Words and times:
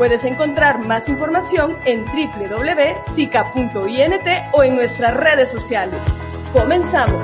Puedes 0.00 0.24
encontrar 0.24 0.86
más 0.86 1.10
información 1.10 1.76
en 1.84 2.06
www.sica.int 2.06 3.44
o 4.54 4.62
en 4.62 4.74
nuestras 4.74 5.14
redes 5.14 5.50
sociales. 5.50 6.00
Comenzamos. 6.54 7.22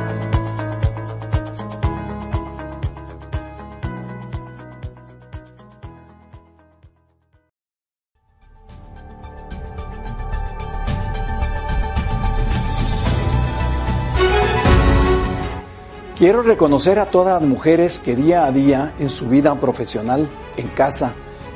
Quiero 16.18 16.42
reconocer 16.42 16.98
a 16.98 17.06
todas 17.06 17.40
las 17.40 17.48
mujeres 17.48 18.00
que 18.00 18.14
día 18.14 18.44
a 18.44 18.52
día 18.52 18.92
en 18.98 19.08
su 19.08 19.30
vida 19.30 19.58
profesional, 19.58 20.28
en 20.58 20.68
casa, 20.68 21.14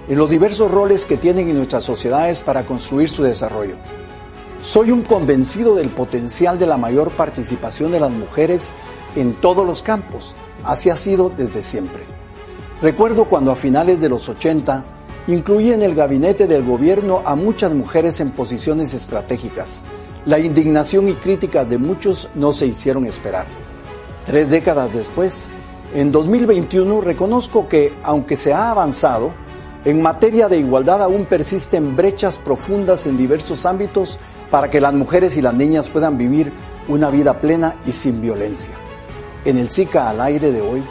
en 0.08 0.18
los 0.18 0.28
diversos 0.28 0.70
roles 0.70 1.04
que 1.04 1.16
tienen 1.16 1.48
en 1.48 1.56
nuestras 1.56 1.84
sociedades 1.84 2.40
para 2.40 2.64
construir 2.64 3.08
su 3.08 3.22
desarrollo. 3.22 3.74
Soy 4.62 4.90
un 4.90 5.02
convencido 5.02 5.74
del 5.74 5.88
potencial 5.88 6.58
de 6.58 6.66
la 6.66 6.76
mayor 6.76 7.10
participación 7.10 7.92
de 7.92 8.00
las 8.00 8.10
mujeres 8.10 8.74
en 9.16 9.34
todos 9.34 9.66
los 9.66 9.82
campos. 9.82 10.34
Así 10.64 10.90
ha 10.90 10.96
sido 10.96 11.30
desde 11.30 11.62
siempre. 11.62 12.02
Recuerdo 12.82 13.24
cuando 13.24 13.52
a 13.52 13.56
finales 13.56 14.00
de 14.00 14.08
los 14.08 14.28
80 14.28 14.84
incluí 15.26 15.72
en 15.72 15.82
el 15.82 15.94
gabinete 15.94 16.46
del 16.46 16.62
gobierno 16.62 17.22
a 17.24 17.36
muchas 17.36 17.72
mujeres 17.72 18.20
en 18.20 18.30
posiciones 18.30 18.94
estratégicas. 18.94 19.82
La 20.26 20.38
indignación 20.38 21.08
y 21.08 21.14
crítica 21.14 21.64
de 21.64 21.78
muchos 21.78 22.28
no 22.34 22.52
se 22.52 22.66
hicieron 22.66 23.06
esperar. 23.06 23.46
Tres 24.26 24.50
décadas 24.50 24.92
después, 24.92 25.48
en 25.94 26.12
2021 26.12 27.00
reconozco 27.00 27.68
que, 27.68 27.94
aunque 28.02 28.36
se 28.36 28.52
ha 28.52 28.70
avanzado, 28.70 29.32
en 29.84 30.02
materia 30.02 30.48
de 30.48 30.58
igualdad 30.58 31.02
aún 31.02 31.24
persisten 31.24 31.96
brechas 31.96 32.36
profundas 32.36 33.06
en 33.06 33.16
diversos 33.16 33.64
ámbitos 33.64 34.18
para 34.50 34.68
que 34.68 34.80
las 34.80 34.92
mujeres 34.92 35.38
y 35.38 35.42
las 35.42 35.54
niñas 35.54 35.88
puedan 35.88 36.18
vivir 36.18 36.52
una 36.88 37.08
vida 37.08 37.40
plena 37.40 37.76
y 37.86 37.92
sin 37.92 38.20
violencia. 38.20 38.74
En 39.46 39.56
el 39.56 39.70
SICA 39.70 40.10
al 40.10 40.20
aire 40.20 40.52
de 40.52 40.60
hoy, 40.60 40.82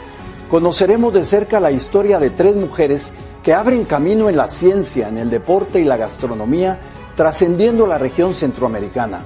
conoceremos 0.50 1.14
de 1.14 1.22
cerca 1.22 1.60
la 1.60 1.70
historia 1.70 2.18
de 2.18 2.30
tres 2.30 2.56
mujeres 2.56 3.12
que 3.44 3.54
abren 3.54 3.84
camino 3.84 4.28
en 4.28 4.36
la 4.36 4.48
ciencia, 4.48 5.08
en 5.08 5.18
el 5.18 5.30
deporte 5.30 5.80
y 5.80 5.84
la 5.84 5.96
gastronomía, 5.96 6.80
trascendiendo 7.14 7.86
la 7.86 7.96
región 7.96 8.34
centroamericana. 8.34 9.20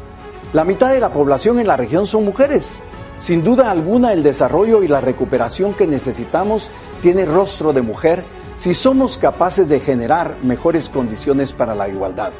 La 0.52 0.64
mitad 0.64 0.92
de 0.92 1.00
la 1.00 1.10
población 1.10 1.58
en 1.58 1.66
la 1.66 1.76
región 1.76 2.06
son 2.06 2.26
mujeres. 2.26 2.80
Sin 3.16 3.42
duda 3.42 3.70
alguna, 3.70 4.12
el 4.12 4.22
desarrollo 4.22 4.82
y 4.82 4.88
la 4.88 5.00
recuperación 5.00 5.72
que 5.72 5.86
necesitamos 5.86 6.70
tiene 7.00 7.24
rostro 7.24 7.72
de 7.72 7.80
mujer 7.80 8.24
si 8.56 8.74
somos 8.74 9.18
capaces 9.18 9.68
de 9.68 9.80
generar 9.80 10.36
mejores 10.42 10.88
condiciones 10.88 11.52
para 11.52 11.74
la 11.74 11.88
igualdad. 11.88 12.32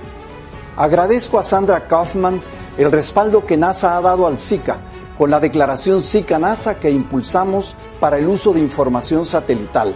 Agradezco 0.76 1.38
a 1.38 1.44
Sandra 1.44 1.86
Kaufman 1.86 2.40
el 2.78 2.90
respaldo 2.90 3.46
que 3.46 3.56
NASA 3.56 3.96
ha 3.96 4.00
dado 4.00 4.26
al 4.26 4.38
SICA 4.38 4.78
con 5.16 5.30
la 5.30 5.40
declaración 5.40 6.02
SICA-NASA 6.02 6.76
que 6.80 6.90
impulsamos 6.90 7.74
para 8.00 8.18
el 8.18 8.26
uso 8.26 8.52
de 8.52 8.60
información 8.60 9.24
satelital, 9.24 9.94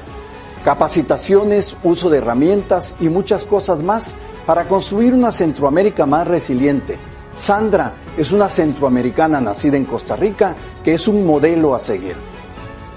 capacitaciones, 0.64 1.76
uso 1.82 2.08
de 2.08 2.18
herramientas 2.18 2.94
y 3.00 3.08
muchas 3.08 3.44
cosas 3.44 3.82
más 3.82 4.14
para 4.46 4.68
construir 4.68 5.14
una 5.14 5.32
Centroamérica 5.32 6.06
más 6.06 6.26
resiliente. 6.26 6.98
Sandra 7.34 7.94
es 8.16 8.32
una 8.32 8.48
centroamericana 8.48 9.40
nacida 9.40 9.76
en 9.76 9.84
Costa 9.84 10.16
Rica 10.16 10.54
que 10.82 10.94
es 10.94 11.06
un 11.06 11.24
modelo 11.24 11.74
a 11.74 11.78
seguir. 11.78 12.16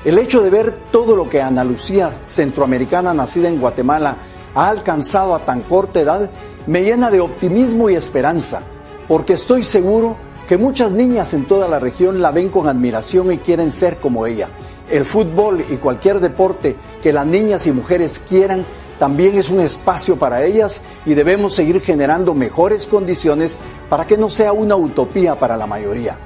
El 0.04 0.18
hecho 0.18 0.42
de 0.42 0.50
ver 0.50 0.74
todo 0.92 1.16
lo 1.16 1.30
que 1.30 1.42
Ana 1.42 1.64
Lucía, 1.64 2.10
centroamericana 2.26 3.14
nacida 3.14 3.48
en 3.48 3.60
Guatemala, 3.60 4.16
ha 4.56 4.68
alcanzado 4.68 5.36
a 5.36 5.46
tan 5.46 5.62
corta 5.62 6.02
edad, 6.02 6.30
me 6.66 6.82
llena 6.82 7.12
de 7.12 7.20
optimismo 7.20 7.88
y 7.88 7.96
esperanza, 7.96 8.62
porque 9.08 9.34
estoy 9.34 9.62
seguro 9.62 10.18
que 10.48 10.58
muchas 10.58 10.92
niñas 10.92 11.36
en 11.36 11.46
toda 11.46 11.68
la 11.68 11.78
región 11.78 12.20
la 12.20 12.32
ven 12.32 12.50
con 12.50 12.68
admiración 12.68 13.32
y 13.32 13.38
quieren 13.38 13.72
ser 13.72 13.98
como 13.98 14.26
ella. 14.26 14.50
El 14.90 15.06
fútbol 15.06 15.64
y 15.70 15.76
cualquier 15.76 16.20
deporte 16.20 16.76
que 17.02 17.14
las 17.14 17.28
niñas 17.28 17.68
y 17.68 17.72
mujeres 17.72 18.20
quieran 18.28 18.66
también 18.98 19.38
es 19.38 19.52
un 19.52 19.60
espacio 19.60 20.18
para 20.18 20.44
ellas 20.44 20.82
y 21.06 21.14
debemos 21.14 21.54
seguir 21.54 21.80
generando 21.80 22.34
mejores 22.34 22.88
condiciones 22.88 23.60
para 23.88 24.06
que 24.06 24.18
no 24.18 24.30
sea 24.32 24.52
una 24.52 24.76
utopía 24.76 25.36
para 25.36 25.56
la 25.58 25.68
mayoría. 25.68 26.18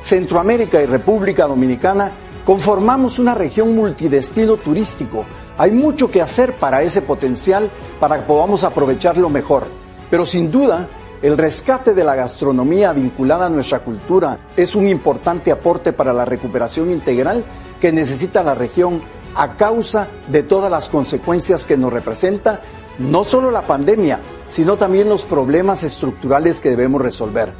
Centroamérica 0.00 0.82
y 0.82 0.86
República 0.86 1.46
Dominicana 1.46 2.10
Conformamos 2.44 3.20
una 3.20 3.34
región 3.34 3.76
multidestino 3.76 4.56
turístico. 4.56 5.24
Hay 5.58 5.70
mucho 5.70 6.10
que 6.10 6.20
hacer 6.20 6.54
para 6.54 6.82
ese 6.82 7.02
potencial 7.02 7.70
para 8.00 8.16
que 8.16 8.22
podamos 8.22 8.64
aprovecharlo 8.64 9.28
mejor. 9.28 9.66
Pero 10.10 10.26
sin 10.26 10.50
duda, 10.50 10.88
el 11.22 11.38
rescate 11.38 11.94
de 11.94 12.02
la 12.02 12.16
gastronomía 12.16 12.92
vinculada 12.92 13.46
a 13.46 13.50
nuestra 13.50 13.80
cultura 13.84 14.38
es 14.56 14.74
un 14.74 14.88
importante 14.88 15.52
aporte 15.52 15.92
para 15.92 16.12
la 16.12 16.24
recuperación 16.24 16.90
integral 16.90 17.44
que 17.80 17.92
necesita 17.92 18.42
la 18.42 18.54
región 18.54 19.00
a 19.36 19.56
causa 19.56 20.08
de 20.26 20.42
todas 20.42 20.70
las 20.70 20.88
consecuencias 20.88 21.64
que 21.64 21.76
nos 21.76 21.92
representa 21.92 22.60
no 22.98 23.22
solo 23.22 23.52
la 23.52 23.62
pandemia, 23.62 24.18
sino 24.48 24.76
también 24.76 25.08
los 25.08 25.22
problemas 25.22 25.84
estructurales 25.84 26.58
que 26.58 26.70
debemos 26.70 27.00
resolver. 27.00 27.52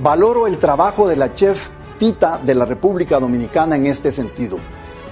Valoro 0.00 0.48
el 0.48 0.58
trabajo 0.58 1.08
de 1.08 1.16
la 1.16 1.32
chef 1.32 1.70
Tita 1.96 2.40
de 2.42 2.54
la 2.54 2.64
República 2.64 3.18
Dominicana 3.18 3.76
en 3.76 3.86
este 3.86 4.12
sentido. 4.12 4.58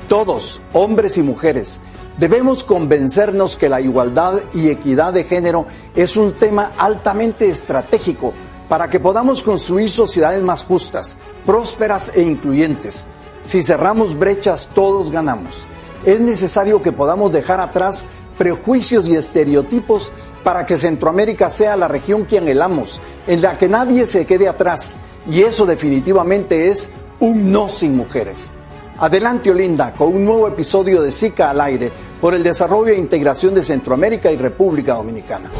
Todos, 0.08 0.60
hombres 0.72 1.16
y 1.18 1.22
mujeres, 1.22 1.80
debemos 2.18 2.62
convencernos 2.62 3.56
que 3.56 3.68
la 3.68 3.80
igualdad 3.80 4.40
y 4.52 4.68
equidad 4.68 5.12
de 5.12 5.24
género 5.24 5.66
es 5.94 6.16
un 6.16 6.34
tema 6.34 6.72
altamente 6.76 7.48
estratégico 7.48 8.32
para 8.68 8.88
que 8.88 9.00
podamos 9.00 9.42
construir 9.42 9.90
sociedades 9.90 10.42
más 10.42 10.64
justas, 10.64 11.16
prósperas 11.44 12.12
e 12.14 12.22
incluyentes. 12.22 13.06
Si 13.42 13.62
cerramos 13.62 14.18
brechas, 14.18 14.70
todos 14.74 15.10
ganamos. 15.10 15.66
Es 16.04 16.20
necesario 16.20 16.82
que 16.82 16.92
podamos 16.92 17.32
dejar 17.32 17.60
atrás 17.60 18.06
prejuicios 18.38 19.08
y 19.08 19.16
estereotipos 19.16 20.12
para 20.42 20.66
que 20.66 20.76
Centroamérica 20.76 21.48
sea 21.48 21.76
la 21.76 21.88
región 21.88 22.26
que 22.26 22.38
anhelamos, 22.38 23.00
en 23.26 23.40
la 23.40 23.56
que 23.56 23.68
nadie 23.68 24.06
se 24.06 24.26
quede 24.26 24.48
atrás 24.48 24.98
y 25.26 25.42
eso 25.42 25.66
definitivamente 25.66 26.68
es 26.68 26.90
un 27.20 27.50
no 27.50 27.68
sin 27.68 27.96
mujeres. 27.96 28.52
Adelante 28.98 29.50
Olinda 29.50 29.92
con 29.92 30.14
un 30.14 30.24
nuevo 30.24 30.46
episodio 30.46 31.02
de 31.02 31.10
SICA 31.10 31.50
al 31.50 31.60
aire 31.60 31.90
por 32.20 32.34
el 32.34 32.42
desarrollo 32.42 32.92
e 32.92 32.98
integración 32.98 33.54
de 33.54 33.62
Centroamérica 33.62 34.30
y 34.30 34.36
República 34.36 34.94
Dominicana. 34.94 35.50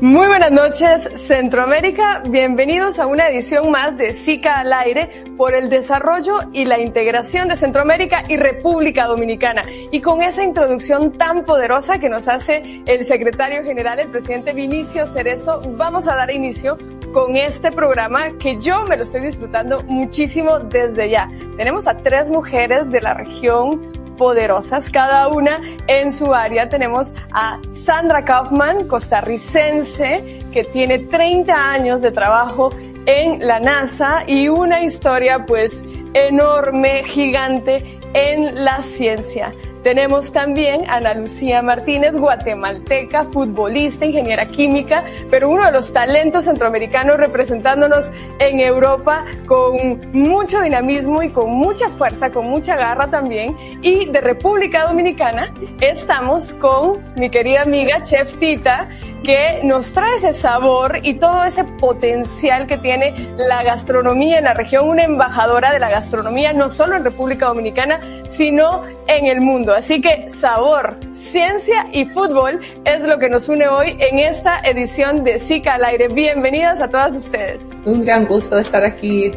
Muy 0.00 0.28
buenas 0.28 0.52
noches, 0.52 1.26
Centroamérica. 1.26 2.22
Bienvenidos 2.28 3.00
a 3.00 3.06
una 3.06 3.28
edición 3.30 3.70
más 3.72 3.96
de 3.96 4.14
SICA 4.14 4.60
al 4.60 4.72
aire 4.72 5.24
por 5.38 5.54
el 5.54 5.70
desarrollo 5.70 6.40
y 6.52 6.64
la 6.64 6.80
integración 6.80 7.48
de 7.48 7.56
Centroamérica 7.56 8.24
y 8.28 8.36
República 8.36 9.06
Dominicana. 9.06 9.62
Y 9.92 10.00
con 10.00 10.20
esa 10.20 10.42
introducción 10.42 11.16
tan 11.16 11.44
poderosa 11.44 11.98
que 12.00 12.08
nos 12.08 12.26
hace 12.26 12.82
el 12.84 13.06
secretario 13.06 13.62
general, 13.62 14.00
el 14.00 14.08
presidente 14.08 14.52
Vinicio 14.52 15.06
Cerezo, 15.06 15.62
vamos 15.76 16.08
a 16.08 16.16
dar 16.16 16.30
inicio 16.32 16.76
con 17.14 17.36
este 17.36 17.70
programa 17.70 18.36
que 18.38 18.58
yo 18.60 18.82
me 18.82 18.96
lo 18.96 19.04
estoy 19.04 19.22
disfrutando 19.22 19.82
muchísimo 19.84 20.58
desde 20.58 21.08
ya. 21.08 21.30
Tenemos 21.56 21.86
a 21.86 21.96
tres 21.98 22.28
mujeres 22.30 22.90
de 22.90 23.00
la 23.00 23.14
región 23.14 23.92
poderosas, 24.18 24.90
cada 24.90 25.28
una 25.28 25.60
en 25.86 26.12
su 26.12 26.34
área. 26.34 26.68
Tenemos 26.68 27.14
a 27.32 27.60
Sandra 27.70 28.24
Kaufman, 28.24 28.88
costarricense, 28.88 30.42
que 30.52 30.64
tiene 30.64 30.98
30 30.98 31.54
años 31.54 32.02
de 32.02 32.10
trabajo 32.10 32.70
en 33.08 33.46
la 33.46 33.58
NASA 33.58 34.24
y 34.26 34.48
una 34.48 34.82
historia 34.82 35.46
pues 35.46 35.82
enorme, 36.12 37.04
gigante 37.04 37.98
en 38.12 38.62
la 38.62 38.82
ciencia. 38.82 39.54
Tenemos 39.88 40.30
también 40.32 40.84
a 40.86 40.96
Ana 40.96 41.14
Lucía 41.14 41.62
Martínez, 41.62 42.12
guatemalteca, 42.12 43.24
futbolista, 43.24 44.04
ingeniera 44.04 44.44
química, 44.44 45.02
pero 45.30 45.48
uno 45.48 45.64
de 45.64 45.72
los 45.72 45.94
talentos 45.94 46.44
centroamericanos 46.44 47.16
representándonos 47.16 48.10
en 48.38 48.60
Europa 48.60 49.24
con 49.46 50.10
mucho 50.12 50.60
dinamismo 50.60 51.22
y 51.22 51.30
con 51.30 51.48
mucha 51.52 51.88
fuerza, 51.92 52.28
con 52.30 52.50
mucha 52.50 52.76
garra 52.76 53.06
también. 53.06 53.56
Y 53.80 54.04
de 54.04 54.20
República 54.20 54.84
Dominicana 54.84 55.54
estamos 55.80 56.52
con 56.52 57.00
mi 57.16 57.30
querida 57.30 57.62
amiga 57.62 58.02
Chef 58.02 58.34
Tita, 58.38 58.90
que 59.24 59.60
nos 59.64 59.92
trae 59.92 60.16
ese 60.16 60.32
sabor 60.32 61.00
y 61.02 61.14
todo 61.14 61.44
ese 61.44 61.64
potencial 61.64 62.66
que 62.66 62.78
tiene 62.78 63.14
la 63.36 63.62
gastronomía 63.62 64.38
en 64.38 64.44
la 64.44 64.54
región, 64.54 64.88
una 64.88 65.02
embajadora 65.02 65.72
de 65.72 65.78
la 65.78 65.90
gastronomía, 65.90 66.52
no 66.52 66.70
solo 66.70 66.96
en 66.96 67.04
República 67.04 67.46
Dominicana, 67.46 68.00
sino 68.28 68.84
en 69.06 69.26
el 69.26 69.40
mundo. 69.40 69.74
Así 69.74 70.00
que 70.00 70.28
sabor, 70.28 70.96
ciencia 71.12 71.86
y 71.92 72.06
fútbol 72.06 72.60
es 72.84 73.00
lo 73.00 73.18
que 73.18 73.28
nos 73.28 73.48
une 73.48 73.66
hoy 73.66 73.96
en 73.98 74.18
esta 74.18 74.60
edición 74.60 75.24
de 75.24 75.38
Zika 75.38 75.74
al 75.74 75.84
aire. 75.84 76.08
Bienvenidas 76.08 76.80
a 76.80 76.88
todas 76.88 77.16
ustedes. 77.16 77.70
Un 77.84 78.04
gran 78.04 78.26
gusto 78.26 78.58
estar 78.58 78.84
aquí, 78.84 79.32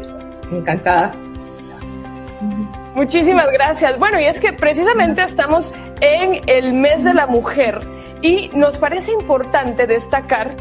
encantada. 0.50 1.14
Muchísimas 2.94 3.50
gracias. 3.50 3.98
Bueno, 3.98 4.20
y 4.20 4.24
es 4.24 4.40
que 4.40 4.52
precisamente 4.52 5.22
estamos 5.22 5.74
en 6.00 6.42
el 6.46 6.74
mes 6.74 7.02
de 7.04 7.14
la 7.14 7.26
mujer 7.26 7.78
y 8.20 8.50
nos 8.54 8.76
parece 8.76 9.12
importante 9.12 9.86
destacar 9.86 10.54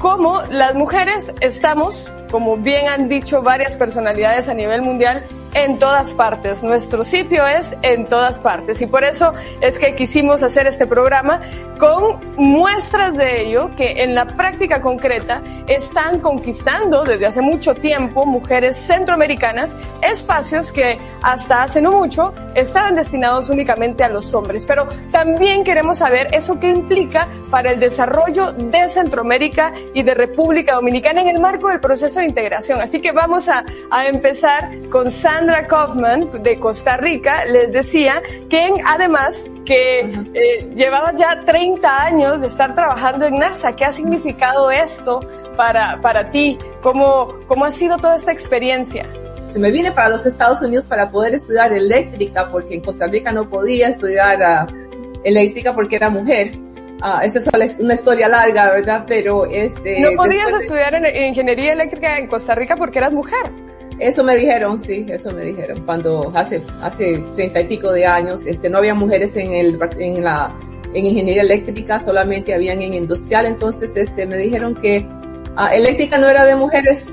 cómo 0.00 0.42
las 0.50 0.74
mujeres 0.74 1.34
estamos, 1.40 2.08
como 2.30 2.56
bien 2.56 2.88
han 2.88 3.08
dicho 3.08 3.42
varias 3.42 3.76
personalidades 3.76 4.48
a 4.48 4.54
nivel 4.54 4.82
mundial, 4.82 5.22
en 5.54 5.78
todas 5.78 6.12
partes. 6.12 6.62
Nuestro 6.62 7.04
sitio 7.04 7.46
es 7.46 7.76
en 7.82 8.06
todas 8.06 8.38
partes 8.38 8.80
y 8.80 8.86
por 8.86 9.04
eso 9.04 9.32
es 9.60 9.78
que 9.78 9.94
quisimos 9.94 10.42
hacer 10.42 10.66
este 10.66 10.86
programa 10.86 11.40
con 11.78 12.20
muestras 12.36 13.16
de 13.16 13.42
ello 13.42 13.70
que 13.76 14.02
en 14.02 14.14
la 14.14 14.26
práctica 14.26 14.80
concreta 14.80 15.42
están 15.66 16.20
conquistando 16.20 17.04
desde 17.04 17.26
hace 17.26 17.40
mucho 17.40 17.74
tiempo 17.74 18.24
mujeres 18.24 18.76
centroamericanas 18.76 19.74
espacios 20.02 20.72
que 20.72 20.98
hasta 21.22 21.62
hace 21.62 21.80
no 21.80 21.92
mucho 21.92 22.34
estaban 22.54 22.94
destinados 22.94 23.48
únicamente 23.48 24.04
a 24.04 24.08
los 24.08 24.32
hombres. 24.34 24.64
Pero 24.66 24.88
también 25.10 25.64
queremos 25.64 25.98
saber 25.98 26.28
eso 26.32 26.58
que 26.58 26.70
implica 26.70 27.28
para 27.50 27.72
el 27.72 27.80
desarrollo 27.80 28.52
de 28.52 28.88
Centroamérica 28.88 29.72
y 29.94 30.02
de 30.02 30.14
República 30.14 30.74
Dominicana 30.74 31.22
en 31.22 31.28
el 31.28 31.40
marco 31.40 31.68
del 31.68 31.80
proceso 31.80 32.20
de 32.20 32.26
integración. 32.26 32.80
Así 32.80 33.00
que 33.00 33.12
vamos 33.12 33.48
a, 33.48 33.64
a 33.90 34.06
empezar 34.06 34.70
con 34.90 35.10
Sandra 35.10 35.35
Sandra 35.36 35.66
Kaufman 35.66 36.30
de 36.42 36.58
Costa 36.58 36.96
Rica 36.96 37.44
les 37.44 37.70
decía 37.70 38.22
que 38.48 38.72
además 38.86 39.44
que 39.66 40.00
eh, 40.00 40.70
llevaba 40.74 41.12
ya 41.12 41.42
30 41.44 42.04
años 42.04 42.40
de 42.40 42.46
estar 42.46 42.74
trabajando 42.74 43.26
en 43.26 43.34
NASA. 43.34 43.76
¿Qué 43.76 43.84
ha 43.84 43.92
significado 43.92 44.70
esto 44.70 45.20
para, 45.54 46.00
para 46.00 46.30
ti? 46.30 46.56
¿Cómo, 46.80 47.28
¿Cómo 47.46 47.66
ha 47.66 47.70
sido 47.70 47.98
toda 47.98 48.16
esta 48.16 48.32
experiencia? 48.32 49.06
Me 49.54 49.70
vine 49.70 49.92
para 49.92 50.08
los 50.08 50.24
Estados 50.24 50.62
Unidos 50.62 50.86
para 50.86 51.10
poder 51.10 51.34
estudiar 51.34 51.70
eléctrica 51.70 52.48
porque 52.50 52.74
en 52.74 52.80
Costa 52.80 53.06
Rica 53.06 53.30
no 53.30 53.50
podía 53.50 53.88
estudiar 53.88 54.38
uh, 54.38 54.74
eléctrica 55.22 55.74
porque 55.74 55.96
era 55.96 56.08
mujer. 56.08 56.52
Uh, 57.02 57.20
esa 57.22 57.40
es 57.62 57.78
una 57.78 57.92
historia 57.92 58.26
larga, 58.26 58.70
¿verdad? 58.70 59.04
Pero 59.06 59.44
este... 59.44 60.00
No 60.00 60.16
podías 60.16 60.50
estudiar 60.54 60.94
en, 60.94 61.04
en 61.04 61.24
ingeniería 61.24 61.74
eléctrica 61.74 62.16
en 62.16 62.26
Costa 62.26 62.54
Rica 62.54 62.74
porque 62.76 63.00
eras 63.00 63.12
mujer. 63.12 63.65
Eso 63.98 64.22
me 64.22 64.36
dijeron, 64.36 64.82
sí, 64.84 65.06
eso 65.08 65.32
me 65.32 65.44
dijeron. 65.44 65.82
Cuando 65.86 66.30
hace, 66.34 66.60
hace 66.82 67.22
treinta 67.34 67.60
y 67.60 67.64
pico 67.64 67.92
de 67.92 68.04
años, 68.06 68.46
este, 68.46 68.68
no 68.68 68.78
había 68.78 68.94
mujeres 68.94 69.34
en 69.36 69.52
el, 69.52 69.78
en 69.98 70.22
la, 70.22 70.54
en 70.92 71.06
ingeniería 71.06 71.42
eléctrica, 71.42 72.04
solamente 72.04 72.52
habían 72.52 72.82
en 72.82 72.92
industrial. 72.92 73.46
Entonces, 73.46 73.96
este, 73.96 74.26
me 74.26 74.36
dijeron 74.36 74.74
que 74.74 75.06
uh, 75.56 75.74
eléctrica 75.74 76.18
no 76.18 76.28
era 76.28 76.44
de 76.44 76.56
mujeres 76.56 77.06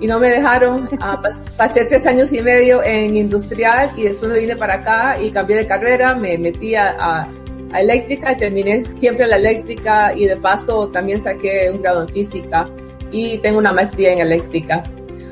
y 0.00 0.06
no 0.06 0.18
me 0.18 0.28
dejaron. 0.28 0.84
Uh, 0.84 1.56
pasé 1.56 1.86
tres 1.86 2.06
años 2.06 2.30
y 2.32 2.42
medio 2.42 2.82
en 2.84 3.16
industrial 3.16 3.90
y 3.96 4.02
después 4.02 4.30
me 4.30 4.38
vine 4.38 4.54
para 4.54 4.74
acá 4.74 5.18
y 5.20 5.30
cambié 5.30 5.56
de 5.56 5.66
carrera, 5.66 6.14
me 6.14 6.36
metí 6.36 6.74
a, 6.74 6.94
a, 7.00 7.80
eléctrica 7.80 8.32
y 8.32 8.36
terminé 8.36 8.84
siempre 8.96 9.26
la 9.26 9.36
eléctrica 9.36 10.12
y 10.14 10.26
de 10.26 10.36
paso 10.36 10.88
también 10.88 11.20
saqué 11.20 11.70
un 11.72 11.80
grado 11.82 12.02
en 12.02 12.08
física 12.08 12.68
y 13.10 13.38
tengo 13.38 13.58
una 13.58 13.72
maestría 13.72 14.12
en 14.12 14.18
eléctrica. 14.20 14.82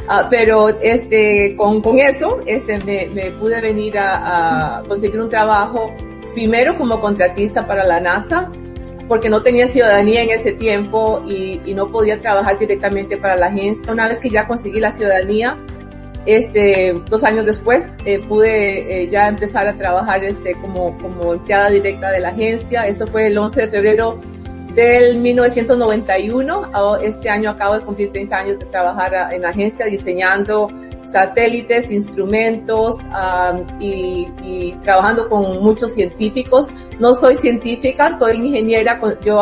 Uh, 0.08 0.29
pero 0.31 0.69
este, 0.81 1.56
con, 1.56 1.82
con 1.82 1.99
eso, 1.99 2.41
este, 2.47 2.79
me, 2.79 3.06
me 3.12 3.32
pude 3.32 3.61
venir 3.61 3.99
a, 3.99 4.79
a, 4.79 4.82
conseguir 4.85 5.20
un 5.20 5.29
trabajo 5.29 5.93
primero 6.32 6.76
como 6.76 7.00
contratista 7.00 7.67
para 7.67 7.85
la 7.85 7.99
NASA, 7.99 8.53
porque 9.08 9.29
no 9.29 9.43
tenía 9.43 9.67
ciudadanía 9.67 10.23
en 10.23 10.31
ese 10.31 10.53
tiempo 10.53 11.23
y, 11.26 11.61
y 11.64 11.75
no 11.75 11.91
podía 11.91 12.20
trabajar 12.20 12.58
directamente 12.58 13.17
para 13.17 13.37
la 13.37 13.47
agencia. 13.47 13.93
Una 13.93 14.06
vez 14.06 14.20
que 14.20 14.31
ya 14.31 14.47
conseguí 14.47 14.79
la 14.79 14.93
ciudadanía, 14.93 15.58
este, 16.26 16.93
dos 17.08 17.25
años 17.25 17.47
después, 17.47 17.85
eh, 18.05 18.20
pude 18.29 19.03
eh, 19.03 19.08
ya 19.08 19.29
empezar 19.29 19.67
a 19.67 19.79
trabajar 19.79 20.25
este, 20.25 20.55
como, 20.61 20.97
como 20.99 21.35
empleada 21.35 21.70
directa 21.70 22.11
de 22.11 22.20
la 22.20 22.29
agencia. 22.31 22.87
Eso 22.87 23.06
fue 23.06 23.29
el 23.29 23.38
11 23.38 23.62
de 23.62 23.69
febrero 23.69 24.20
del 24.76 25.17
1991. 25.17 26.99
Este 27.02 27.31
año 27.31 27.50
acabo 27.50 27.75
de 27.75 27.81
cumplir 27.81 28.12
30 28.12 28.37
años 28.37 28.58
de 28.58 28.67
trabajar 28.67 29.32
en 29.32 29.44
agencia 29.44 29.87
diseñando 29.87 30.69
satélites, 31.05 31.90
instrumentos 31.90 32.96
um, 33.00 33.64
y, 33.81 34.73
trabajando 34.82 35.28
con 35.28 35.61
muchos 35.61 35.94
científicos. 35.94 36.69
No 36.99 37.14
soy 37.14 37.37
científica, 37.37 38.19
soy 38.19 38.37
ingeniera, 38.37 39.00
yo 39.25 39.40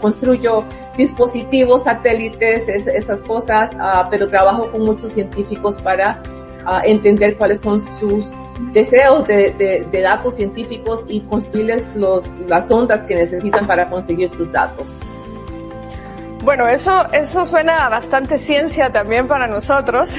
construyo 0.00 0.62
dispositivos, 0.96 1.84
satélites, 1.84 2.68
es, 2.68 2.86
esas 2.86 3.22
cosas, 3.22 3.70
uh, 3.74 4.08
pero 4.10 4.28
trabajo 4.28 4.70
con 4.70 4.82
muchos 4.82 5.12
científicos 5.12 5.80
para 5.80 6.22
uh, 6.64 6.86
entender 6.86 7.36
cuáles 7.36 7.60
son 7.60 7.80
sus 7.80 8.32
deseos 8.72 9.26
de, 9.26 9.88
datos 10.02 10.36
científicos 10.36 11.04
y 11.08 11.20
construirles 11.20 11.94
las 12.46 12.70
ondas 12.70 13.02
que 13.02 13.16
necesitan 13.16 13.66
para 13.66 13.88
conseguir 13.88 14.28
sus 14.28 14.50
datos. 14.50 14.98
Bueno, 16.44 16.68
eso, 16.68 17.10
eso 17.12 17.44
suena 17.44 17.86
a 17.86 17.88
bastante 17.88 18.38
ciencia 18.38 18.90
también 18.92 19.26
para 19.26 19.48
nosotros. 19.48 20.14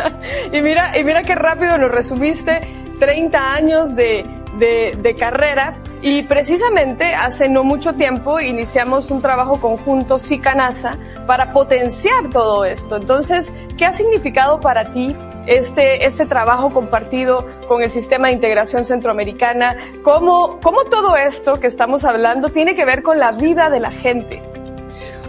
y 0.52 0.62
mira, 0.62 0.98
y 0.98 1.04
mira 1.04 1.22
qué 1.22 1.34
rápido 1.34 1.76
lo 1.76 1.88
resumiste, 1.88 2.60
30 2.98 3.52
años 3.52 3.94
de, 3.94 4.24
de, 4.58 4.96
de, 4.96 5.16
carrera 5.16 5.76
y 6.00 6.22
precisamente 6.22 7.14
hace 7.14 7.48
no 7.50 7.62
mucho 7.62 7.92
tiempo 7.92 8.40
iniciamos 8.40 9.10
un 9.10 9.20
trabajo 9.20 9.60
conjunto 9.60 10.18
SICA-NASA 10.18 10.96
para 11.26 11.52
potenciar 11.52 12.30
todo 12.30 12.64
esto. 12.64 12.96
Entonces, 12.96 13.50
¿qué 13.76 13.84
ha 13.84 13.92
significado 13.92 14.60
para 14.60 14.92
ti 14.92 15.14
este, 15.46 16.06
este 16.06 16.26
trabajo 16.26 16.70
compartido 16.70 17.46
con 17.68 17.82
el 17.82 17.90
sistema 17.90 18.28
de 18.28 18.34
integración 18.34 18.84
centroamericana, 18.84 19.76
cómo, 20.02 20.58
cómo 20.62 20.84
todo 20.84 21.16
esto 21.16 21.58
que 21.60 21.66
estamos 21.66 22.04
hablando 22.04 22.50
tiene 22.50 22.74
que 22.74 22.84
ver 22.84 23.02
con 23.02 23.18
la 23.18 23.32
vida 23.32 23.70
de 23.70 23.80
la 23.80 23.90
gente. 23.90 24.42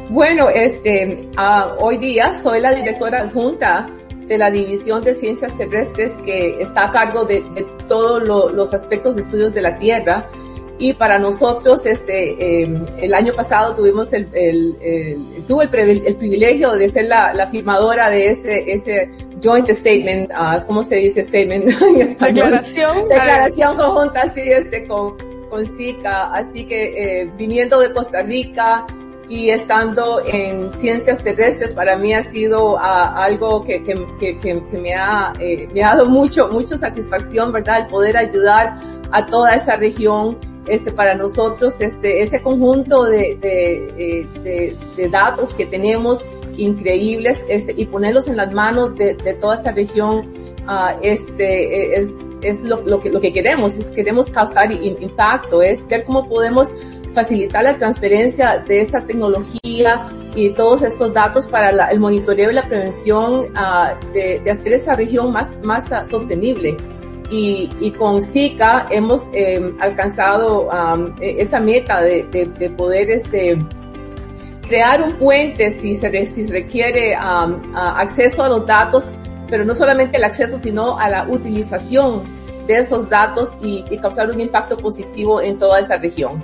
Bueno, 0.09 0.49
este, 0.49 1.27
uh, 1.37 1.83
hoy 1.83 1.97
día 1.97 2.39
soy 2.41 2.61
la 2.61 2.71
directora 2.71 3.21
adjunta 3.21 3.89
de 4.25 4.37
la 4.37 4.49
División 4.51 5.03
de 5.03 5.13
Ciencias 5.13 5.55
Terrestres 5.55 6.17
que 6.25 6.61
está 6.61 6.85
a 6.85 6.91
cargo 6.91 7.25
de, 7.25 7.41
de 7.55 7.65
todos 7.87 8.23
lo, 8.23 8.49
los 8.49 8.73
aspectos 8.73 9.15
de 9.15 9.21
estudios 9.21 9.53
de 9.53 9.61
la 9.61 9.77
Tierra 9.77 10.27
y 10.79 10.93
para 10.93 11.17
nosotros 11.19 11.85
este 11.85 12.63
eh, 12.63 12.81
el 12.99 13.13
año 13.13 13.33
pasado 13.33 13.75
tuvimos 13.75 14.11
el, 14.13 14.27
el, 14.33 14.77
el 14.81 15.43
tuve 15.47 15.69
el, 15.71 16.05
el, 16.05 16.15
privilegio 16.15 16.71
de 16.73 16.89
ser 16.89 17.05
la, 17.05 17.33
la, 17.33 17.47
firmadora 17.47 18.09
de 18.09 18.31
ese 18.31 18.71
ese 18.71 19.09
joint 19.43 19.69
statement 19.69 20.31
uh, 20.31 20.65
cómo 20.67 20.83
se 20.83 20.95
dice 20.95 21.23
statement 21.23 21.69
en 21.81 22.01
español. 22.01 22.51
Declaración 22.51 23.09
declaración 23.09 23.77
conjunta 23.77 24.21
así 24.21 24.41
este 24.41 24.87
con 24.87 25.17
con 25.49 25.65
SICA 25.77 26.33
así 26.33 26.65
que 26.65 27.21
eh, 27.21 27.31
viniendo 27.37 27.79
de 27.79 27.93
Costa 27.93 28.21
Rica 28.21 28.85
y 29.29 29.49
estando 29.49 30.21
en 30.25 30.71
ciencias 30.79 31.21
terrestres 31.21 31.73
para 31.73 31.97
mí 31.97 32.13
ha 32.13 32.23
sido 32.31 32.75
uh, 32.75 32.79
algo 32.79 33.63
que, 33.63 33.83
que, 33.83 33.93
que, 34.19 34.37
que 34.37 34.77
me, 34.77 34.93
ha, 34.93 35.33
eh, 35.39 35.67
me 35.73 35.83
ha 35.83 35.95
dado 35.95 36.07
mucho, 36.07 36.47
mucha 36.49 36.77
satisfacción, 36.77 37.51
¿verdad? 37.51 37.81
El 37.81 37.87
poder 37.87 38.15
ayudar 38.15 38.73
a 39.11 39.25
toda 39.25 39.55
esa 39.55 39.75
región 39.75 40.37
este, 40.67 40.91
para 40.91 41.15
nosotros 41.15 41.75
este, 41.79 42.23
este 42.23 42.41
conjunto 42.41 43.07
eh, 43.07 43.37
de, 43.41 44.75
de, 44.95 45.09
datos 45.09 45.55
que 45.55 45.65
tenemos 45.65 46.23
increíbles 46.57 47.39
este, 47.47 47.73
y 47.77 47.85
ponerlos 47.85 48.27
en 48.27 48.37
las 48.37 48.51
manos 48.51 48.95
de, 48.97 49.15
toda 49.39 49.55
esta 49.55 49.71
región 49.71 50.27
uh, 50.67 50.99
este, 51.01 51.99
es, 51.99 52.13
es 52.41 52.61
lo, 52.63 52.81
lo, 52.81 52.99
que, 52.99 53.09
lo 53.09 53.21
que 53.21 53.31
queremos, 53.31 53.75
es 53.75 53.85
queremos 53.87 54.27
causar 54.29 54.71
impacto, 54.71 55.61
es 55.61 55.85
ver 55.87 56.03
cómo 56.03 56.27
podemos 56.27 56.71
facilitar 57.13 57.63
la 57.63 57.77
transferencia 57.77 58.63
de 58.67 58.81
esta 58.81 59.05
tecnología 59.05 60.07
y 60.35 60.49
todos 60.51 60.83
estos 60.83 61.13
datos 61.13 61.47
para 61.47 61.71
la, 61.71 61.87
el 61.87 61.99
monitoreo 61.99 62.51
y 62.51 62.53
la 62.53 62.67
prevención 62.67 63.39
uh, 63.39 64.13
de, 64.13 64.41
hacer 64.49 64.73
esa 64.73 64.95
región 64.95 65.31
más, 65.31 65.49
más 65.63 65.85
uh, 65.85 66.07
sostenible 66.07 66.77
y, 67.29 67.69
y, 67.79 67.91
con 67.91 68.21
SICA 68.21 68.87
hemos 68.89 69.23
eh, 69.33 69.73
alcanzado 69.79 70.69
um, 70.69 71.13
esa 71.19 71.59
meta 71.59 72.01
de, 72.01 72.23
de, 72.23 72.45
de, 72.45 72.69
poder 72.69 73.09
este, 73.09 73.57
crear 74.67 75.01
un 75.01 75.13
puente 75.13 75.71
si 75.71 75.95
se, 75.95 76.25
si 76.25 76.47
requiere 76.49 77.17
um, 77.17 77.75
acceso 77.75 78.43
a 78.43 78.49
los 78.49 78.65
datos, 78.65 79.09
pero 79.49 79.65
no 79.65 79.75
solamente 79.75 80.17
el 80.17 80.23
acceso, 80.23 80.57
sino 80.57 80.97
a 80.97 81.09
la 81.09 81.27
utilización 81.27 82.21
de 82.67 82.77
esos 82.77 83.09
datos 83.09 83.51
y, 83.61 83.83
y 83.89 83.97
causar 83.97 84.29
un 84.29 84.39
impacto 84.39 84.77
positivo 84.77 85.41
en 85.41 85.57
toda 85.57 85.79
esa 85.79 85.97
región. 85.97 86.43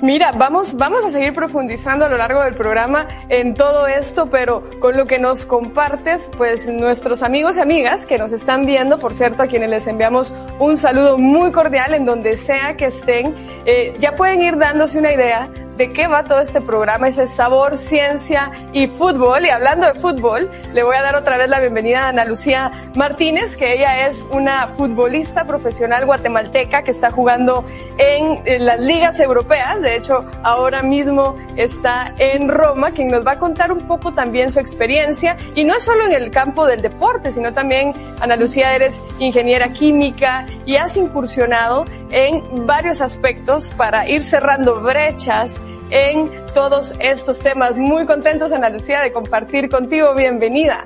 Mira, 0.00 0.30
vamos, 0.30 0.76
vamos 0.76 1.04
a 1.04 1.10
seguir 1.10 1.34
profundizando 1.34 2.04
a 2.04 2.08
lo 2.08 2.16
largo 2.16 2.44
del 2.44 2.54
programa 2.54 3.08
en 3.28 3.54
todo 3.54 3.88
esto, 3.88 4.30
pero 4.30 4.62
con 4.78 4.96
lo 4.96 5.06
que 5.06 5.18
nos 5.18 5.44
compartes, 5.44 6.30
pues 6.36 6.68
nuestros 6.68 7.24
amigos 7.24 7.56
y 7.56 7.60
amigas 7.60 8.06
que 8.06 8.16
nos 8.16 8.30
están 8.30 8.64
viendo, 8.64 8.98
por 8.98 9.14
cierto, 9.14 9.42
a 9.42 9.48
quienes 9.48 9.70
les 9.70 9.88
enviamos 9.88 10.32
un 10.60 10.78
saludo 10.78 11.18
muy 11.18 11.50
cordial 11.50 11.94
en 11.94 12.06
donde 12.06 12.36
sea 12.36 12.76
que 12.76 12.86
estén, 12.86 13.34
eh, 13.66 13.96
ya 13.98 14.14
pueden 14.14 14.40
ir 14.40 14.56
dándose 14.56 15.00
una 15.00 15.12
idea 15.12 15.48
de 15.78 15.92
qué 15.92 16.08
va 16.08 16.24
todo 16.24 16.40
este 16.40 16.60
programa, 16.60 17.08
ese 17.08 17.28
sabor, 17.28 17.78
ciencia 17.78 18.50
y 18.72 18.88
fútbol. 18.88 19.46
Y 19.46 19.48
hablando 19.48 19.86
de 19.86 19.94
fútbol, 19.94 20.50
le 20.74 20.82
voy 20.82 20.96
a 20.96 21.02
dar 21.02 21.14
otra 21.14 21.38
vez 21.38 21.48
la 21.48 21.60
bienvenida 21.60 22.04
a 22.04 22.08
Ana 22.08 22.24
Lucía 22.24 22.90
Martínez, 22.96 23.56
que 23.56 23.74
ella 23.74 24.08
es 24.08 24.26
una 24.32 24.66
futbolista 24.76 25.46
profesional 25.46 26.04
guatemalteca 26.04 26.82
que 26.82 26.90
está 26.90 27.10
jugando 27.10 27.64
en, 27.96 28.66
las 28.66 28.80
ligas 28.80 29.20
europeas. 29.20 29.80
Hecho, 29.96 30.24
ahora 30.42 30.82
mismo 30.82 31.36
está 31.56 32.14
en 32.18 32.48
Roma, 32.48 32.92
quien 32.92 33.08
nos 33.08 33.26
va 33.26 33.32
a 33.32 33.38
contar 33.38 33.72
un 33.72 33.86
poco 33.86 34.12
también 34.12 34.50
su 34.50 34.60
experiencia. 34.60 35.36
Y 35.54 35.64
no 35.64 35.74
es 35.74 35.84
solo 35.84 36.06
en 36.06 36.12
el 36.12 36.30
campo 36.30 36.66
del 36.66 36.80
deporte, 36.80 37.30
sino 37.30 37.52
también, 37.52 37.94
Ana 38.20 38.36
Lucía, 38.36 38.74
eres 38.74 39.00
ingeniera 39.18 39.72
química 39.72 40.46
y 40.66 40.76
has 40.76 40.96
incursionado 40.96 41.84
en 42.10 42.66
varios 42.66 43.00
aspectos 43.00 43.72
para 43.76 44.08
ir 44.08 44.22
cerrando 44.22 44.80
brechas 44.80 45.60
en 45.90 46.30
todos 46.54 46.94
estos 47.00 47.40
temas. 47.40 47.76
Muy 47.76 48.06
contentos, 48.06 48.52
Ana 48.52 48.70
Lucía, 48.70 49.00
de 49.00 49.12
compartir 49.12 49.68
contigo. 49.68 50.14
Bienvenida. 50.14 50.84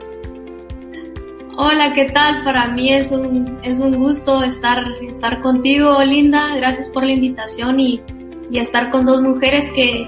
Hola, 1.57 1.93
¿qué 1.95 2.07
tal? 2.11 2.43
Para 2.45 2.69
mí 2.69 2.95
es 2.95 3.13
un, 3.13 3.59
es 3.63 3.79
un 3.79 3.93
gusto 3.99 4.43
estar, 4.43 4.85
estar 5.03 5.43
contigo, 5.43 6.03
Linda. 6.03 6.57
Gracias 6.57 6.89
por 6.89 7.05
la 7.05 7.13
invitación 7.13 7.79
y, 7.79 8.01
y 8.53 8.59
estar 8.59 8.91
con 8.91 9.07
dos 9.07 9.23
mujeres 9.23 9.71
que, 9.75 10.07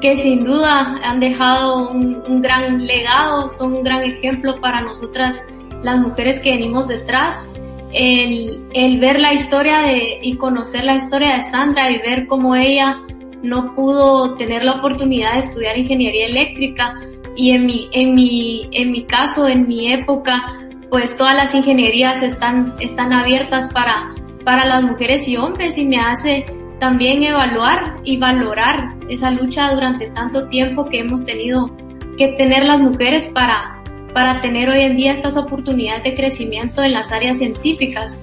que 0.00 0.16
sin 0.16 0.42
duda 0.42 0.98
han 1.04 1.20
dejado 1.20 1.90
un, 1.90 2.22
un, 2.26 2.40
gran 2.40 2.86
legado, 2.86 3.50
son 3.50 3.74
un 3.74 3.82
gran 3.82 4.02
ejemplo 4.02 4.58
para 4.58 4.80
nosotras, 4.80 5.44
las 5.82 5.98
mujeres 5.98 6.38
que 6.40 6.52
venimos 6.52 6.88
detrás. 6.88 7.46
El, 7.92 8.66
el 8.72 8.98
ver 8.98 9.20
la 9.20 9.34
historia 9.34 9.80
de, 9.82 10.18
y 10.22 10.36
conocer 10.36 10.82
la 10.82 10.96
historia 10.96 11.36
de 11.36 11.44
Sandra 11.44 11.90
y 11.92 11.98
ver 11.98 12.26
cómo 12.26 12.56
ella 12.56 13.02
no 13.42 13.74
pudo 13.74 14.34
tener 14.36 14.64
la 14.64 14.78
oportunidad 14.78 15.34
de 15.34 15.40
estudiar 15.40 15.78
ingeniería 15.78 16.26
eléctrica 16.26 16.98
y 17.36 17.50
en 17.50 17.66
mi, 17.66 17.88
en 17.92 18.14
mi, 18.14 18.68
en 18.72 18.90
mi 18.90 19.04
caso, 19.04 19.46
en 19.46 19.68
mi 19.68 19.92
época, 19.92 20.42
pues 20.90 21.16
todas 21.16 21.36
las 21.36 21.54
ingenierías 21.54 22.22
están, 22.22 22.72
están 22.80 23.12
abiertas 23.12 23.70
para, 23.72 24.12
para 24.42 24.64
las 24.64 24.82
mujeres 24.82 25.28
y 25.28 25.36
hombres 25.36 25.76
y 25.78 25.84
me 25.84 25.98
hace 25.98 26.46
también 26.84 27.22
evaluar 27.22 27.96
y 28.04 28.18
valorar 28.18 28.94
esa 29.08 29.30
lucha 29.30 29.72
durante 29.72 30.10
tanto 30.10 30.48
tiempo 30.48 30.84
que 30.84 30.98
hemos 30.98 31.24
tenido 31.24 31.74
que 32.18 32.34
tener 32.36 32.66
las 32.66 32.78
mujeres 32.78 33.26
para, 33.28 33.82
para 34.12 34.42
tener 34.42 34.68
hoy 34.68 34.82
en 34.82 34.94
día 34.94 35.12
estas 35.12 35.38
oportunidades 35.38 36.04
de 36.04 36.14
crecimiento 36.14 36.82
en 36.82 36.92
las 36.92 37.10
áreas 37.10 37.38
científicas. 37.38 38.18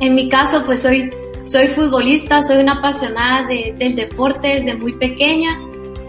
En 0.00 0.16
mi 0.16 0.28
caso, 0.28 0.64
pues 0.66 0.82
soy 0.82 1.12
soy 1.44 1.68
futbolista, 1.68 2.42
soy 2.42 2.56
una 2.56 2.72
apasionada 2.72 3.46
de, 3.46 3.72
del 3.78 3.94
deporte 3.94 4.48
desde 4.48 4.74
muy 4.74 4.94
pequeña, 4.94 5.56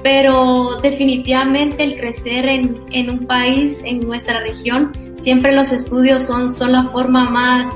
pero 0.01 0.77
definitivamente 0.81 1.84
el 1.84 1.96
crecer 1.96 2.48
en, 2.48 2.81
en, 2.89 3.12
un 3.12 3.27
país, 3.27 3.79
en 3.84 4.00
nuestra 4.00 4.39
región, 4.39 4.91
siempre 5.19 5.51
los 5.51 5.72
estudios 5.72 6.24
son, 6.24 6.51
son 6.51 6.72
la 6.72 6.86
forma 6.86 7.29
más 7.29 7.67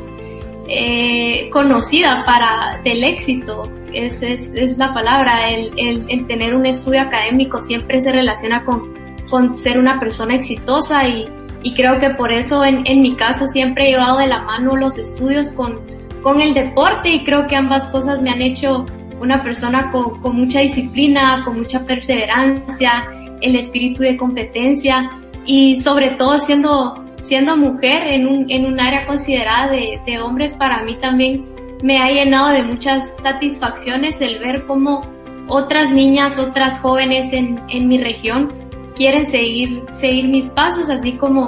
eh, 0.68 1.52
conocida 1.52 2.24
para 2.26 2.82
del 2.84 3.04
éxito. 3.04 3.62
Es, 3.94 4.22
es, 4.22 4.52
es 4.56 4.78
la 4.78 4.94
palabra, 4.94 5.50
el, 5.50 5.72
el, 5.78 6.28
tener 6.28 6.56
un 6.56 6.66
estudio 6.66 7.02
académico 7.02 7.62
siempre 7.62 8.02
se 8.02 8.12
relaciona 8.12 8.64
con, 8.64 8.94
con 9.30 9.58
ser 9.58 9.80
una 9.80 10.00
persona 10.00 10.36
exitosa 10.36 11.08
y, 11.08 11.28
y 11.64 11.74
creo 11.74 12.00
que 12.00 12.12
por 12.12 12.32
eso 12.32 12.64
en, 12.64 12.84
en 12.86 13.02
mi 13.02 13.16
caso 13.16 13.46
siempre 13.48 13.88
he 13.88 13.92
llevado 13.92 14.20
de 14.20 14.28
la 14.28 14.44
mano 14.44 14.76
los 14.76 14.98
estudios 14.98 15.52
con, 15.52 15.80
con 16.24 16.42
el 16.42 16.54
deporte 16.54 17.10
y 17.10 17.24
creo 17.24 17.48
que 17.48 17.56
ambas 17.56 17.90
cosas 17.90 18.22
me 18.22 18.30
han 18.30 18.42
hecho 18.42 18.86
una 19.20 19.44
persona 19.44 19.92
con, 19.92 20.20
con, 20.22 20.36
mucha 20.36 20.60
disciplina, 20.60 21.42
con 21.46 21.60
mucha 21.60 21.86
perseverancia, 21.86 23.04
el 23.42 23.56
espíritu 23.56 24.04
de 24.04 24.18
competencia 24.18 25.12
y 25.46 25.80
sobre 25.82 26.12
todo 26.12 26.38
siendo, 26.38 27.06
siendo 27.22 27.56
mujer 27.58 28.08
en 28.08 28.28
un, 28.28 28.50
en 28.50 28.66
un 28.66 28.80
área 28.80 29.06
considerada 29.06 29.72
de, 29.72 30.00
de 30.06 30.20
hombres 30.20 30.56
para 30.56 30.84
mí 30.84 30.96
también 31.00 31.46
me 31.82 31.98
ha 31.98 32.08
llenado 32.08 32.50
de 32.50 32.64
muchas 32.64 33.16
satisfacciones 33.22 34.20
el 34.22 34.40
ver 34.40 34.66
cómo 34.66 35.02
otras 35.48 35.92
niñas, 35.92 36.38
otras 36.38 36.80
jóvenes 36.80 37.34
en, 37.34 37.62
en 37.70 37.88
mi 37.88 37.98
región 37.98 38.54
quieren 38.96 39.28
seguir, 39.28 39.84
seguir 40.00 40.28
mis 40.28 40.50
pasos, 40.50 40.90
así 40.90 41.14
como, 41.14 41.48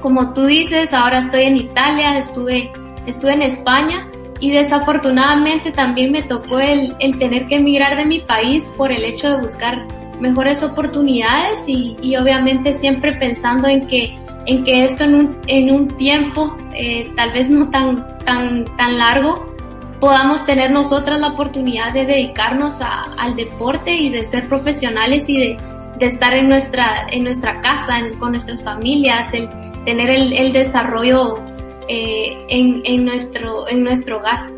como 0.00 0.32
tú 0.32 0.46
dices, 0.46 0.92
ahora 0.92 1.18
estoy 1.18 1.44
en 1.44 1.56
Italia, 1.56 2.18
estuve 2.18 2.72
estuve 3.06 3.34
en 3.34 3.42
España 3.42 4.08
y 4.40 4.50
desafortunadamente 4.50 5.70
también 5.72 6.12
me 6.12 6.22
tocó 6.22 6.58
el, 6.60 6.96
el, 7.00 7.18
tener 7.18 7.46
que 7.46 7.56
emigrar 7.56 7.96
de 7.96 8.06
mi 8.06 8.20
país 8.20 8.72
por 8.76 8.90
el 8.90 9.04
hecho 9.04 9.28
de 9.28 9.42
buscar 9.42 9.86
mejores 10.20 10.62
oportunidades 10.62 11.64
y, 11.66 11.96
y 12.00 12.16
obviamente 12.16 12.72
siempre 12.74 13.14
pensando 13.14 13.68
en 13.68 13.86
que, 13.86 14.18
en 14.46 14.64
que 14.64 14.84
esto 14.84 15.04
en 15.04 15.14
un, 15.14 15.38
en 15.46 15.70
un 15.70 15.88
tiempo 15.88 16.56
eh, 16.74 17.10
tal 17.16 17.32
vez 17.32 17.50
no 17.50 17.70
tan, 17.70 18.18
tan, 18.24 18.64
tan 18.76 18.98
largo 18.98 19.49
podamos 20.00 20.44
tener 20.46 20.70
nosotras 20.70 21.20
la 21.20 21.28
oportunidad 21.28 21.92
de 21.92 22.06
dedicarnos 22.06 22.80
a, 22.80 23.04
al 23.18 23.36
deporte 23.36 23.92
y 23.92 24.10
de 24.10 24.24
ser 24.24 24.48
profesionales 24.48 25.28
y 25.28 25.38
de, 25.38 25.56
de 25.98 26.06
estar 26.06 26.32
en 26.34 26.48
nuestra, 26.48 27.06
en 27.10 27.24
nuestra 27.24 27.60
casa, 27.60 27.98
en, 27.98 28.18
con 28.18 28.32
nuestras 28.32 28.62
familias, 28.62 29.32
el 29.34 29.48
tener 29.84 30.10
el, 30.10 30.32
el 30.32 30.52
desarrollo 30.52 31.38
eh, 31.88 32.46
en, 32.48 32.82
en, 32.84 33.04
nuestro, 33.04 33.68
en 33.68 33.84
nuestro 33.84 34.18
hogar. 34.18 34.50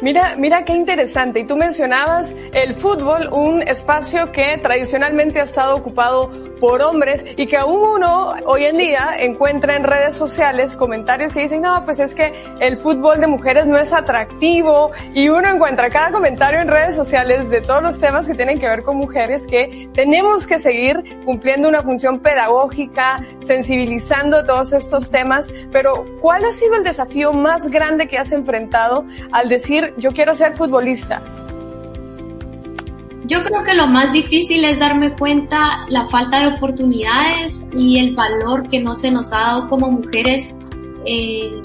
Mira, 0.00 0.36
mira 0.38 0.64
qué 0.64 0.72
interesante. 0.74 1.40
Y 1.40 1.44
tú 1.46 1.56
mencionabas 1.56 2.34
el 2.52 2.74
fútbol, 2.76 3.28
un 3.32 3.62
espacio 3.62 4.30
que 4.30 4.56
tradicionalmente 4.58 5.40
ha 5.40 5.44
estado 5.44 5.76
ocupado 5.76 6.30
por 6.60 6.82
hombres 6.82 7.24
y 7.36 7.46
que 7.46 7.56
aún 7.56 7.80
uno 7.80 8.34
hoy 8.46 8.64
en 8.64 8.78
día 8.78 9.10
encuentra 9.18 9.76
en 9.76 9.84
redes 9.84 10.14
sociales 10.14 10.74
comentarios 10.74 11.32
que 11.32 11.40
dicen, 11.40 11.62
no, 11.62 11.84
pues 11.84 11.98
es 11.98 12.14
que 12.14 12.32
el 12.60 12.76
fútbol 12.76 13.20
de 13.20 13.26
mujeres 13.26 13.66
no 13.66 13.78
es 13.78 13.92
atractivo 13.92 14.90
y 15.14 15.28
uno 15.28 15.48
encuentra 15.48 15.90
cada 15.90 16.10
comentario 16.10 16.60
en 16.60 16.68
redes 16.68 16.94
sociales 16.94 17.48
de 17.50 17.60
todos 17.60 17.82
los 17.82 18.00
temas 18.00 18.26
que 18.26 18.34
tienen 18.34 18.58
que 18.58 18.66
ver 18.66 18.82
con 18.82 18.96
mujeres 18.96 19.46
que 19.46 19.88
tenemos 19.92 20.46
que 20.46 20.58
seguir 20.58 21.18
cumpliendo 21.24 21.68
una 21.68 21.82
función 21.82 22.20
pedagógica, 22.20 23.22
sensibilizando 23.40 24.44
todos 24.44 24.72
estos 24.72 25.10
temas, 25.10 25.50
pero 25.72 26.04
¿cuál 26.20 26.44
ha 26.44 26.52
sido 26.52 26.76
el 26.76 26.84
desafío 26.84 27.32
más 27.32 27.68
grande 27.68 28.08
que 28.08 28.18
has 28.18 28.32
enfrentado 28.32 29.04
al 29.32 29.48
decir 29.48 29.94
yo 29.98 30.12
quiero 30.12 30.34
ser 30.34 30.54
futbolista? 30.54 31.20
Yo 33.28 33.44
creo 33.44 33.62
que 33.62 33.74
lo 33.74 33.86
más 33.86 34.10
difícil 34.12 34.64
es 34.64 34.78
darme 34.78 35.12
cuenta 35.12 35.86
la 35.90 36.08
falta 36.08 36.40
de 36.40 36.46
oportunidades 36.54 37.62
y 37.76 37.98
el 37.98 38.14
valor 38.14 38.68
que 38.70 38.80
no 38.80 38.94
se 38.94 39.10
nos 39.10 39.30
ha 39.34 39.38
dado 39.38 39.68
como 39.68 39.90
mujeres, 39.90 40.50
eh, 41.04 41.60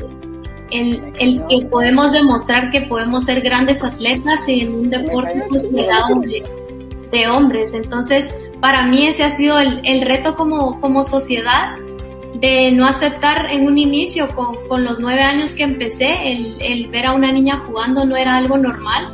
el, 0.71 1.13
el, 1.19 1.45
que 1.47 1.65
podemos 1.69 2.11
demostrar 2.11 2.69
que 2.69 2.81
podemos 2.81 3.23
ser 3.23 3.39
grandes 3.39 3.81
atletas 3.81 4.45
en 4.49 4.73
un 4.73 4.89
deporte 4.89 5.41
considerado 5.47 6.19
de, 6.19 6.43
de 7.13 7.27
hombres. 7.29 7.73
Entonces, 7.73 8.33
para 8.59 8.85
mí 8.85 9.07
ese 9.07 9.23
ha 9.23 9.29
sido 9.29 9.57
el, 9.57 9.79
el 9.85 10.01
reto 10.01 10.35
como, 10.35 10.81
como 10.81 11.05
sociedad 11.05 11.77
de 12.41 12.71
no 12.71 12.87
aceptar 12.87 13.45
en 13.49 13.67
un 13.67 13.77
inicio 13.77 14.27
con, 14.35 14.67
con 14.67 14.83
los 14.83 14.99
nueve 14.99 15.21
años 15.21 15.53
que 15.53 15.63
empecé, 15.63 16.33
el, 16.33 16.61
el, 16.61 16.87
ver 16.89 17.05
a 17.05 17.13
una 17.13 17.31
niña 17.31 17.63
jugando 17.65 18.03
no 18.03 18.17
era 18.17 18.35
algo 18.35 18.57
normal. 18.57 19.05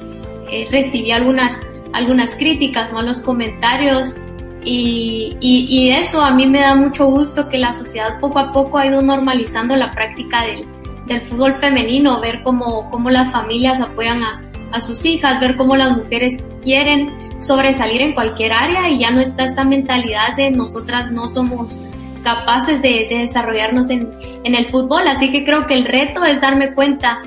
Eh, 0.51 0.67
recibí 0.71 1.11
algunas 1.11 1.61
algunas 1.93 2.35
críticas, 2.35 2.91
malos 2.93 3.21
comentarios 3.21 4.15
y, 4.63 5.37
y, 5.39 5.91
eso 5.91 6.21
a 6.21 6.31
mí 6.31 6.45
me 6.45 6.59
da 6.59 6.75
mucho 6.75 7.05
gusto 7.05 7.47
que 7.47 7.57
la 7.57 7.73
sociedad 7.73 8.19
poco 8.19 8.39
a 8.39 8.51
poco 8.51 8.77
ha 8.77 8.85
ido 8.85 9.01
normalizando 9.01 9.75
la 9.75 9.89
práctica 9.89 10.43
del, 10.43 10.65
del 11.07 11.21
fútbol 11.21 11.55
femenino, 11.59 12.19
ver 12.19 12.41
cómo, 12.43 12.89
cómo 12.91 13.09
las 13.09 13.31
familias 13.31 13.79
apoyan 13.79 14.21
a, 14.21 14.41
a 14.73 14.79
sus 14.79 15.05
hijas, 15.05 15.39
ver 15.39 15.55
cómo 15.55 15.75
las 15.77 15.97
mujeres 15.97 16.43
quieren 16.61 17.09
sobresalir 17.39 18.01
en 18.01 18.13
cualquier 18.13 18.51
área 18.51 18.89
y 18.89 18.99
ya 18.99 19.11
no 19.11 19.21
está 19.21 19.45
esta 19.45 19.63
mentalidad 19.63 20.35
de 20.35 20.51
nosotras 20.51 21.09
no 21.11 21.29
somos 21.29 21.83
capaces 22.23 22.81
de, 22.81 23.07
desarrollarnos 23.09 23.89
en, 23.89 24.11
en, 24.43 24.55
el 24.55 24.69
fútbol. 24.69 25.07
Así 25.07 25.31
que 25.31 25.45
creo 25.45 25.65
que 25.65 25.73
el 25.73 25.85
reto 25.85 26.25
es 26.25 26.41
darme 26.41 26.73
cuenta 26.73 27.21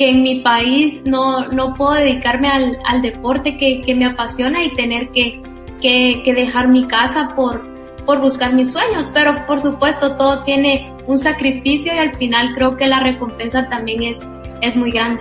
que 0.00 0.08
en 0.08 0.22
mi 0.22 0.40
país 0.40 0.98
no, 1.04 1.46
no 1.48 1.74
puedo 1.74 1.92
dedicarme 1.92 2.48
al, 2.48 2.78
al 2.86 3.02
deporte 3.02 3.58
que, 3.58 3.82
que, 3.82 3.94
me 3.94 4.06
apasiona 4.06 4.64
y 4.64 4.72
tener 4.72 5.10
que, 5.10 5.42
que, 5.82 6.22
que 6.24 6.32
dejar 6.32 6.68
mi 6.68 6.86
casa 6.86 7.34
por, 7.36 7.62
por 8.06 8.18
buscar 8.18 8.54
mis 8.54 8.72
sueños. 8.72 9.10
Pero 9.12 9.34
por 9.46 9.60
supuesto 9.60 10.16
todo 10.16 10.42
tiene 10.44 10.90
un 11.06 11.18
sacrificio 11.18 11.94
y 11.94 11.98
al 11.98 12.14
final 12.14 12.54
creo 12.54 12.78
que 12.78 12.86
la 12.86 13.00
recompensa 13.00 13.68
también 13.68 14.04
es, 14.04 14.26
es 14.62 14.74
muy 14.74 14.90
grande. 14.90 15.20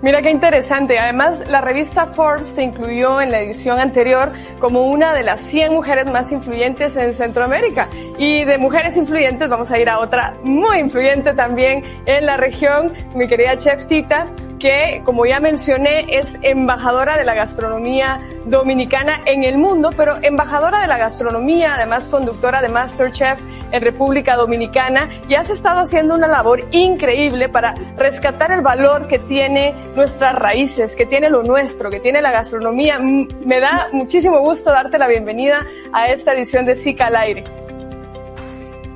Mira 0.00 0.22
qué 0.22 0.30
interesante. 0.30 0.96
Además, 0.96 1.42
la 1.48 1.60
revista 1.60 2.06
Forbes 2.06 2.54
te 2.54 2.62
incluyó 2.62 3.20
en 3.20 3.32
la 3.32 3.40
edición 3.40 3.80
anterior 3.80 4.32
como 4.60 4.86
una 4.86 5.12
de 5.12 5.24
las 5.24 5.40
100 5.40 5.74
mujeres 5.74 6.08
más 6.08 6.30
influyentes 6.30 6.96
en 6.96 7.12
Centroamérica. 7.12 7.88
Y 8.16 8.44
de 8.44 8.58
mujeres 8.58 8.96
influyentes 8.96 9.48
vamos 9.48 9.72
a 9.72 9.78
ir 9.78 9.88
a 9.90 9.98
otra 9.98 10.36
muy 10.44 10.78
influyente 10.78 11.34
también 11.34 11.82
en 12.06 12.26
la 12.26 12.36
región, 12.36 12.92
mi 13.14 13.26
querida 13.26 13.56
Chef 13.56 13.86
Tita, 13.86 14.28
que, 14.58 15.02
como 15.04 15.26
ya 15.26 15.40
mencioné, 15.40 16.06
es 16.18 16.36
embajadora 16.42 17.16
de 17.16 17.24
la 17.24 17.34
gastronomía 17.34 18.20
dominicana 18.46 19.20
en 19.26 19.44
el 19.44 19.58
mundo, 19.58 19.90
pero 19.96 20.16
embajadora 20.22 20.80
de 20.80 20.86
la 20.86 20.98
gastronomía, 20.98 21.74
además 21.74 22.08
conductora 22.08 22.60
de 22.60 22.68
Masterchef 22.68 23.38
en 23.72 23.82
República 23.82 24.36
Dominicana, 24.36 25.08
y 25.28 25.34
has 25.34 25.50
estado 25.50 25.80
haciendo 25.80 26.14
una 26.14 26.26
labor 26.26 26.62
increíble 26.72 27.48
para 27.48 27.74
rescatar 27.96 28.52
el 28.52 28.62
valor 28.62 29.06
que 29.08 29.18
tiene 29.18 29.74
nuestras 29.94 30.34
raíces, 30.34 30.96
que 30.96 31.06
tiene 31.06 31.30
lo 31.30 31.42
nuestro, 31.42 31.90
que 31.90 32.00
tiene 32.00 32.20
la 32.22 32.32
gastronomía. 32.32 32.98
Me 32.98 33.60
da 33.60 33.88
muchísimo 33.92 34.40
gusto 34.40 34.70
darte 34.70 34.98
la 34.98 35.08
bienvenida 35.08 35.64
a 35.92 36.06
esta 36.08 36.32
edición 36.34 36.66
de 36.66 36.76
SICA 36.76 37.06
al 37.06 37.16
aire. 37.16 37.44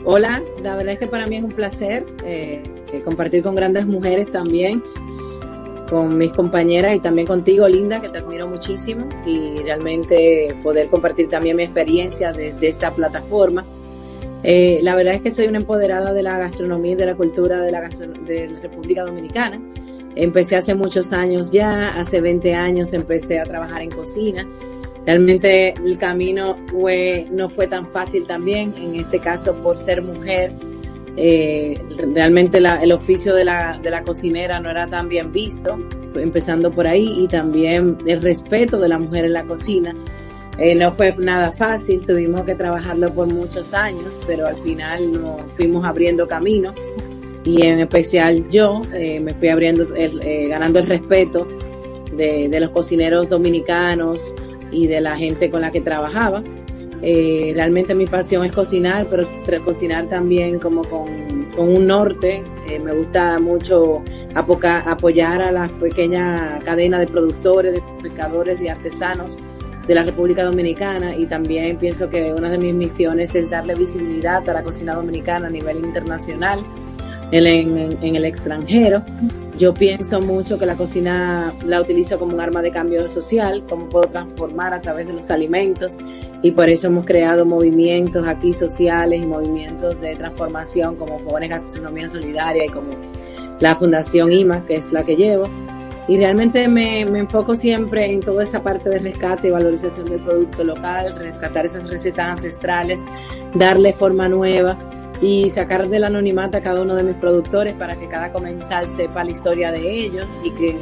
Hola, 0.04 0.42
la 0.60 0.74
verdad 0.74 0.94
es 0.94 0.98
que 0.98 1.06
para 1.06 1.26
mí 1.26 1.36
es 1.36 1.44
un 1.44 1.52
placer 1.52 2.04
eh, 2.24 2.60
compartir 3.04 3.42
con 3.42 3.54
grandes 3.54 3.86
mujeres 3.86 4.30
también 4.30 4.82
con 5.92 6.16
mis 6.16 6.32
compañeras 6.32 6.96
y 6.96 7.00
también 7.00 7.26
contigo, 7.26 7.68
Linda, 7.68 8.00
que 8.00 8.08
te 8.08 8.16
admiro 8.16 8.48
muchísimo 8.48 9.06
y 9.26 9.58
realmente 9.58 10.56
poder 10.62 10.88
compartir 10.88 11.28
también 11.28 11.54
mi 11.54 11.64
experiencia 11.64 12.32
desde 12.32 12.68
esta 12.68 12.92
plataforma. 12.92 13.62
Eh, 14.42 14.80
la 14.82 14.94
verdad 14.94 15.16
es 15.16 15.20
que 15.20 15.30
soy 15.30 15.48
una 15.48 15.58
empoderada 15.58 16.14
de 16.14 16.22
la 16.22 16.38
gastronomía 16.38 16.92
y 16.92 16.94
de 16.94 17.04
la 17.04 17.14
cultura 17.14 17.60
de 17.60 17.72
la, 17.72 17.90
de 18.26 18.48
la 18.48 18.60
República 18.60 19.04
Dominicana. 19.04 19.60
Empecé 20.16 20.56
hace 20.56 20.74
muchos 20.74 21.12
años 21.12 21.50
ya, 21.50 21.90
hace 21.90 22.22
20 22.22 22.54
años 22.54 22.94
empecé 22.94 23.38
a 23.38 23.42
trabajar 23.42 23.82
en 23.82 23.90
cocina. 23.90 24.48
Realmente 25.04 25.74
el 25.74 25.98
camino 25.98 26.56
fue, 26.68 27.26
no 27.30 27.50
fue 27.50 27.66
tan 27.66 27.86
fácil 27.88 28.26
también, 28.26 28.72
en 28.78 28.94
este 28.94 29.18
caso 29.18 29.54
por 29.56 29.76
ser 29.76 30.00
mujer 30.00 30.52
eh, 31.16 31.74
realmente 32.14 32.60
la, 32.60 32.82
el 32.82 32.92
oficio 32.92 33.34
de 33.34 33.44
la, 33.44 33.78
de 33.78 33.90
la 33.90 34.02
cocinera 34.02 34.60
no 34.60 34.70
era 34.70 34.86
tan 34.86 35.08
bien 35.08 35.32
visto, 35.32 35.78
empezando 36.14 36.70
por 36.70 36.86
ahí, 36.86 37.24
y 37.24 37.28
también 37.28 37.98
el 38.06 38.22
respeto 38.22 38.78
de 38.78 38.88
la 38.88 38.98
mujer 38.98 39.24
en 39.24 39.32
la 39.32 39.44
cocina. 39.44 39.94
Eh, 40.58 40.74
no 40.74 40.92
fue 40.92 41.14
nada 41.18 41.52
fácil, 41.52 42.04
tuvimos 42.04 42.42
que 42.42 42.54
trabajarlo 42.54 43.12
por 43.12 43.26
muchos 43.26 43.72
años, 43.72 44.20
pero 44.26 44.46
al 44.46 44.56
final 44.56 45.10
nos 45.12 45.40
fuimos 45.56 45.84
abriendo 45.84 46.26
camino 46.28 46.74
y 47.44 47.62
en 47.62 47.80
especial 47.80 48.48
yo 48.50 48.82
eh, 48.92 49.18
me 49.18 49.32
fui 49.34 49.48
abriendo, 49.48 49.88
eh, 49.94 50.48
ganando 50.48 50.78
el 50.78 50.86
respeto 50.86 51.48
de 52.12 52.60
los 52.60 52.70
cocineros 52.70 53.30
dominicanos 53.30 54.22
y 54.70 54.86
de 54.86 55.00
la 55.00 55.16
gente 55.16 55.50
con 55.50 55.62
la 55.62 55.72
que 55.72 55.80
trabajaba. 55.80 56.42
Eh, 57.02 57.52
realmente 57.54 57.94
mi 57.94 58.06
pasión 58.06 58.44
es 58.44 58.52
cocinar, 58.52 59.06
pero 59.10 59.26
cocinar 59.64 60.06
también 60.06 60.58
como 60.60 60.82
con, 60.82 61.08
un 61.56 61.86
norte. 61.86 62.42
Eh, 62.68 62.78
me 62.78 62.92
gusta 62.92 63.38
mucho 63.40 64.02
apoyar 64.34 65.42
a 65.42 65.52
la 65.52 65.68
pequeña 65.80 66.60
cadena 66.64 67.00
de 67.00 67.06
productores, 67.08 67.74
de 67.74 67.82
pescadores, 68.02 68.58
de 68.58 68.70
artesanos 68.70 69.36
de 69.86 69.94
la 69.96 70.04
República 70.04 70.44
Dominicana 70.44 71.16
y 71.16 71.26
también 71.26 71.76
pienso 71.76 72.08
que 72.08 72.32
una 72.32 72.50
de 72.50 72.58
mis 72.58 72.72
misiones 72.72 73.34
es 73.34 73.50
darle 73.50 73.74
visibilidad 73.74 74.48
a 74.48 74.52
la 74.52 74.62
cocina 74.62 74.94
dominicana 74.94 75.48
a 75.48 75.50
nivel 75.50 75.84
internacional 75.84 76.64
en, 77.32 78.16
el 78.16 78.24
extranjero. 78.24 79.02
Yo 79.58 79.74
pienso 79.74 80.20
mucho 80.20 80.58
que 80.58 80.66
la 80.66 80.76
cocina 80.76 81.52
la 81.64 81.80
utilizo 81.80 82.18
como 82.18 82.34
un 82.34 82.40
arma 82.40 82.62
de 82.62 82.70
cambio 82.70 83.08
social, 83.08 83.64
como 83.68 83.88
puedo 83.88 84.08
transformar 84.08 84.72
a 84.74 84.80
través 84.80 85.06
de 85.06 85.12
los 85.12 85.30
alimentos 85.30 85.96
y 86.42 86.50
por 86.52 86.68
eso 86.68 86.88
hemos 86.88 87.04
creado 87.04 87.44
movimientos 87.44 88.26
aquí 88.26 88.52
sociales 88.52 89.20
y 89.20 89.26
movimientos 89.26 90.00
de 90.00 90.16
transformación 90.16 90.96
como 90.96 91.18
Jóvenes 91.20 91.50
Gastronomía 91.50 92.08
Solidaria 92.08 92.66
y 92.66 92.68
como 92.68 92.92
la 93.60 93.76
Fundación 93.76 94.32
IMA, 94.32 94.64
que 94.66 94.76
es 94.76 94.92
la 94.92 95.04
que 95.04 95.16
llevo. 95.16 95.48
Y 96.08 96.16
realmente 96.16 96.66
me, 96.66 97.04
me 97.04 97.20
enfoco 97.20 97.54
siempre 97.54 98.06
en 98.06 98.20
toda 98.20 98.42
esa 98.42 98.62
parte 98.62 98.90
de 98.90 98.98
rescate 98.98 99.48
y 99.48 99.50
valorización 99.52 100.06
del 100.06 100.20
producto 100.20 100.64
local, 100.64 101.14
rescatar 101.16 101.66
esas 101.66 101.88
recetas 101.88 102.26
ancestrales, 102.26 102.98
darle 103.54 103.92
forma 103.92 104.28
nueva 104.28 104.76
y 105.22 105.48
sacar 105.50 105.88
del 105.88 106.02
anonimato 106.02 106.58
a 106.58 106.60
cada 106.60 106.82
uno 106.82 106.96
de 106.96 107.04
mis 107.04 107.14
productores 107.14 107.76
para 107.76 107.94
que 107.94 108.08
cada 108.08 108.32
comensal 108.32 108.88
sepa 108.96 109.22
la 109.22 109.30
historia 109.30 109.70
de 109.70 109.88
ellos 109.88 110.26
y 110.42 110.50
que, 110.50 110.76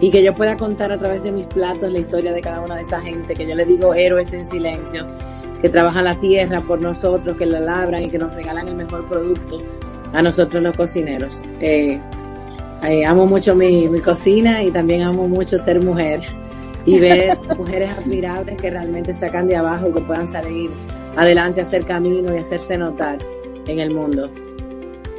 y 0.00 0.10
que 0.12 0.22
yo 0.22 0.32
pueda 0.32 0.56
contar 0.56 0.92
a 0.92 0.98
través 0.98 1.24
de 1.24 1.32
mis 1.32 1.44
platos 1.46 1.92
la 1.92 1.98
historia 1.98 2.32
de 2.32 2.40
cada 2.40 2.60
una 2.60 2.76
de 2.76 2.82
esa 2.82 3.00
gente, 3.00 3.34
que 3.34 3.46
yo 3.46 3.54
le 3.56 3.64
digo 3.64 3.92
héroes 3.92 4.32
en 4.32 4.46
silencio, 4.46 5.04
que 5.60 5.68
trabajan 5.68 6.04
la 6.04 6.14
tierra 6.20 6.60
por 6.60 6.80
nosotros, 6.80 7.36
que 7.36 7.46
la 7.46 7.58
labran 7.58 8.04
y 8.04 8.10
que 8.10 8.18
nos 8.18 8.32
regalan 8.32 8.68
el 8.68 8.76
mejor 8.76 9.06
producto 9.06 9.60
a 10.12 10.22
nosotros 10.22 10.62
los 10.62 10.76
cocineros. 10.76 11.42
Eh, 11.60 11.98
eh, 12.84 13.04
amo 13.04 13.26
mucho 13.26 13.56
mi, 13.56 13.88
mi 13.88 13.98
cocina 13.98 14.62
y 14.62 14.70
también 14.70 15.02
amo 15.02 15.26
mucho 15.26 15.58
ser 15.58 15.82
mujer 15.82 16.20
y 16.86 17.00
ver 17.00 17.36
mujeres 17.58 17.90
admirables 17.98 18.56
que 18.56 18.70
realmente 18.70 19.12
sacan 19.14 19.48
de 19.48 19.56
abajo 19.56 19.88
y 19.88 19.94
que 19.94 20.00
puedan 20.02 20.28
salir 20.28 20.70
adelante 21.16 21.60
a 21.60 21.64
hacer 21.64 21.84
camino 21.84 22.32
y 22.32 22.38
hacerse 22.38 22.78
notar 22.78 23.18
en 23.66 23.80
el 23.80 23.90
mundo 23.90 24.30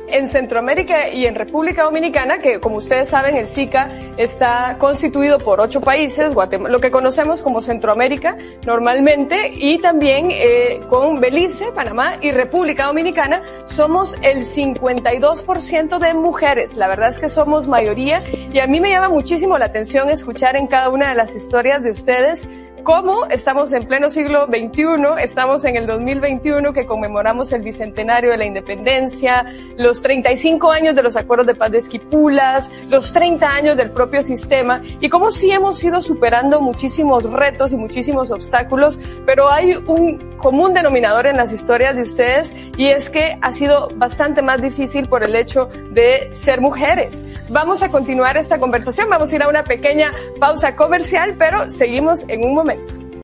en 0.08 0.29
Centroamérica 0.29 1.10
y 1.10 1.25
en 1.25 1.36
República 1.36 1.84
Dominicana, 1.84 2.39
que 2.39 2.60
como 2.60 2.77
ustedes 2.77 3.10
saben, 3.10 3.38
el 3.38 3.47
SICA 3.47 3.89
está 4.17 4.77
constituido 4.79 5.39
por 5.39 5.60
ocho 5.60 5.81
países, 5.81 6.34
lo 6.34 6.79
que 6.79 6.91
conocemos 6.91 7.41
como 7.41 7.62
Centroamérica 7.62 8.38
normalmente, 8.65 9.51
y 9.53 9.79
también 9.79 10.29
eh, 10.31 10.81
con 10.89 11.19
Belice, 11.19 11.71
Panamá 11.73 12.17
y 12.21 12.31
República 12.31 12.86
Dominicana, 12.86 13.41
somos 13.65 14.15
el 14.21 14.45
52% 14.45 15.99
de 15.99 16.13
mujeres. 16.13 16.73
La 16.75 16.88
verdad 16.88 17.10
es 17.10 17.19
que 17.19 17.29
somos 17.29 17.67
mayoría 17.67 18.21
y 18.53 18.60
a 18.60 18.67
mí 18.67 18.79
me 18.79 18.89
llama 18.89 19.10
muchísimo 19.10 19.58
la 19.58 19.65
atención 19.65 20.10
escuchar 20.10 20.55
en 20.55 20.67
cada 20.67 20.89
una 20.89 21.10
de 21.10 21.15
las 21.15 21.36
historias 21.36 21.84
de 21.84 21.91
ustedes 21.91 22.47
cómo 22.86 23.26
estamos 23.32 23.74
en 23.74 23.88
pleno 23.88 24.12
siglo 24.12 24.45
XXI, 24.45 25.24
estamos 25.24 25.65
en 25.65 25.76
el 25.76 25.88
2021 25.88 26.71
que 26.71 26.86
conmemoramos 26.86 27.52
el 27.52 27.63
bicentenario 27.63 28.30
de 28.30 28.38
la 28.38 28.45
independencia, 28.45 29.43
los 29.76 30.04
35 30.04 30.71
años 30.71 30.95
de 30.95 31.02
los 31.02 31.15
acuerdos 31.15 31.48
de 31.48 31.56
paz 31.56 31.71
de 31.71 31.80
Esquipulas, 31.80 32.69
los 32.91 33.12
30 33.12 33.48
años 33.48 33.76
del 33.76 33.89
propio 33.89 34.21
sistema 34.21 34.84
y 35.02 35.10
cómo 35.10 35.32
sí 35.32 35.50
hemos 35.50 35.84
ido 35.84 36.00
superando 36.00 36.62
muchísimos 36.62 37.24
retos 37.24 37.74
y 37.74 37.76
muchísimos 37.76 38.30
obstáculos, 38.30 39.00
pero 39.26 39.50
hay 39.50 39.74
un 39.74 40.38
común 40.38 40.74
denominador 40.74 41.26
en 41.26 41.38
las 41.38 41.52
historias 41.52 41.95
de 41.95 42.04
ustedes 42.04 42.54
y 42.78 42.86
es 42.86 43.10
que 43.10 43.39
ha 43.41 43.52
sido 43.52 43.89
bastante 43.95 44.43
más 44.43 44.62
difícil 44.62 45.10
por 45.10 45.24
el 45.24 45.36
hecho 45.36 45.69
de 45.89 46.30
ser 46.36 46.62
mujeres. 46.62 47.26
Vamos 47.50 47.82
a 47.82 47.89
continuar 47.89 48.38
esta 48.38 48.60
conversación, 48.60 49.10
vamos 49.10 49.34
a 49.34 49.36
ir 49.36 49.41
a 49.41 49.48
una 49.48 49.63
pequeña 49.63 50.12
pausa 50.39 50.76
comercial, 50.76 51.34
pero 51.39 51.71
seguimos 51.71 52.24
en 52.28 52.43
un 52.43 52.54
momento. 52.54 52.74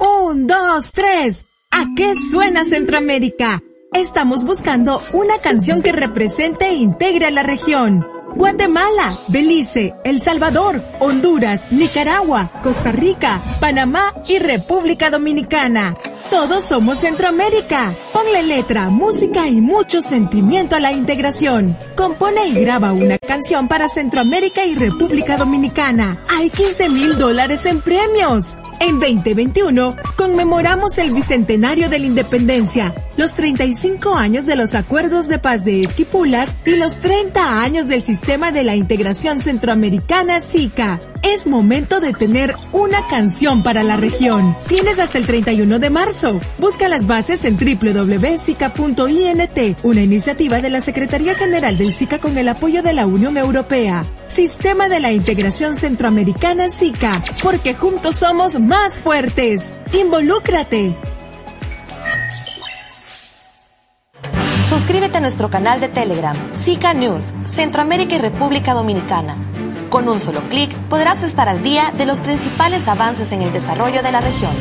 Un, 0.01 0.47
dos, 0.47 0.91
tres. 0.91 1.45
¿A 1.69 1.85
qué 1.95 2.15
suena 2.31 2.65
Centroamérica? 2.65 3.61
Estamos 3.93 4.43
buscando 4.43 4.99
una 5.13 5.37
canción 5.37 5.83
que 5.83 5.91
represente 5.91 6.65
e 6.69 6.73
integre 6.73 7.27
a 7.27 7.31
la 7.31 7.43
región. 7.43 8.07
Guatemala, 8.33 9.15
Belice, 9.27 9.93
El 10.03 10.19
Salvador, 10.19 10.81
Honduras, 10.99 11.71
Nicaragua, 11.71 12.49
Costa 12.63 12.91
Rica, 12.91 13.41
Panamá 13.59 14.15
y 14.27 14.39
República 14.39 15.11
Dominicana. 15.11 15.95
Todos 16.29 16.63
somos 16.63 16.99
Centroamérica. 16.99 17.91
Ponle 18.13 18.43
letra, 18.43 18.89
música 18.89 19.47
y 19.47 19.61
mucho 19.61 20.01
sentimiento 20.01 20.75
a 20.75 20.79
la 20.79 20.91
integración. 20.91 21.75
Compone 21.95 22.47
y 22.47 22.53
graba 22.61 22.93
una 22.93 23.17
canción 23.17 23.67
para 23.67 23.89
Centroamérica 23.89 24.65
y 24.65 24.75
República 24.75 25.37
Dominicana. 25.37 26.19
Hay 26.29 26.49
15 26.49 26.89
mil 26.89 27.17
dólares 27.17 27.65
en 27.65 27.81
premios. 27.81 28.57
En 28.79 28.99
2021 28.99 29.95
conmemoramos 30.15 30.97
el 30.97 31.11
bicentenario 31.11 31.89
de 31.89 31.99
la 31.99 32.05
independencia 32.05 32.93
los 33.17 33.33
35 33.33 34.15
años 34.15 34.47
de 34.47 34.55
los 34.55 34.73
acuerdos 34.73 35.27
de 35.27 35.37
paz 35.37 35.63
de 35.63 35.81
Esquipulas 35.81 36.57
y 36.65 36.75
los 36.75 36.97
30 36.97 37.61
años 37.61 37.87
del 37.87 38.01
sistema 38.01 38.51
de 38.51 38.63
la 38.63 38.75
integración 38.75 39.39
centroamericana 39.39 40.41
SICA. 40.41 40.99
Es 41.23 41.45
momento 41.45 41.99
de 41.99 42.13
tener 42.13 42.55
una 42.71 42.99
canción 43.07 43.61
para 43.61 43.83
la 43.83 43.95
región. 43.95 44.57
Tienes 44.67 44.99
hasta 44.99 45.19
el 45.19 45.27
31 45.27 45.77
de 45.77 45.89
marzo. 45.91 46.39
Busca 46.57 46.87
las 46.87 47.05
bases 47.05 47.45
en 47.45 47.57
www.sica.int, 47.57 48.79
una 49.83 50.01
iniciativa 50.01 50.61
de 50.61 50.71
la 50.71 50.81
Secretaría 50.81 51.35
General 51.35 51.77
del 51.77 51.93
SICA 51.93 52.17
con 52.17 52.39
el 52.39 52.47
apoyo 52.49 52.81
de 52.81 52.93
la 52.93 53.05
Unión 53.05 53.37
Europea. 53.37 54.03
Sistema 54.27 54.89
de 54.89 54.99
la 54.99 55.11
Integración 55.11 55.75
Centroamericana 55.75 56.69
SICA, 56.69 57.21
porque 57.43 57.75
juntos 57.75 58.15
somos 58.15 58.59
más 58.59 58.97
fuertes. 58.97 59.61
Involúcrate. 59.93 60.95
Suscríbete 64.69 65.19
a 65.19 65.21
nuestro 65.21 65.51
canal 65.51 65.79
de 65.81 65.89
Telegram, 65.89 66.35
SICA 66.55 66.93
News, 66.93 67.27
Centroamérica 67.45 68.15
y 68.15 68.19
República 68.19 68.73
Dominicana. 68.73 69.37
Con 69.91 70.07
un 70.07 70.21
solo 70.21 70.39
clic 70.49 70.73
podrás 70.87 71.21
estar 71.21 71.49
al 71.49 71.63
día 71.63 71.91
de 71.93 72.05
los 72.05 72.21
principales 72.21 72.87
avances 72.87 73.29
en 73.33 73.41
el 73.41 73.51
desarrollo 73.51 74.01
de 74.01 74.09
la 74.09 74.21
región. 74.21 74.55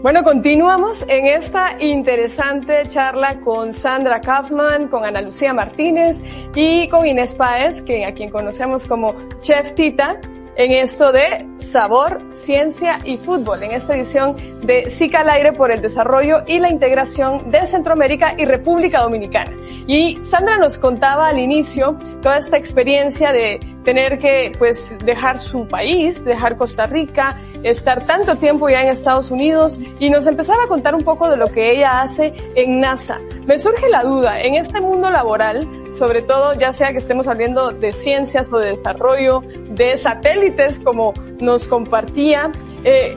Bueno, 0.00 0.22
continuamos 0.22 1.04
en 1.08 1.26
esta 1.26 1.74
interesante 1.80 2.82
charla 2.86 3.40
con 3.40 3.72
Sandra 3.72 4.20
Kaufman, 4.20 4.86
con 4.86 5.04
Ana 5.04 5.22
Lucía 5.22 5.52
Martínez 5.52 6.22
y 6.54 6.88
con 6.88 7.04
Inés 7.04 7.34
Páez, 7.34 7.82
que 7.82 8.04
a 8.04 8.14
quien 8.14 8.30
conocemos 8.30 8.86
como 8.86 9.12
Chef 9.40 9.74
Tita, 9.74 10.20
en 10.54 10.70
esto 10.70 11.10
de 11.10 11.48
sabor, 11.58 12.20
ciencia 12.32 13.00
y 13.04 13.16
fútbol, 13.16 13.64
en 13.64 13.72
esta 13.72 13.96
edición 13.96 14.36
de 14.62 14.88
SICA 14.90 15.20
al 15.20 15.30
aire 15.30 15.52
por 15.52 15.72
el 15.72 15.82
desarrollo 15.82 16.44
y 16.46 16.60
la 16.60 16.70
integración 16.70 17.50
de 17.50 17.66
Centroamérica 17.66 18.34
y 18.38 18.44
República 18.44 19.00
Dominicana. 19.00 19.50
Y 19.88 20.18
Sandra 20.22 20.58
nos 20.58 20.78
contaba 20.78 21.26
al 21.26 21.40
inicio 21.40 21.98
toda 22.22 22.38
esta 22.38 22.56
experiencia 22.56 23.32
de 23.32 23.58
tener 23.84 24.18
que 24.18 24.52
pues 24.58 24.92
dejar 25.04 25.38
su 25.38 25.66
país, 25.66 26.24
dejar 26.24 26.56
Costa 26.56 26.86
Rica, 26.86 27.36
estar 27.62 28.06
tanto 28.06 28.36
tiempo 28.36 28.68
ya 28.68 28.82
en 28.82 28.88
Estados 28.88 29.30
Unidos 29.30 29.78
y 29.98 30.10
nos 30.10 30.26
empezaba 30.26 30.64
a 30.64 30.68
contar 30.68 30.94
un 30.94 31.04
poco 31.04 31.28
de 31.30 31.36
lo 31.36 31.48
que 31.48 31.72
ella 31.72 32.02
hace 32.02 32.32
en 32.54 32.80
NASA. 32.80 33.20
Me 33.46 33.58
surge 33.58 33.88
la 33.88 34.02
duda, 34.02 34.40
en 34.40 34.54
este 34.54 34.80
mundo 34.80 35.10
laboral, 35.10 35.66
sobre 35.96 36.22
todo 36.22 36.54
ya 36.54 36.72
sea 36.72 36.92
que 36.92 36.98
estemos 36.98 37.26
hablando 37.26 37.72
de 37.72 37.92
ciencias 37.92 38.50
o 38.52 38.58
de 38.58 38.76
desarrollo, 38.76 39.42
de 39.70 39.96
satélites 39.96 40.80
como 40.80 41.12
nos 41.40 41.68
compartía, 41.68 42.50
eh, 42.84 43.16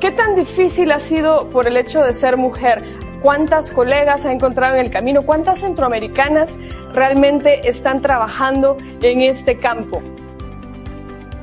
¿qué 0.00 0.10
tan 0.10 0.36
difícil 0.36 0.92
ha 0.92 0.98
sido 0.98 1.48
por 1.50 1.66
el 1.66 1.76
hecho 1.76 2.02
de 2.02 2.12
ser 2.12 2.36
mujer? 2.36 2.82
Cuántas 3.22 3.70
colegas 3.70 4.26
ha 4.26 4.32
encontrado 4.32 4.74
en 4.74 4.86
el 4.86 4.90
camino, 4.90 5.24
cuántas 5.24 5.60
centroamericanas 5.60 6.50
realmente 6.92 7.68
están 7.68 8.02
trabajando 8.02 8.76
en 9.00 9.22
este 9.22 9.56
campo. 9.58 10.02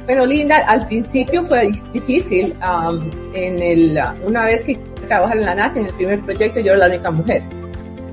Bueno, 0.06 0.26
Linda, 0.26 0.58
al 0.68 0.88
principio 0.88 1.44
fue 1.44 1.70
difícil. 1.94 2.56
Um, 2.68 3.10
en 3.34 3.62
el, 3.62 4.00
una 4.24 4.46
vez 4.46 4.64
que 4.64 4.76
trabajar 5.08 5.38
en 5.38 5.46
la 5.46 5.56
NASA, 5.56 5.80
en 5.80 5.86
el 5.86 5.94
primer 5.94 6.20
proyecto, 6.22 6.60
yo 6.60 6.72
era 6.72 6.80
la 6.80 6.88
única 6.88 7.12
mujer. 7.12 7.44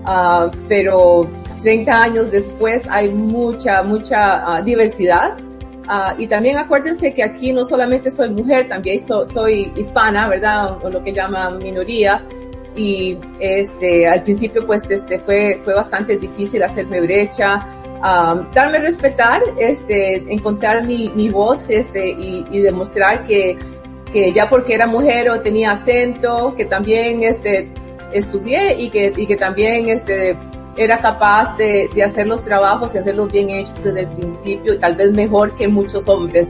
Uh, 0.06 0.50
pero 0.68 1.26
30 1.62 2.02
años 2.02 2.30
después 2.30 2.82
hay 2.90 3.08
mucha, 3.08 3.82
mucha 3.82 4.60
uh, 4.60 4.62
diversidad. 4.62 5.38
Uh, 5.88 6.20
y 6.20 6.26
también 6.26 6.58
acuérdense 6.58 7.14
que 7.14 7.22
aquí 7.22 7.52
no 7.52 7.64
solamente 7.64 8.10
soy 8.10 8.28
mujer, 8.28 8.68
también 8.68 9.00
soy 9.32 9.72
hispana, 9.74 10.28
¿verdad? 10.28 10.76
O 10.84 10.90
lo 10.90 11.02
que 11.02 11.12
llaman 11.12 11.58
minoría 11.58 12.22
y 12.76 13.18
este 13.40 14.06
al 14.06 14.22
principio 14.22 14.66
pues 14.66 14.82
este 14.88 15.18
fue 15.20 15.60
fue 15.64 15.74
bastante 15.74 16.16
difícil 16.16 16.62
hacerme 16.62 17.00
brecha 17.00 17.66
um, 17.96 18.50
darme 18.52 18.78
respetar 18.78 19.42
este 19.58 20.16
encontrar 20.32 20.84
mi, 20.84 21.10
mi 21.14 21.28
voz 21.30 21.70
este 21.70 22.10
y, 22.10 22.44
y, 22.50 22.60
demostrar 22.60 23.24
que 23.24 23.58
que 24.12 24.32
ya 24.32 24.48
porque 24.48 24.74
era 24.74 24.86
mujer 24.86 25.30
o 25.30 25.40
tenía 25.40 25.72
acento 25.72 26.54
que 26.56 26.66
también 26.66 27.22
este 27.22 27.72
estudié 28.12 28.76
y 28.78 28.90
que 28.90 29.12
y 29.16 29.26
que 29.26 29.36
también 29.36 29.88
este 29.88 30.36
era 30.76 30.98
capaz 30.98 31.56
de, 31.56 31.88
de 31.94 32.02
hacer 32.02 32.26
los 32.26 32.42
trabajos 32.42 32.94
y 32.94 32.98
hacerlos 32.98 33.32
bien 33.32 33.48
hechos 33.48 33.82
desde 33.82 34.00
el 34.00 34.08
principio 34.08 34.74
y 34.74 34.78
tal 34.78 34.94
vez 34.94 35.10
mejor 35.12 35.54
que 35.56 35.66
muchos 35.66 36.06
hombres 36.06 36.48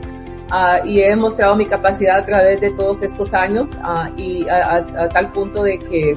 Uh, 0.51 0.87
y 0.87 1.01
he 1.01 1.09
demostrado 1.09 1.57
mi 1.57 1.67
capacidad 1.67 2.19
a 2.19 2.25
través 2.25 2.61
de 2.61 2.71
todos 2.71 3.03
estos 3.03 3.35
años 3.35 3.69
uh, 3.83 4.17
y 4.17 4.49
a, 4.49 4.77
a, 4.77 4.77
a, 4.77 5.09
tal 5.09 5.33
punto 5.33 5.65
de 5.65 5.77
que 5.77 6.17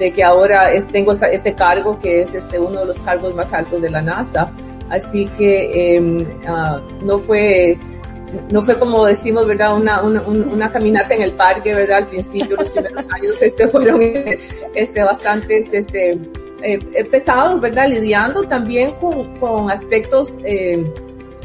de 0.00 0.10
que 0.10 0.24
ahora 0.24 0.72
es, 0.72 0.88
tengo 0.88 1.12
esta, 1.12 1.30
este 1.30 1.54
cargo 1.54 1.98
que 1.98 2.22
es 2.22 2.34
este 2.34 2.58
uno 2.58 2.80
de 2.80 2.86
los 2.86 2.98
cargos 3.00 3.34
más 3.34 3.52
altos 3.52 3.80
de 3.80 3.90
la 3.90 4.02
NASA. 4.02 4.50
Así 4.88 5.26
que 5.38 5.96
eh, 5.96 6.00
uh, 6.00 7.04
no 7.04 7.20
fue 7.20 7.78
no 8.50 8.62
fue 8.62 8.78
como 8.78 9.06
decimos 9.06 9.46
verdad 9.46 9.76
una, 9.76 10.02
una, 10.02 10.22
una 10.22 10.70
caminata 10.70 11.14
en 11.14 11.22
el 11.22 11.32
parque 11.32 11.74
verdad 11.74 11.98
al 11.98 12.08
principio 12.08 12.56
los 12.56 12.70
primeros 12.70 13.06
años 13.12 13.40
este 13.40 13.66
fueron 13.66 14.00
este 14.74 15.02
bastantes 15.02 15.66
este 15.72 16.16
eh, 16.62 17.04
pesados 17.10 17.60
verdad 17.60 17.88
lidiando 17.88 18.44
también 18.44 18.92
con, 19.00 19.36
con 19.38 19.68
aspectos 19.68 20.32
eh, 20.44 20.84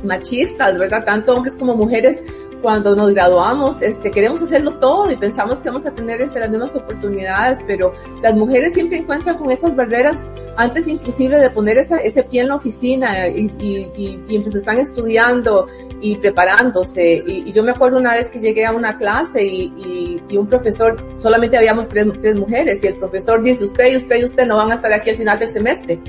machistas, 0.06 0.78
¿verdad? 0.78 1.04
Tanto 1.04 1.36
hombres 1.36 1.56
como 1.58 1.76
mujeres, 1.76 2.22
cuando 2.62 2.96
nos 2.96 3.14
graduamos, 3.14 3.80
este, 3.82 4.10
queremos 4.10 4.42
hacerlo 4.42 4.80
todo 4.80 5.12
y 5.12 5.16
pensamos 5.16 5.60
que 5.60 5.70
vamos 5.70 5.86
a 5.86 5.94
tener 5.94 6.20
este, 6.20 6.40
las 6.40 6.50
mismas 6.50 6.74
oportunidades, 6.74 7.60
pero 7.68 7.94
las 8.24 8.34
mujeres 8.34 8.74
siempre 8.74 8.98
encuentran 8.98 9.38
con 9.38 9.52
esas 9.52 9.76
barreras 9.76 10.18
antes 10.58 10.88
inclusive 10.88 11.38
de 11.38 11.50
poner 11.52 11.78
esa, 11.78 11.98
ese 11.98 12.24
pie 12.24 12.42
en 12.42 12.48
la 12.48 12.56
oficina 12.56 13.28
y, 13.28 13.52
y, 13.60 13.92
y, 13.96 14.20
y 14.28 14.36
entonces 14.36 14.62
están 14.62 14.80
estudiando 14.80 15.68
y 16.02 16.16
preparándose. 16.16 17.24
Y, 17.28 17.52
yo 17.52 17.64
me 17.64 17.72
acuerdo 17.72 17.98
una 17.98 18.16
vez 18.16 18.32
que 18.32 18.40
llegué 18.40 18.66
a 18.66 18.72
una 18.72 18.98
clase 18.98 19.44
y, 19.44 20.22
un 20.36 20.48
profesor, 20.48 20.98
solamente 21.18 21.58
habíamos 21.58 21.88
tres, 21.88 22.08
tres 22.22 22.38
mujeres 22.38 22.84
y 22.84 22.88
el 22.88 22.96
profesor 22.96 23.42
dice, 23.42 23.64
usted 23.64 23.94
y 23.94 23.96
usted 23.96 24.22
y 24.22 24.26
usted 24.26 24.46
no 24.46 24.58
van 24.58 24.72
a 24.72 24.76
estar 24.76 24.92
aquí 24.92 25.12
al 25.12 25.18
final 25.18 25.40
del 25.40 25.50
semestre. 25.50 26.02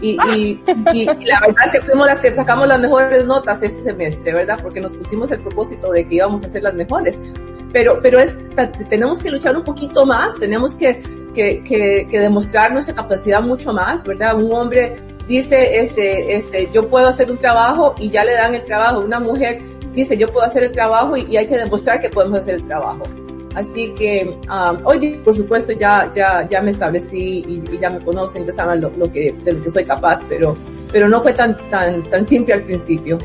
Y, 0.00 0.18
y, 0.92 1.04
la 1.04 1.40
verdad 1.40 1.66
es 1.66 1.72
que 1.72 1.80
fuimos 1.82 2.06
las 2.06 2.20
que 2.20 2.34
sacamos 2.34 2.66
las 2.66 2.80
mejores 2.80 3.24
notas 3.24 3.62
ese 3.62 3.82
semestre, 3.82 4.32
¿verdad? 4.32 4.58
Porque 4.62 4.80
nos 4.80 4.96
pusimos 4.96 5.30
el 5.30 5.40
propósito 5.40 5.92
de 5.92 6.06
que 6.06 6.14
íbamos 6.16 6.42
a 6.44 6.48
ser 6.48 6.62
las 6.62 6.74
mejores. 6.74 7.18
Pero, 7.72 7.98
pero 8.02 8.18
es, 8.18 8.36
tenemos 8.88 9.20
que 9.20 9.30
luchar 9.30 9.56
un 9.56 9.62
poquito 9.62 10.04
más, 10.06 10.36
tenemos 10.38 10.74
que, 10.74 11.02
que, 11.34 11.62
que, 11.62 12.08
que 12.10 12.20
demostrar 12.20 12.72
nuestra 12.72 12.94
capacidad 12.94 13.42
mucho 13.42 13.72
más, 13.72 14.02
¿verdad? 14.04 14.36
Un 14.36 14.52
hombre 14.52 15.00
dice, 15.28 15.80
este, 15.80 16.34
este, 16.34 16.68
yo 16.72 16.88
puedo 16.88 17.06
hacer 17.06 17.30
un 17.30 17.38
trabajo 17.38 17.94
y 17.98 18.10
ya 18.10 18.24
le 18.24 18.32
dan 18.32 18.54
el 18.54 18.64
trabajo. 18.64 19.00
Una 19.00 19.20
mujer 19.20 19.62
dice, 19.94 20.16
yo 20.16 20.28
puedo 20.28 20.44
hacer 20.44 20.64
el 20.64 20.72
trabajo 20.72 21.16
y 21.16 21.36
hay 21.36 21.46
que 21.46 21.56
demostrar 21.56 22.00
que 22.00 22.08
podemos 22.08 22.40
hacer 22.40 22.56
el 22.56 22.66
trabajo. 22.66 23.02
Así 23.54 23.90
que 23.94 24.38
um, 24.48 24.78
hoy, 24.84 25.20
por 25.24 25.34
supuesto, 25.34 25.72
ya, 25.72 26.10
ya, 26.14 26.46
ya 26.48 26.62
me 26.62 26.70
establecí 26.70 27.44
y, 27.48 27.78
ya 27.78 27.90
me 27.90 28.00
conocen, 28.04 28.46
ya 28.46 28.54
saben 28.54 28.80
lo, 28.80 28.90
lo, 28.96 29.10
que, 29.10 29.32
de 29.44 29.52
lo 29.52 29.62
que 29.62 29.70
soy 29.70 29.84
capaz, 29.84 30.20
pero, 30.28 30.56
pero 30.92 31.08
no 31.08 31.20
fue 31.20 31.32
tan, 31.32 31.56
tan, 31.68 32.02
tan 32.10 32.26
simple 32.26 32.54
al 32.54 32.62
principio. 32.62 33.18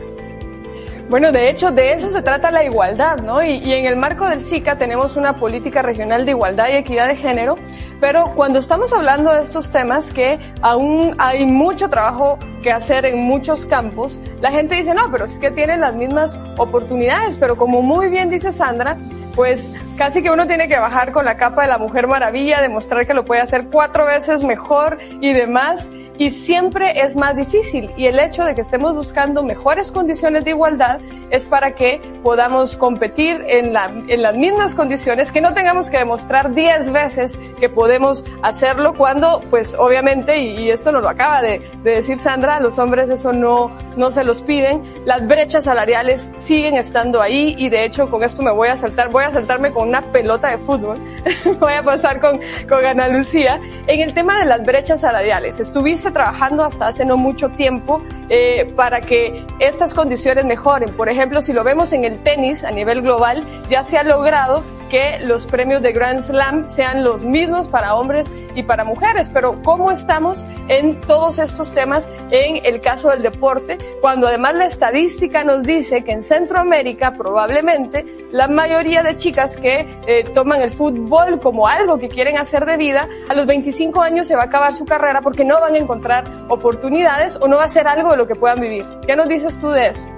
Bueno, 1.08 1.32
de 1.32 1.52
hecho, 1.52 1.72
de 1.72 1.94
eso 1.94 2.10
se 2.10 2.24
trata 2.24 2.50
la 2.50 2.64
igualdad, 2.64 3.20
¿no? 3.20 3.44
Y, 3.44 3.58
y, 3.58 3.74
en 3.74 3.86
el 3.86 3.96
marco 3.96 4.28
del 4.28 4.42
SICA 4.42 4.78
tenemos 4.80 5.16
una 5.16 5.40
política 5.40 5.84
regional 5.84 6.26
de 6.26 6.32
igualdad 6.32 6.70
y 6.70 6.78
equidad 6.78 7.08
de 7.08 7.16
género, 7.16 7.58
pero 8.02 8.34
cuando 8.36 8.58
estamos 8.58 8.92
hablando 8.92 9.32
de 9.32 9.42
estos 9.42 9.70
temas 9.70 10.12
que 10.12 10.40
aún 10.64 11.16
hay 11.20 11.46
mucho 11.46 11.90
trabajo 11.90 12.40
que 12.64 12.72
hacer 12.72 13.06
en 13.06 13.20
muchos 13.20 13.68
campos, 13.68 14.20
la 14.42 14.52
gente 14.52 14.76
dice, 14.76 14.96
no, 14.96 15.12
pero 15.12 15.26
es 15.26 15.38
que 15.38 15.52
tienen 15.52 15.82
las 15.82 15.94
mismas 15.94 16.40
oportunidades, 16.58 17.38
pero 17.38 17.56
como 17.56 17.84
muy 17.84 18.10
bien 18.10 18.32
dice 18.32 18.52
Sandra, 18.52 18.98
pues 19.36 19.72
casi 19.98 20.24
que 20.24 20.32
uno 20.32 20.48
tiene 20.48 20.68
que 20.68 20.80
bajar 20.80 21.12
con 21.12 21.26
la 21.26 21.38
capa 21.38 21.62
de 21.62 21.68
la 21.68 21.78
Mujer 21.78 22.08
Maravilla, 22.08 22.62
demostrar 22.62 23.06
que 23.06 23.14
lo 23.14 23.26
puede 23.26 23.42
hacer 23.42 23.66
cuatro 23.72 24.06
veces 24.06 24.44
mejor 24.44 24.98
y 25.22 25.34
demás 25.34 25.88
y 26.18 26.32
siempre 26.32 27.02
es 27.02 27.16
más 27.16 27.36
difícil. 27.36 27.92
Y 27.98 28.06
el 28.06 28.20
hecho 28.20 28.44
de 28.44 28.56
que 28.56 28.62
estemos 28.62 28.94
buscando 28.94 29.44
mejores 29.44 29.92
condiciones 29.92 30.46
de 30.46 30.52
igualdad 30.52 31.00
es 31.30 31.46
para 31.46 31.76
que 31.76 32.02
podamos 32.24 32.78
competir 32.78 33.44
en, 33.48 33.74
la, 33.74 33.92
en 34.08 34.22
las 34.22 34.36
mismas 34.36 34.74
condiciones, 34.74 35.32
que 35.32 35.42
no 35.42 35.54
tengamos 35.54 35.90
que 35.90 35.98
demostrar 35.98 36.54
diez 36.54 36.92
veces 36.92 37.38
que 37.60 37.70
podemos 37.70 38.24
hacerlo 38.42 38.94
cuando, 38.94 39.42
pues 39.50 39.76
obviamente, 39.78 40.38
y, 40.38 40.60
y 40.60 40.70
esto 40.72 40.92
nos 40.92 41.04
lo 41.04 41.10
acaba 41.10 41.42
de, 41.42 41.60
de, 41.84 41.92
decir 41.92 42.20
Sandra, 42.20 42.60
los 42.60 42.80
hombres 42.80 43.10
eso 43.10 43.34
no, 43.34 43.72
no 43.98 44.12
se 44.12 44.24
los 44.24 44.42
piden, 44.44 44.82
las 45.06 45.28
brechas 45.28 45.66
salariales 45.66 46.32
siguen 46.36 46.76
estando 46.76 47.22
ahí 47.22 47.56
y 47.58 47.70
de 47.70 47.86
hecho 47.86 48.10
con 48.10 48.24
esto 48.24 48.42
me 48.42 48.52
voy 48.52 48.70
a 48.70 48.78
saltar, 48.78 49.10
voy 49.10 49.24
a 49.24 49.32
saltarme 49.32 49.72
con 49.72 49.90
una 49.90 50.02
pelota 50.02 50.50
de 50.50 50.58
fútbol, 50.60 51.00
voy 51.60 51.74
a 51.74 51.84
pasar 51.84 52.20
con, 52.20 52.40
con 52.70 52.86
Ana 52.86 53.08
Lucía. 53.10 53.60
En 53.88 54.02
el 54.02 54.14
tema 54.14 54.40
de 54.40 54.46
las 54.46 54.66
brechas 54.66 55.02
salariales, 55.02 55.60
estuviste 55.60 56.05
trabajando 56.12 56.64
hasta 56.64 56.88
hace 56.88 57.06
no 57.06 57.18
mucho 57.18 57.50
tiempo 57.50 58.02
eh, 58.30 58.72
para 58.76 59.02
que 59.02 59.46
estas 59.60 59.94
condiciones 59.94 60.46
mejoren. 60.46 60.90
Por 60.94 61.10
ejemplo, 61.10 61.42
si 61.42 61.54
lo 61.54 61.64
vemos 61.64 61.94
en 61.94 62.06
el 62.06 62.22
tenis 62.24 62.64
a 62.64 62.72
nivel 62.72 63.02
global, 63.02 63.44
ya 63.70 63.84
se 63.84 63.98
ha 63.98 64.04
logrado 64.04 64.64
que 64.90 65.20
los 65.20 65.46
premios 65.46 65.82
de 65.82 65.92
Grand 65.92 66.22
Slam 66.22 66.68
sean 66.68 67.04
los 67.04 67.24
mismos 67.24 67.70
para 67.70 67.96
hombres 67.96 68.32
y 68.56 68.64
para 68.64 68.84
mujeres, 68.84 69.30
pero 69.34 69.62
¿cómo 69.64 69.92
estamos 69.92 70.46
en 70.68 71.00
todos 71.02 71.40
estos 71.40 71.74
temas 71.74 72.10
en 72.32 72.66
el 72.66 72.82
caso 72.82 73.10
del 73.10 73.22
deporte? 73.22 73.78
Cuando 74.02 74.28
además 74.28 74.56
la 74.56 74.66
estadística 74.66 75.44
nos 75.44 75.64
dice 75.64 76.04
que 76.04 76.14
en 76.14 76.24
Centroamérica 76.24 77.16
probablemente 77.18 78.06
la 78.32 78.48
mayoría 78.48 79.04
de 79.04 79.16
chicas 79.16 79.58
que 79.58 79.88
eh, 80.08 80.24
toman 80.34 80.62
el 80.62 80.72
fútbol 80.72 81.40
como 81.40 81.68
algo 81.68 81.98
que 81.98 82.08
quieren 82.08 82.38
hacer 82.38 82.66
de 82.66 82.78
vida, 82.78 83.08
a 83.30 83.34
los 83.36 83.46
25 83.46 84.02
años 84.02 84.28
se 84.28 84.36
va 84.36 84.44
a 84.44 84.46
acabar 84.46 84.74
su 84.74 84.86
carrera 84.86 85.22
porque 85.22 85.44
no 85.44 85.60
van 85.60 85.76
a 85.76 85.78
encontrar 85.78 86.46
oportunidades 86.50 87.38
o 87.42 87.48
no 87.48 87.58
va 87.58 87.66
a 87.66 87.70
ser 87.70 87.88
algo 87.88 88.12
de 88.12 88.18
lo 88.18 88.28
que 88.28 88.36
puedan 88.36 88.60
vivir. 88.60 88.86
¿Qué 89.06 89.16
nos 89.16 89.28
dices 89.28 89.60
tú 89.60 89.70
de 89.70 89.88
esto? 89.88 90.16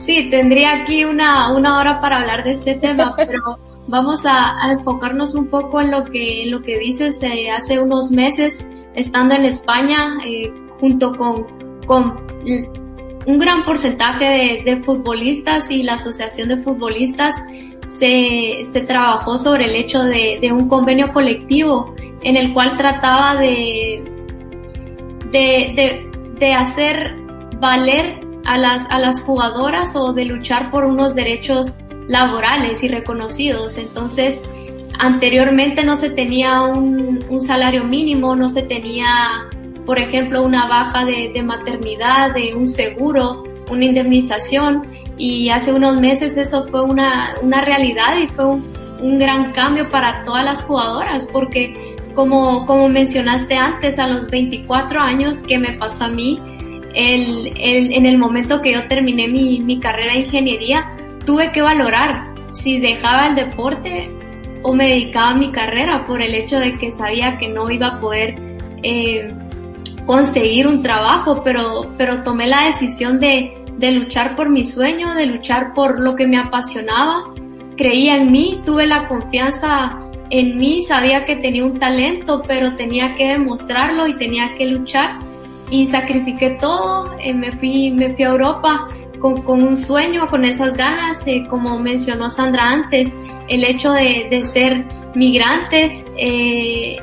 Sí, 0.00 0.30
tendría 0.30 0.72
aquí 0.72 1.04
una, 1.04 1.54
una 1.54 1.78
hora 1.78 2.00
para 2.00 2.20
hablar 2.20 2.44
de 2.44 2.52
este 2.52 2.76
tema, 2.76 3.14
pero 3.16 3.40
vamos 3.88 4.24
a, 4.24 4.56
enfocarnos 4.70 5.34
un 5.34 5.48
poco 5.48 5.80
en 5.80 5.90
lo 5.90 6.04
que, 6.04 6.44
lo 6.46 6.62
que 6.62 6.78
dices 6.78 7.20
hace 7.56 7.78
unos 7.78 8.10
meses, 8.10 8.66
estando 8.94 9.34
en 9.34 9.44
España, 9.44 10.18
eh, 10.26 10.52
junto 10.80 11.16
con, 11.16 11.46
con 11.86 12.26
un 13.26 13.38
gran 13.38 13.64
porcentaje 13.64 14.62
de, 14.64 14.82
futbolistas 14.84 15.70
y 15.70 15.82
la 15.82 15.94
Asociación 15.94 16.48
de 16.48 16.58
Futbolistas, 16.58 17.34
se, 17.88 18.64
se 18.64 18.80
trabajó 18.82 19.38
sobre 19.38 19.64
el 19.64 19.74
hecho 19.74 20.02
de, 20.02 20.38
de, 20.40 20.52
un 20.52 20.68
convenio 20.68 21.12
colectivo 21.12 21.94
en 22.22 22.36
el 22.36 22.52
cual 22.52 22.76
trataba 22.76 23.36
de, 23.36 24.04
de, 25.30 25.72
de, 25.74 26.10
de 26.38 26.52
hacer 26.52 27.16
valer 27.60 28.20
a 28.44 28.58
las, 28.58 28.86
a 28.90 28.98
las 28.98 29.22
jugadoras 29.22 29.96
o 29.96 30.12
de 30.12 30.26
luchar 30.26 30.70
por 30.70 30.84
unos 30.84 31.14
derechos 31.14 31.78
laborales 32.08 32.82
y 32.82 32.88
reconocidos. 32.88 33.78
Entonces, 33.78 34.42
anteriormente 34.98 35.84
no 35.84 35.94
se 35.94 36.10
tenía 36.10 36.62
un, 36.62 37.24
un 37.28 37.40
salario 37.40 37.84
mínimo, 37.84 38.34
no 38.34 38.48
se 38.48 38.62
tenía, 38.62 39.06
por 39.86 39.98
ejemplo, 39.98 40.42
una 40.42 40.66
baja 40.66 41.04
de, 41.04 41.30
de 41.32 41.42
maternidad, 41.42 42.34
de 42.34 42.54
un 42.54 42.66
seguro, 42.66 43.44
una 43.70 43.84
indemnización 43.84 44.82
y 45.16 45.50
hace 45.50 45.72
unos 45.72 46.00
meses 46.00 46.36
eso 46.36 46.66
fue 46.68 46.82
una, 46.82 47.34
una 47.42 47.60
realidad 47.64 48.16
y 48.22 48.26
fue 48.28 48.46
un, 48.46 48.64
un, 49.02 49.18
gran 49.18 49.52
cambio 49.52 49.90
para 49.90 50.24
todas 50.24 50.44
las 50.44 50.62
jugadoras 50.62 51.26
porque 51.26 51.96
como, 52.14 52.66
como 52.66 52.88
mencionaste 52.88 53.54
antes, 53.54 53.98
a 53.98 54.08
los 54.08 54.28
24 54.28 55.00
años 55.00 55.38
que 55.40 55.58
me 55.58 55.72
pasó 55.74 56.04
a 56.04 56.08
mí, 56.08 56.40
el, 56.94 57.48
el, 57.60 57.92
en 57.92 58.06
el 58.06 58.18
momento 58.18 58.60
que 58.60 58.72
yo 58.72 58.88
terminé 58.88 59.28
mi, 59.28 59.60
mi 59.60 59.78
carrera 59.78 60.14
de 60.14 60.20
ingeniería, 60.20 60.84
tuve 61.28 61.52
que 61.52 61.60
valorar 61.60 62.24
si 62.50 62.80
dejaba 62.80 63.26
el 63.26 63.34
deporte 63.34 64.10
o 64.62 64.74
me 64.74 64.86
dedicaba 64.86 65.32
a 65.32 65.36
mi 65.36 65.52
carrera 65.52 66.06
por 66.06 66.22
el 66.22 66.34
hecho 66.34 66.56
de 66.56 66.72
que 66.72 66.90
sabía 66.90 67.36
que 67.36 67.48
no 67.48 67.70
iba 67.70 67.88
a 67.88 68.00
poder 68.00 68.34
eh, 68.82 69.30
conseguir 70.06 70.66
un 70.66 70.82
trabajo, 70.82 71.42
pero, 71.44 71.92
pero 71.98 72.22
tomé 72.22 72.46
la 72.46 72.64
decisión 72.64 73.20
de, 73.20 73.62
de 73.76 73.92
luchar 73.92 74.36
por 74.36 74.48
mi 74.48 74.64
sueño, 74.64 75.12
de 75.12 75.26
luchar 75.26 75.74
por 75.74 76.00
lo 76.00 76.16
que 76.16 76.26
me 76.26 76.40
apasionaba, 76.40 77.24
creía 77.76 78.16
en 78.16 78.32
mí, 78.32 78.62
tuve 78.64 78.86
la 78.86 79.06
confianza 79.06 79.96
en 80.30 80.56
mí, 80.56 80.80
sabía 80.80 81.26
que 81.26 81.36
tenía 81.36 81.66
un 81.66 81.78
talento, 81.78 82.40
pero 82.48 82.74
tenía 82.74 83.14
que 83.16 83.32
demostrarlo 83.32 84.06
y 84.06 84.16
tenía 84.16 84.54
que 84.56 84.64
luchar. 84.64 85.18
Y 85.70 85.86
sacrifiqué 85.88 86.56
todo, 86.58 87.18
eh, 87.20 87.34
me 87.34 87.52
fui, 87.52 87.90
me 87.90 88.14
fui 88.14 88.24
a 88.24 88.28
Europa 88.28 88.88
con, 89.20 89.42
con 89.42 89.62
un 89.62 89.76
sueño, 89.76 90.26
con 90.26 90.44
esas 90.44 90.76
ganas, 90.76 91.26
eh, 91.26 91.46
como 91.48 91.78
mencionó 91.78 92.30
Sandra 92.30 92.68
antes, 92.68 93.14
el 93.48 93.64
hecho 93.64 93.92
de, 93.92 94.28
de 94.30 94.44
ser 94.44 94.84
migrantes 95.14 96.04
eh, 96.16 96.96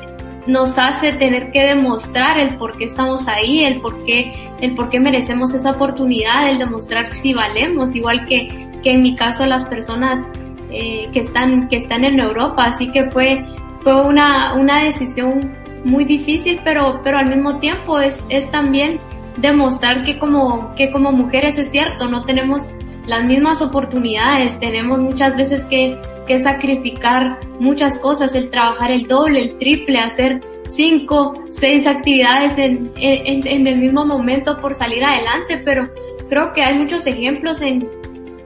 nos 0.46 0.78
hace 0.78 1.12
tener 1.12 1.50
que 1.50 1.66
demostrar 1.66 2.38
el 2.38 2.56
por 2.56 2.76
qué 2.76 2.84
estamos 2.84 3.26
ahí, 3.28 3.64
el 3.64 3.80
por 3.80 4.04
qué, 4.04 4.32
el 4.60 4.74
por 4.74 4.90
qué 4.90 5.00
merecemos 5.00 5.52
esa 5.52 5.72
oportunidad, 5.72 6.48
el 6.48 6.58
demostrar 6.58 7.12
si 7.12 7.34
valemos, 7.34 7.94
igual 7.94 8.26
que, 8.26 8.68
que 8.82 8.92
en 8.92 9.02
mi 9.02 9.16
caso 9.16 9.46
las 9.46 9.64
personas 9.64 10.24
eh, 10.70 11.08
que 11.12 11.20
están, 11.20 11.68
que 11.68 11.76
están 11.76 12.04
en 12.04 12.20
Europa, 12.20 12.64
así 12.64 12.90
que 12.92 13.10
fue, 13.10 13.44
fue 13.82 14.00
una, 14.02 14.54
una 14.54 14.84
decisión 14.84 15.52
muy 15.84 16.04
difícil, 16.04 16.60
pero, 16.64 17.00
pero 17.04 17.18
al 17.18 17.28
mismo 17.28 17.58
tiempo 17.58 18.00
es, 18.00 18.24
es 18.28 18.50
también 18.50 18.98
demostrar 19.36 20.02
que 20.04 20.18
como, 20.18 20.74
que 20.74 20.90
como 20.90 21.12
mujeres 21.12 21.58
es 21.58 21.70
cierto, 21.70 22.08
no 22.08 22.24
tenemos 22.24 22.70
las 23.06 23.28
mismas 23.28 23.62
oportunidades, 23.62 24.58
tenemos 24.58 24.98
muchas 24.98 25.36
veces 25.36 25.64
que, 25.64 25.96
que 26.26 26.40
sacrificar 26.40 27.38
muchas 27.60 27.98
cosas, 28.00 28.34
el 28.34 28.50
trabajar 28.50 28.90
el 28.90 29.06
doble, 29.06 29.40
el 29.42 29.58
triple, 29.58 29.98
hacer 29.98 30.40
cinco, 30.68 31.34
seis 31.50 31.86
actividades 31.86 32.58
en, 32.58 32.90
en, 32.96 33.46
en 33.46 33.66
el 33.66 33.78
mismo 33.78 34.04
momento 34.04 34.60
por 34.60 34.74
salir 34.74 35.04
adelante, 35.04 35.62
pero 35.64 35.88
creo 36.28 36.52
que 36.52 36.62
hay 36.62 36.78
muchos 36.78 37.06
ejemplos 37.06 37.62
en, 37.62 37.88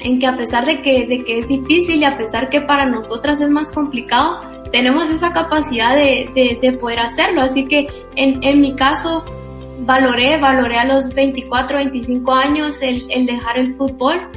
en 0.01 0.19
que 0.19 0.27
a 0.27 0.37
pesar 0.37 0.67
de 0.67 0.83
que, 0.83 1.07
de 1.07 1.25
que 1.25 1.39
es 1.39 1.49
difícil 1.49 2.01
y 2.01 2.05
a 2.05 2.17
pesar 2.17 2.49
que 2.49 2.61
para 2.61 2.87
nosotras 2.87 3.41
es 3.41 3.51
más 3.51 3.73
complicado, 3.73 4.37
tenemos 4.71 5.09
esa 5.11 5.33
capacidad 5.33 5.95
de, 5.95 6.31
de, 6.35 6.59
de 6.61 6.79
poder 6.79 7.01
hacerlo. 7.01 7.43
Así 7.43 7.67
que 7.67 7.87
en, 8.17 8.43
en, 8.43 8.61
mi 8.61 8.77
caso 8.77 9.25
valoré, 9.81 10.39
valoré 10.39 10.77
a 10.77 10.85
los 10.85 11.13
24, 11.15 11.79
25 11.79 12.33
años 12.33 12.81
el, 12.83 13.11
el 13.11 13.27
dejar 13.27 13.59
el 13.59 13.75
fútbol 13.77 14.29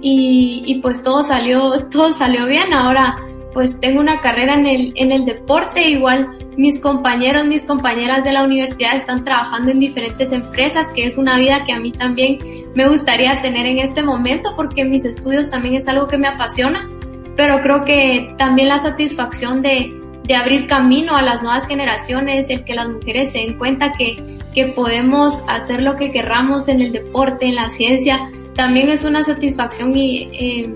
y, 0.00 0.62
y, 0.66 0.80
pues 0.80 1.02
todo 1.02 1.22
salió, 1.22 1.72
todo 1.90 2.10
salió 2.12 2.46
bien. 2.46 2.72
Ahora 2.72 3.16
pues 3.52 3.78
tengo 3.80 4.00
una 4.00 4.20
carrera 4.20 4.54
en 4.54 4.66
el, 4.66 4.92
en 4.96 5.12
el 5.12 5.24
deporte, 5.24 5.88
igual 5.88 6.28
mis 6.56 6.80
compañeros, 6.80 7.46
mis 7.46 7.64
compañeras 7.64 8.24
de 8.24 8.32
la 8.32 8.42
universidad 8.42 8.96
están 8.96 9.24
trabajando 9.24 9.70
en 9.70 9.78
diferentes 9.78 10.32
empresas, 10.32 10.90
que 10.92 11.06
es 11.06 11.16
una 11.16 11.38
vida 11.38 11.64
que 11.64 11.72
a 11.72 11.78
mí 11.78 11.92
también 11.92 12.38
me 12.74 12.88
gustaría 12.88 13.40
tener 13.42 13.64
en 13.66 13.78
este 13.78 14.02
momento 14.02 14.50
porque 14.56 14.84
mis 14.84 15.04
estudios 15.04 15.52
también 15.52 15.76
es 15.76 15.86
algo 15.86 16.08
que 16.08 16.18
me 16.18 16.26
apasiona 16.26 16.88
pero 17.36 17.60
creo 17.62 17.84
que 17.84 18.34
también 18.38 18.68
la 18.68 18.78
satisfacción 18.78 19.62
de, 19.62 19.92
de 20.24 20.34
abrir 20.34 20.66
camino 20.66 21.16
a 21.16 21.22
las 21.22 21.42
nuevas 21.42 21.66
generaciones, 21.66 22.48
el 22.48 22.64
que 22.64 22.74
las 22.74 22.88
mujeres 22.88 23.32
se 23.32 23.38
den 23.38 23.58
cuenta 23.58 23.92
que, 23.92 24.38
que 24.54 24.66
podemos 24.66 25.42
hacer 25.48 25.82
lo 25.82 25.96
que 25.96 26.10
querramos 26.10 26.68
en 26.68 26.80
el 26.80 26.92
deporte, 26.92 27.46
en 27.46 27.56
la 27.56 27.68
ciencia, 27.70 28.18
también 28.54 28.88
es 28.88 29.04
una 29.04 29.22
satisfacción 29.22 29.96
y, 29.96 30.30
eh, 30.32 30.74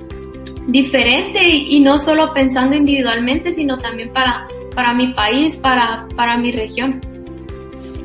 diferente 0.66 1.42
y, 1.42 1.76
y, 1.76 1.80
no 1.80 1.98
solo 1.98 2.32
pensando 2.34 2.76
individualmente, 2.76 3.52
sino 3.52 3.78
también 3.78 4.10
para, 4.10 4.46
para 4.74 4.92
mi 4.92 5.14
país, 5.14 5.56
para, 5.56 6.06
para 6.14 6.36
mi 6.36 6.52
región. 6.52 7.00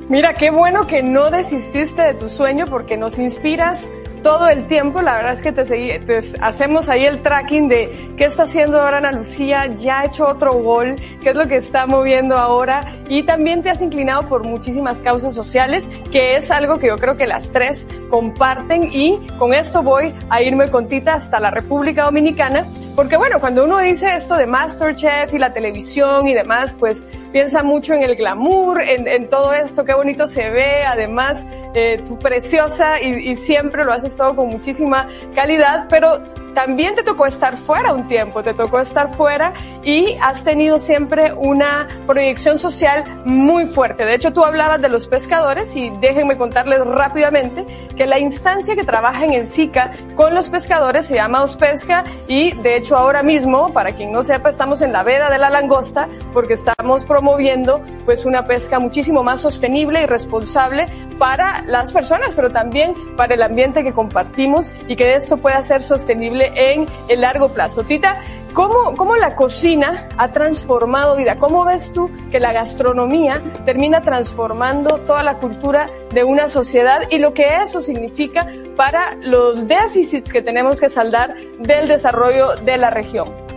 Mira, 0.09 0.33
qué 0.33 0.49
bueno 0.49 0.85
que 0.85 1.01
no 1.01 1.31
desististe 1.31 2.01
de 2.01 2.13
tu 2.13 2.29
sueño 2.29 2.67
porque 2.67 2.97
nos 2.97 3.17
inspiras 3.19 3.89
todo 4.23 4.47
el 4.47 4.65
tiempo. 4.67 5.01
La 5.01 5.15
verdad 5.15 5.33
es 5.33 5.41
que 5.41 5.51
te, 5.51 5.65
seguí, 5.65 5.99
te, 5.99 6.21
hacemos 6.41 6.89
ahí 6.89 7.05
el 7.05 7.21
tracking 7.21 7.67
de 7.67 8.13
qué 8.17 8.25
está 8.25 8.43
haciendo 8.43 8.81
ahora 8.81 8.97
Ana 8.97 9.11
Lucía, 9.11 9.67
ya 9.75 9.99
ha 9.99 10.05
hecho 10.05 10.25
otro 10.27 10.53
gol, 10.53 10.95
qué 11.21 11.29
es 11.29 11.35
lo 11.35 11.47
que 11.47 11.57
está 11.57 11.85
moviendo 11.85 12.37
ahora 12.37 12.85
y 13.07 13.23
también 13.23 13.61
te 13.61 13.69
has 13.69 13.81
inclinado 13.81 14.27
por 14.27 14.43
muchísimas 14.43 14.97
causas 14.99 15.35
sociales, 15.35 15.89
que 16.11 16.37
es 16.37 16.49
algo 16.49 16.79
que 16.79 16.87
yo 16.87 16.95
creo 16.95 17.15
que 17.15 17.27
las 17.27 17.51
tres 17.51 17.87
comparten 18.09 18.89
y 18.91 19.27
con 19.37 19.53
esto 19.53 19.83
voy 19.83 20.13
a 20.29 20.41
irme 20.41 20.69
con 20.71 20.87
Tita 20.87 21.15
hasta 21.15 21.39
la 21.39 21.51
República 21.51 22.05
Dominicana, 22.05 22.65
porque 22.95 23.17
bueno, 23.17 23.39
cuando 23.39 23.65
uno 23.65 23.79
dice 23.79 24.15
esto 24.15 24.35
de 24.37 24.47
Masterchef 24.47 25.33
y 25.33 25.37
la 25.37 25.51
televisión 25.51 26.27
y 26.27 26.33
demás, 26.33 26.75
pues 26.79 27.03
piensa 27.31 27.63
mucho 27.63 27.93
en 27.93 28.03
el 28.03 28.15
glamour, 28.15 28.81
en 28.81 29.27
todo 29.27 29.53
esto, 29.53 29.83
qué 29.83 29.93
bonito 29.93 30.27
se 30.27 30.49
ve, 30.49 30.83
además 30.85 31.45
eh, 31.73 32.03
tú 32.07 32.17
preciosa 32.19 33.01
y, 33.01 33.31
y, 33.31 33.35
siempre 33.37 33.83
lo 33.83 33.93
haces 33.93 34.15
todo 34.15 34.35
con 34.35 34.47
muchísima 34.47 35.07
calidad, 35.33 35.87
pero 35.89 36.21
también 36.53 36.95
te 36.95 37.03
tocó 37.03 37.25
estar 37.25 37.57
fuera 37.57 37.93
un 37.93 38.07
tiempo, 38.07 38.43
te 38.43 38.53
tocó 38.53 38.79
estar 38.79 39.09
fuera 39.15 39.53
y 39.83 40.15
has 40.21 40.43
tenido 40.43 40.77
siempre 40.77 41.33
una 41.33 41.87
proyección 42.05 42.59
social 42.59 43.21
muy 43.25 43.65
fuerte. 43.65 44.05
De 44.05 44.13
hecho, 44.13 44.31
tú 44.33 44.43
hablabas 44.43 44.81
de 44.81 44.89
los 44.89 45.07
pescadores 45.07 45.75
y 45.75 45.89
déjenme 45.99 46.37
contarles 46.37 46.85
rápidamente 46.85 47.65
que 47.95 48.05
la 48.05 48.19
instancia 48.19 48.75
que 48.75 48.83
trabaja 48.83 49.25
en 49.25 49.33
el 49.33 49.47
SICA 49.47 49.91
con 50.15 50.33
los 50.33 50.49
pescadores 50.49 51.07
se 51.07 51.15
llama 51.15 51.43
Ospesca 51.43 52.03
y 52.27 52.51
de 52.51 52.77
hecho 52.77 52.95
ahora 52.95 53.23
mismo, 53.23 53.73
para 53.73 53.91
quien 53.91 54.11
no 54.11 54.23
sepa, 54.23 54.49
estamos 54.49 54.81
en 54.81 54.93
la 54.93 55.03
veda 55.03 55.29
de 55.29 55.37
la 55.37 55.49
langosta 55.49 56.07
porque 56.33 56.53
estamos 56.53 57.05
promoviendo 57.05 57.81
pues 58.05 58.25
una 58.25 58.45
pesca 58.45 58.79
muchísimo 58.79 59.23
más 59.23 59.41
sostenible 59.41 60.03
y 60.03 60.05
responsable 60.05 60.87
para 61.17 61.62
las 61.67 61.91
personas, 61.91 62.35
pero 62.35 62.49
también 62.49 62.93
para 63.15 63.33
el 63.35 63.41
ambiente 63.41 63.83
que 63.83 63.93
compartimos 63.93 64.71
y 64.87 64.95
que 64.95 65.15
esto 65.15 65.37
pueda 65.37 65.61
ser 65.61 65.81
sostenible 65.81 66.51
en 66.55 66.85
el 67.07 67.21
largo 67.21 67.49
plazo. 67.49 67.83
Tita, 67.83 68.19
¿cómo, 68.53 68.95
¿cómo 68.95 69.15
la 69.15 69.35
cocina 69.35 70.07
ha 70.17 70.31
transformado 70.31 71.15
vida? 71.15 71.37
¿Cómo 71.37 71.65
ves 71.65 71.91
tú 71.93 72.09
que 72.31 72.39
la 72.39 72.53
gastronomía 72.53 73.41
termina 73.65 74.01
transformando 74.01 74.97
toda 74.99 75.23
la 75.23 75.35
cultura 75.35 75.89
de 76.13 76.23
una 76.23 76.47
sociedad 76.47 77.01
y 77.09 77.19
lo 77.19 77.33
que 77.33 77.57
eso 77.61 77.81
significa 77.81 78.47
para 78.75 79.15
los 79.21 79.67
déficits 79.67 80.31
que 80.31 80.41
tenemos 80.41 80.79
que 80.79 80.89
saldar 80.89 81.35
del 81.59 81.87
desarrollo 81.87 82.55
de 82.57 82.77
la 82.77 82.89
región? 82.89 83.52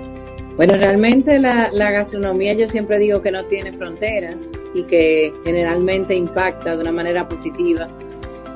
Bueno, 0.56 0.74
realmente 0.74 1.38
la, 1.38 1.70
la, 1.70 1.90
gastronomía 1.90 2.54
yo 2.54 2.66
siempre 2.66 2.98
digo 2.98 3.20
que 3.20 3.30
no 3.30 3.44
tiene 3.44 3.72
fronteras 3.72 4.50
y 4.74 4.84
que 4.84 5.30
generalmente 5.44 6.14
impacta 6.14 6.74
de 6.74 6.82
una 6.82 6.92
manera 6.92 7.28
positiva, 7.28 7.88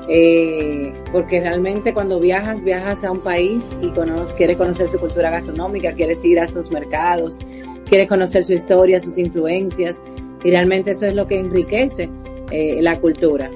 eh, 0.07 0.91
porque 1.11 1.39
realmente 1.41 1.93
cuando 1.93 2.19
viajas, 2.19 2.63
viajas 2.63 3.03
a 3.03 3.11
un 3.11 3.19
país 3.19 3.71
y 3.83 3.89
conoces, 3.89 4.33
quieres 4.33 4.57
conocer 4.57 4.89
su 4.89 4.99
cultura 4.99 5.29
gastronómica, 5.29 5.93
quieres 5.93 6.25
ir 6.25 6.39
a 6.39 6.47
sus 6.47 6.71
mercados, 6.71 7.37
quieres 7.85 8.07
conocer 8.07 8.43
su 8.43 8.53
historia, 8.53 8.99
sus 8.99 9.19
influencias, 9.19 10.01
y 10.43 10.49
realmente 10.49 10.91
eso 10.91 11.05
es 11.05 11.13
lo 11.13 11.27
que 11.27 11.37
enriquece 11.37 12.09
eh, 12.49 12.79
la 12.81 12.99
cultura 12.99 13.49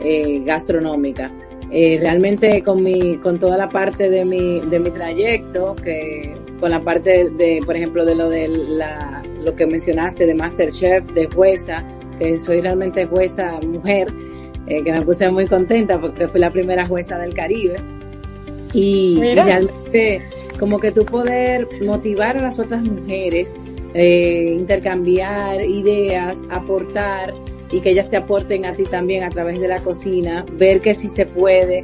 eh, 0.00 0.40
gastronómica. 0.44 1.30
Eh, 1.70 1.98
realmente 2.00 2.62
con 2.62 2.82
mi, 2.82 3.16
con 3.16 3.38
toda 3.38 3.56
la 3.56 3.68
parte 3.68 4.10
de 4.10 4.24
mi, 4.24 4.60
de 4.60 4.78
mi 4.78 4.90
trayecto, 4.90 5.74
que 5.76 6.34
con 6.62 6.70
la 6.70 6.80
parte 6.80 7.28
de, 7.28 7.60
por 7.66 7.74
ejemplo, 7.74 8.04
de 8.04 8.14
lo 8.14 8.30
de 8.30 8.46
la, 8.46 9.20
lo 9.44 9.56
que 9.56 9.66
mencionaste 9.66 10.26
de 10.26 10.34
Masterchef, 10.34 11.04
de 11.12 11.26
jueza, 11.26 11.84
que 12.20 12.38
soy 12.38 12.60
realmente 12.60 13.04
jueza 13.04 13.58
mujer, 13.66 14.06
eh, 14.68 14.80
que 14.84 14.92
me 14.92 15.02
puse 15.02 15.28
muy 15.32 15.48
contenta 15.48 16.00
porque 16.00 16.28
fui 16.28 16.38
la 16.38 16.52
primera 16.52 16.86
jueza 16.86 17.18
del 17.18 17.34
Caribe. 17.34 17.74
Y, 18.72 19.20
realmente 19.34 20.22
como 20.60 20.78
que 20.78 20.92
tú 20.92 21.04
poder 21.04 21.66
motivar 21.84 22.36
a 22.36 22.42
las 22.42 22.60
otras 22.60 22.88
mujeres, 22.88 23.56
eh, 23.94 24.54
intercambiar 24.56 25.64
ideas, 25.64 26.38
aportar 26.48 27.34
y 27.72 27.80
que 27.80 27.90
ellas 27.90 28.08
te 28.08 28.18
aporten 28.18 28.66
a 28.66 28.76
ti 28.76 28.84
también 28.84 29.24
a 29.24 29.30
través 29.30 29.60
de 29.60 29.66
la 29.66 29.80
cocina, 29.80 30.46
ver 30.52 30.80
que 30.80 30.94
si 30.94 31.08
se 31.08 31.26
puede 31.26 31.82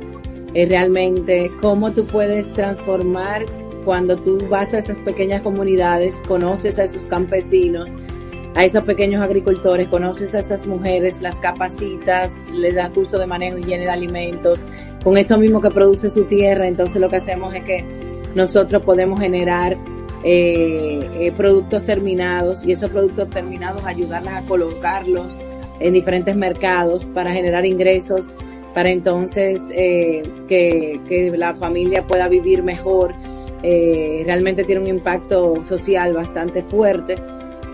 eh, 0.55 0.67
realmente, 0.67 1.51
cómo 1.61 1.91
tú 1.91 2.07
puedes 2.07 2.47
transformar 2.53 3.45
cuando 3.89 4.19
tú 4.19 4.37
vas 4.51 4.75
a 4.75 4.81
esas 4.81 4.99
pequeñas 4.99 5.41
comunidades, 5.41 6.15
conoces 6.29 6.79
a 6.79 6.85
esos 6.85 7.07
campesinos, 7.07 7.97
a 8.55 8.63
esos 8.63 8.85
pequeños 8.85 9.23
agricultores, 9.23 9.89
conoces 9.89 10.35
a 10.35 10.41
esas 10.41 10.67
mujeres, 10.67 11.23
las 11.23 11.39
capacitas, 11.39 12.37
les 12.53 12.75
das 12.75 12.91
curso 12.91 13.19
de 13.19 13.27
manejo 13.27 13.57
y 13.57 13.61
higiene 13.63 13.85
de 13.85 13.91
alimentos, 13.91 14.61
con 15.03 15.17
eso 15.17 15.39
mismo 15.39 15.63
que 15.63 15.71
produce 15.71 16.11
su 16.11 16.25
tierra, 16.25 16.69
entonces 16.69 17.01
lo 17.01 17.09
que 17.09 17.17
hacemos 17.17 17.55
es 17.55 17.65
que 17.65 17.83
nosotros 18.35 18.83
podemos 18.83 19.21
generar 19.21 19.79
eh, 20.23 21.01
eh, 21.15 21.33
productos 21.35 21.83
terminados 21.87 22.63
y 22.67 22.73
esos 22.73 22.91
productos 22.91 23.31
terminados 23.31 23.83
ayudarlas 23.87 24.45
a 24.45 24.47
colocarlos 24.47 25.29
en 25.81 25.95
diferentes 25.95 26.37
mercados 26.37 27.07
para 27.07 27.33
generar 27.33 27.65
ingresos, 27.65 28.35
para 28.75 28.91
entonces 28.91 29.63
eh, 29.73 30.23
que, 30.47 31.01
que, 31.09 31.35
la 31.39 31.55
familia 31.55 32.07
pueda 32.07 32.29
vivir 32.29 32.63
mejor. 32.63 33.15
Eh, 33.63 34.23
realmente 34.25 34.65
tiene 34.65 34.81
un 34.83 34.87
impacto 34.89 35.63
social 35.63 36.15
bastante 36.15 36.63
fuerte. 36.63 37.17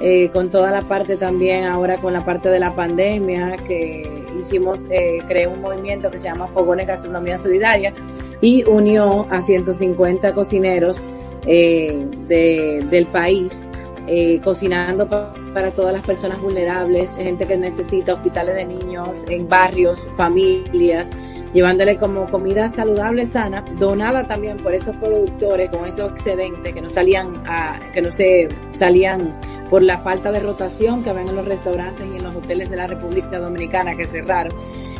Eh, 0.00 0.28
con 0.32 0.50
toda 0.50 0.72
la 0.72 0.82
parte 0.82 1.16
también 1.16 1.64
ahora 1.64 1.98
con 1.98 2.12
la 2.12 2.24
parte 2.24 2.48
de 2.48 2.58
la 2.58 2.74
pandemia 2.74 3.54
que 3.64 4.24
hicimos, 4.38 4.86
eh, 4.90 5.20
creé 5.28 5.46
un 5.46 5.60
movimiento 5.60 6.10
que 6.10 6.18
se 6.18 6.24
llama 6.24 6.48
Fogones 6.48 6.86
Gastronomía 6.86 7.38
Solidaria 7.38 7.94
y 8.40 8.64
unió 8.64 9.26
a 9.30 9.40
150 9.40 10.34
cocineros 10.34 11.00
eh, 11.46 12.06
de, 12.26 12.84
del 12.90 13.06
país 13.06 13.62
eh, 14.06 14.40
cocinando 14.44 15.08
para 15.08 15.70
todas 15.70 15.94
las 15.94 16.04
personas 16.04 16.40
vulnerables, 16.40 17.14
gente 17.16 17.46
que 17.46 17.56
necesita 17.56 18.14
hospitales 18.14 18.54
de 18.54 18.66
niños, 18.66 19.24
en 19.28 19.48
barrios, 19.48 20.06
familias, 20.16 21.10
llevándole 21.54 21.96
como 21.96 22.26
comida 22.30 22.68
saludable, 22.68 23.26
sana, 23.26 23.64
donada 23.78 24.26
también 24.26 24.58
por 24.58 24.74
esos 24.74 24.94
productores 24.96 25.70
con 25.70 25.86
esos 25.86 26.12
excedentes 26.12 26.74
que 26.74 26.82
no 26.82 26.90
salían 26.90 27.42
a, 27.46 27.80
que 27.94 28.02
no 28.02 28.10
se 28.10 28.48
salían 28.76 29.34
por 29.70 29.82
la 29.82 29.98
falta 30.00 30.30
de 30.32 30.40
rotación 30.40 31.02
que 31.02 31.12
ven 31.12 31.28
en 31.28 31.36
los 31.36 31.46
restaurantes 31.46 32.06
y 32.12 32.16
en 32.16 32.24
los 32.24 32.36
hoteles 32.36 32.68
de 32.68 32.76
la 32.76 32.86
República 32.88 33.38
Dominicana 33.38 33.96
que 33.96 34.04
cerraron. 34.04 34.52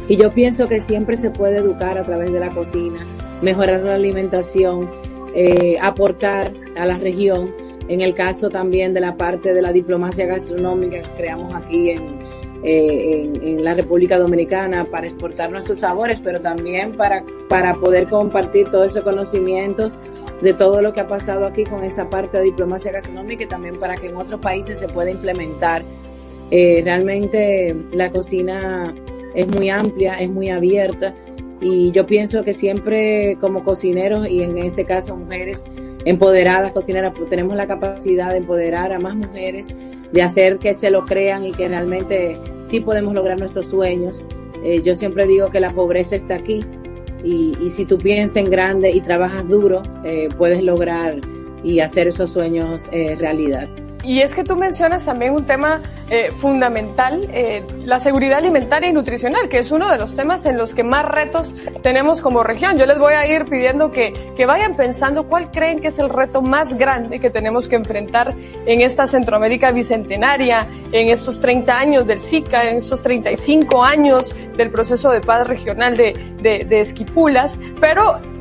Y 0.08 0.16
yo 0.16 0.32
pienso 0.32 0.68
que 0.68 0.80
siempre 0.80 1.16
se 1.16 1.30
puede 1.30 1.58
educar 1.58 1.98
a 1.98 2.04
través 2.04 2.32
de 2.32 2.40
la 2.40 2.50
cocina, 2.50 2.98
mejorar 3.42 3.80
la 3.80 3.94
alimentación, 3.94 4.90
eh, 5.34 5.76
aportar 5.80 6.52
a 6.76 6.86
la 6.86 6.98
región 6.98 7.52
en 7.88 8.00
el 8.00 8.14
caso 8.14 8.48
también 8.48 8.94
de 8.94 9.00
la 9.00 9.16
parte 9.16 9.52
de 9.52 9.60
la 9.60 9.72
diplomacia 9.72 10.26
gastronómica 10.26 11.02
que 11.02 11.08
creamos 11.16 11.52
aquí 11.54 11.90
en, 11.90 12.23
eh, 12.66 13.30
en, 13.42 13.62
la 13.62 13.74
República 13.74 14.18
Dominicana 14.18 14.86
para 14.90 15.06
exportar 15.06 15.50
nuestros 15.50 15.78
sabores, 15.78 16.20
pero 16.22 16.40
también 16.40 16.92
para, 16.92 17.22
para 17.48 17.74
poder 17.74 18.08
compartir 18.08 18.70
todos 18.70 18.88
esos 18.88 19.02
conocimientos 19.02 19.92
de 20.40 20.54
todo 20.54 20.80
lo 20.80 20.92
que 20.94 21.00
ha 21.00 21.06
pasado 21.06 21.46
aquí 21.46 21.64
con 21.64 21.84
esa 21.84 22.08
parte 22.08 22.38
de 22.38 22.44
diplomacia 22.44 22.90
gastronómica 22.90 23.44
y 23.44 23.46
también 23.46 23.78
para 23.78 23.96
que 23.96 24.08
en 24.08 24.16
otros 24.16 24.40
países 24.40 24.78
se 24.78 24.88
pueda 24.88 25.10
implementar. 25.10 25.82
Eh, 26.50 26.80
realmente 26.84 27.74
la 27.92 28.10
cocina 28.10 28.94
es 29.34 29.46
muy 29.46 29.68
amplia, 29.68 30.14
es 30.14 30.30
muy 30.30 30.48
abierta 30.48 31.14
y 31.60 31.90
yo 31.92 32.06
pienso 32.06 32.44
que 32.44 32.54
siempre 32.54 33.36
como 33.40 33.62
cocineros 33.62 34.26
y 34.28 34.42
en 34.42 34.56
este 34.58 34.84
caso 34.84 35.16
mujeres 35.16 35.64
empoderadas 36.04 36.72
cocineras, 36.72 37.12
tenemos 37.30 37.56
la 37.56 37.66
capacidad 37.66 38.30
de 38.30 38.38
empoderar 38.38 38.92
a 38.92 38.98
más 38.98 39.14
mujeres, 39.14 39.74
de 40.12 40.22
hacer 40.22 40.58
que 40.58 40.74
se 40.74 40.90
lo 40.90 41.04
crean 41.04 41.44
y 41.44 41.52
que 41.52 41.68
realmente 41.68 42.38
sí 42.68 42.80
podemos 42.80 43.14
lograr 43.14 43.38
nuestros 43.40 43.66
sueños. 43.66 44.22
Eh, 44.62 44.82
yo 44.82 44.94
siempre 44.94 45.26
digo 45.26 45.50
que 45.50 45.60
la 45.60 45.70
pobreza 45.70 46.16
está 46.16 46.36
aquí 46.36 46.60
y, 47.22 47.52
y 47.60 47.70
si 47.70 47.84
tú 47.84 47.98
piensas 47.98 48.36
en 48.36 48.50
grande 48.50 48.90
y 48.90 49.00
trabajas 49.00 49.48
duro, 49.48 49.82
eh, 50.04 50.28
puedes 50.36 50.62
lograr 50.62 51.20
y 51.62 51.80
hacer 51.80 52.08
esos 52.08 52.30
sueños 52.30 52.82
eh, 52.92 53.16
realidad. 53.16 53.68
Y 54.04 54.20
es 54.20 54.34
que 54.34 54.44
tú 54.44 54.56
mencionas 54.56 55.04
también 55.04 55.32
un 55.32 55.46
tema 55.46 55.80
eh, 56.10 56.30
fundamental, 56.32 57.26
eh, 57.32 57.64
la 57.84 58.00
seguridad 58.00 58.38
alimentaria 58.38 58.90
y 58.90 58.92
nutricional, 58.92 59.48
que 59.48 59.58
es 59.58 59.70
uno 59.70 59.90
de 59.90 59.96
los 59.96 60.14
temas 60.14 60.44
en 60.44 60.58
los 60.58 60.74
que 60.74 60.84
más 60.84 61.04
retos 61.04 61.54
tenemos 61.82 62.20
como 62.20 62.42
región. 62.42 62.76
Yo 62.76 62.84
les 62.84 62.98
voy 62.98 63.14
a 63.14 63.26
ir 63.26 63.46
pidiendo 63.46 63.90
que, 63.90 64.12
que 64.36 64.44
vayan 64.44 64.76
pensando 64.76 65.26
cuál 65.26 65.50
creen 65.50 65.80
que 65.80 65.88
es 65.88 65.98
el 65.98 66.10
reto 66.10 66.42
más 66.42 66.76
grande 66.76 67.18
que 67.18 67.30
tenemos 67.30 67.66
que 67.66 67.76
enfrentar 67.76 68.34
en 68.66 68.82
esta 68.82 69.06
Centroamérica 69.06 69.72
bicentenaria, 69.72 70.66
en 70.92 71.08
estos 71.08 71.40
30 71.40 71.74
años 71.74 72.06
del 72.06 72.20
SICA, 72.20 72.68
en 72.68 72.78
estos 72.78 73.00
35 73.00 73.82
años 73.82 74.34
del 74.56 74.70
proceso 74.70 75.10
de 75.10 75.20
paz 75.20 75.46
regional 75.46 75.96
de, 75.96 76.12
de, 76.42 76.64
de 76.64 76.80
Esquipulas, 76.82 77.58
pero 77.80 78.33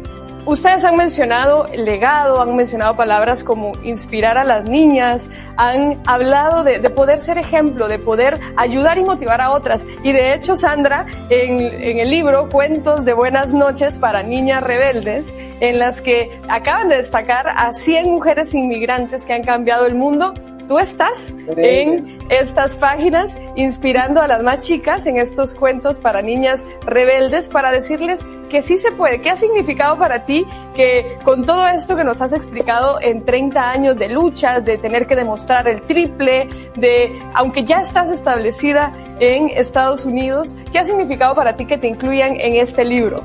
Ustedes 0.46 0.84
han 0.84 0.98
mencionado 0.98 1.68
legado, 1.74 2.42
han 2.42 2.54
mencionado 2.58 2.98
palabras 2.98 3.46
como 3.46 3.72
inspirar 3.82 4.38
a 4.38 4.44
las 4.44 4.66
niñas, 4.66 5.30
han 5.56 6.02
hablado 6.06 6.66
de, 6.66 6.80
de, 6.80 6.90
poder 6.90 7.20
ser 7.20 7.38
ejemplo, 7.38 7.88
de 7.88 7.98
poder 7.98 8.42
ayudar 8.58 8.98
y 8.98 9.06
motivar 9.06 9.40
a 9.40 9.52
otras. 9.52 9.86
Y 10.04 10.12
de 10.12 10.34
hecho, 10.34 10.58
Sandra, 10.58 11.06
en, 11.30 11.62
en, 11.62 12.00
el 12.00 12.10
libro 12.10 12.50
Cuentos 12.50 13.06
de 13.06 13.14
Buenas 13.14 13.54
noches 13.54 13.98
para 13.98 14.22
Niñas 14.22 14.62
Rebeldes, 14.64 15.34
en 15.62 15.80
las 15.80 16.02
que 16.02 16.30
acaban 16.50 16.90
de 16.90 16.98
destacar 16.98 17.48
a 17.48 17.72
100 17.72 18.12
mujeres 18.12 18.54
inmigrantes 18.54 19.26
que 19.26 19.34
han 19.34 19.44
cambiado 19.44 19.86
el 19.86 19.96
mundo, 19.96 20.34
tú 20.68 20.80
estás 20.80 21.14
en 21.58 22.20
estas 22.30 22.76
páginas 22.76 23.32
inspirando 23.56 24.22
a 24.22 24.28
las 24.28 24.42
más 24.44 24.60
chicas 24.60 25.06
en 25.06 25.18
estos 25.18 25.54
cuentos 25.56 25.98
para 25.98 26.22
niñas 26.22 26.64
rebeldes 26.86 27.50
para 27.50 27.72
decirles 27.72 28.26
que 28.50 28.62
sí 28.62 28.78
se 28.78 28.92
puede. 28.92 29.22
¿Qué 29.22 29.30
ha 29.30 29.38
significado 29.38 29.98
para 29.98 30.26
ti 30.26 30.46
que 30.76 31.18
con 31.24 31.46
todo 31.46 31.68
esto 31.68 31.96
que 31.96 32.04
nos 32.04 32.22
has 32.22 32.32
explicado 32.34 33.00
en 33.02 33.26
30 33.26 33.72
años 33.72 33.98
de 33.98 34.10
luchas, 34.10 34.64
de 34.64 34.78
tener 34.78 35.08
que 35.08 35.16
demostrar 35.16 35.68
el 35.68 35.82
triple, 35.84 36.48
de, 36.76 37.20
aunque 37.34 37.64
ya 37.64 37.82
estás 37.82 38.12
establecida 38.12 38.94
en 39.20 39.50
Estados 39.50 40.06
Unidos, 40.06 40.56
¿qué 40.72 40.80
ha 40.80 40.86
significado 40.86 41.36
para 41.36 41.56
ti 41.56 41.66
que 41.66 41.78
te 41.78 41.88
incluyan 41.88 42.40
en 42.40 42.58
este 42.58 42.84
libro? 42.84 43.18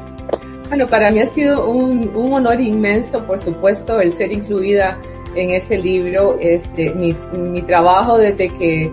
Bueno, 0.69 0.87
para 0.87 1.11
mí 1.11 1.21
ha 1.21 1.27
sido 1.27 1.69
un, 1.69 2.11
un 2.15 2.33
honor 2.35 2.61
inmenso, 2.61 3.25
por 3.27 3.39
supuesto, 3.39 4.01
el 4.01 4.13
ser 4.13 4.33
incluida 4.33 4.99
en 5.35 5.51
ese 5.51 5.79
libro, 5.79 6.39
este, 6.41 6.95
mi, 6.95 7.15
mi 7.33 7.63
trabajo 7.63 8.19
desde 8.19 8.49
que, 8.49 8.91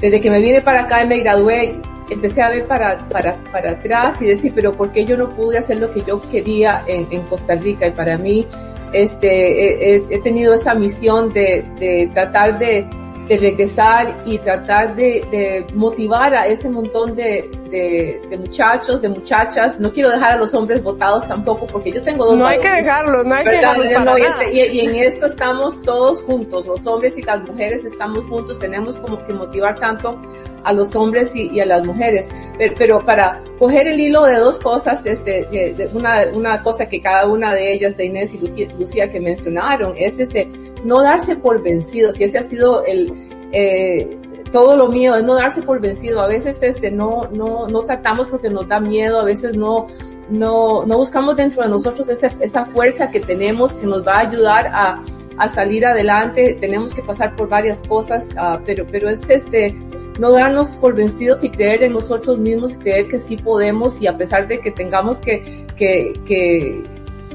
desde 0.00 0.20
que 0.20 0.30
me 0.30 0.40
vine 0.40 0.60
para 0.60 0.80
acá 0.80 1.02
y 1.02 1.06
me 1.06 1.18
gradué, 1.18 1.74
empecé 2.10 2.42
a 2.42 2.50
ver 2.50 2.66
para, 2.66 3.08
para, 3.08 3.42
para 3.50 3.72
atrás 3.72 4.20
y 4.22 4.26
decir, 4.26 4.52
pero 4.54 4.76
¿por 4.76 4.92
qué 4.92 5.04
yo 5.04 5.16
no 5.16 5.30
pude 5.30 5.58
hacer 5.58 5.78
lo 5.78 5.90
que 5.90 6.02
yo 6.02 6.20
quería 6.30 6.82
en, 6.86 7.06
en 7.10 7.22
Costa 7.22 7.54
Rica? 7.54 7.86
Y 7.86 7.92
para 7.92 8.16
mí, 8.18 8.46
este, 8.92 9.96
he, 9.96 10.04
he 10.10 10.18
tenido 10.20 10.54
esa 10.54 10.74
misión 10.74 11.32
de, 11.32 11.64
de 11.78 12.10
tratar 12.12 12.58
de, 12.58 12.86
de 13.28 13.36
regresar 13.38 14.14
y 14.24 14.38
tratar 14.38 14.94
de, 14.94 15.24
de, 15.30 15.66
motivar 15.74 16.34
a 16.34 16.46
ese 16.46 16.68
montón 16.70 17.16
de, 17.16 17.50
de, 17.70 18.20
de, 18.28 18.38
muchachos, 18.38 19.02
de 19.02 19.08
muchachas. 19.08 19.80
No 19.80 19.92
quiero 19.92 20.10
dejar 20.10 20.32
a 20.32 20.36
los 20.36 20.54
hombres 20.54 20.82
votados 20.82 21.26
tampoco 21.26 21.66
porque 21.66 21.90
yo 21.90 22.02
tengo 22.02 22.24
dos. 22.24 22.38
No 22.38 22.46
hay 22.46 22.58
que 22.58 22.68
dejarlos, 22.68 23.26
no 23.26 23.34
hay 23.34 23.44
que 23.44 23.50
dejarlos. 23.50 24.04
No, 24.04 24.18
y, 24.18 24.22
este, 24.22 24.52
y, 24.52 24.78
y, 24.78 24.80
en 24.80 24.94
esto 24.96 25.26
estamos 25.26 25.82
todos 25.82 26.22
juntos, 26.22 26.66
los 26.66 26.86
hombres 26.86 27.18
y 27.18 27.22
las 27.22 27.42
mujeres 27.42 27.84
estamos 27.84 28.24
juntos, 28.26 28.58
tenemos 28.58 28.96
como 28.96 29.24
que 29.26 29.32
motivar 29.32 29.78
tanto 29.80 30.20
a 30.66 30.72
los 30.72 30.94
hombres 30.96 31.34
y, 31.34 31.48
y 31.50 31.60
a 31.60 31.66
las 31.66 31.84
mujeres. 31.84 32.28
Pero, 32.58 32.74
pero, 32.76 33.04
para 33.04 33.40
coger 33.58 33.86
el 33.86 34.00
hilo 34.00 34.24
de 34.24 34.36
dos 34.36 34.58
cosas, 34.58 35.00
este, 35.06 35.46
de, 35.50 35.88
una, 35.94 36.24
una 36.32 36.62
cosa 36.62 36.88
que 36.88 37.00
cada 37.00 37.26
una 37.26 37.54
de 37.54 37.72
ellas, 37.72 37.96
de 37.96 38.06
Inés 38.06 38.34
y 38.34 38.66
Lucía, 38.76 39.08
que 39.08 39.20
mencionaron, 39.20 39.94
es 39.96 40.18
este, 40.18 40.48
no 40.86 41.02
darse 41.02 41.36
por 41.36 41.62
vencidos, 41.62 42.18
y 42.18 42.24
ese 42.24 42.38
ha 42.38 42.42
sido 42.42 42.84
el, 42.84 43.12
eh, 43.52 44.16
todo 44.52 44.76
lo 44.76 44.88
mío, 44.88 45.16
es 45.16 45.24
no 45.24 45.34
darse 45.34 45.62
por 45.62 45.80
vencido. 45.80 46.20
A 46.20 46.26
veces 46.26 46.58
este, 46.62 46.90
no, 46.90 47.28
no, 47.32 47.66
no 47.68 47.82
tratamos 47.82 48.28
porque 48.28 48.48
nos 48.48 48.68
da 48.68 48.80
miedo, 48.80 49.20
a 49.20 49.24
veces 49.24 49.56
no, 49.56 49.86
no, 50.30 50.86
no 50.86 50.96
buscamos 50.96 51.36
dentro 51.36 51.62
de 51.62 51.68
nosotros 51.68 52.08
esa, 52.08 52.28
esa 52.40 52.66
fuerza 52.66 53.10
que 53.10 53.20
tenemos 53.20 53.72
que 53.72 53.86
nos 53.86 54.06
va 54.06 54.14
a 54.14 54.20
ayudar 54.20 54.68
a, 54.68 55.00
a 55.38 55.48
salir 55.48 55.84
adelante. 55.84 56.56
Tenemos 56.60 56.94
que 56.94 57.02
pasar 57.02 57.36
por 57.36 57.48
varias 57.48 57.78
cosas, 57.88 58.26
uh, 58.32 58.58
pero, 58.64 58.86
pero 58.90 59.08
es 59.08 59.20
este, 59.28 59.74
no 60.18 60.32
darnos 60.32 60.70
por 60.72 60.94
vencidos 60.94 61.44
y 61.44 61.50
creer 61.50 61.82
en 61.82 61.92
nosotros 61.92 62.38
mismos 62.38 62.78
creer 62.78 63.08
que 63.08 63.18
sí 63.18 63.36
podemos 63.36 64.00
y 64.00 64.06
a 64.06 64.16
pesar 64.16 64.48
de 64.48 64.60
que 64.60 64.70
tengamos 64.70 65.18
que, 65.18 65.66
que, 65.76 66.12
que, 66.24 66.82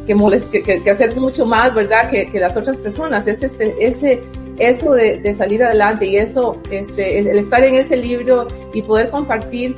que, 0.06 0.64
que, 0.64 0.84
que 0.84 0.90
hacer 0.90 1.16
mucho 1.16 1.46
más, 1.46 1.74
¿verdad? 1.74 2.10
Que, 2.10 2.28
que 2.28 2.40
las 2.40 2.56
otras 2.58 2.80
personas. 2.80 3.28
Es 3.28 3.44
este, 3.44 3.76
ese, 3.80 4.22
eso 4.58 4.92
de, 4.92 5.18
de 5.18 5.34
salir 5.34 5.64
adelante 5.64 6.06
y 6.06 6.18
eso, 6.18 6.58
este, 6.70 7.20
el 7.20 7.38
estar 7.38 7.64
en 7.64 7.76
ese 7.76 7.98
libro 7.98 8.48
y 8.74 8.82
poder 8.82 9.10
compartir 9.10 9.76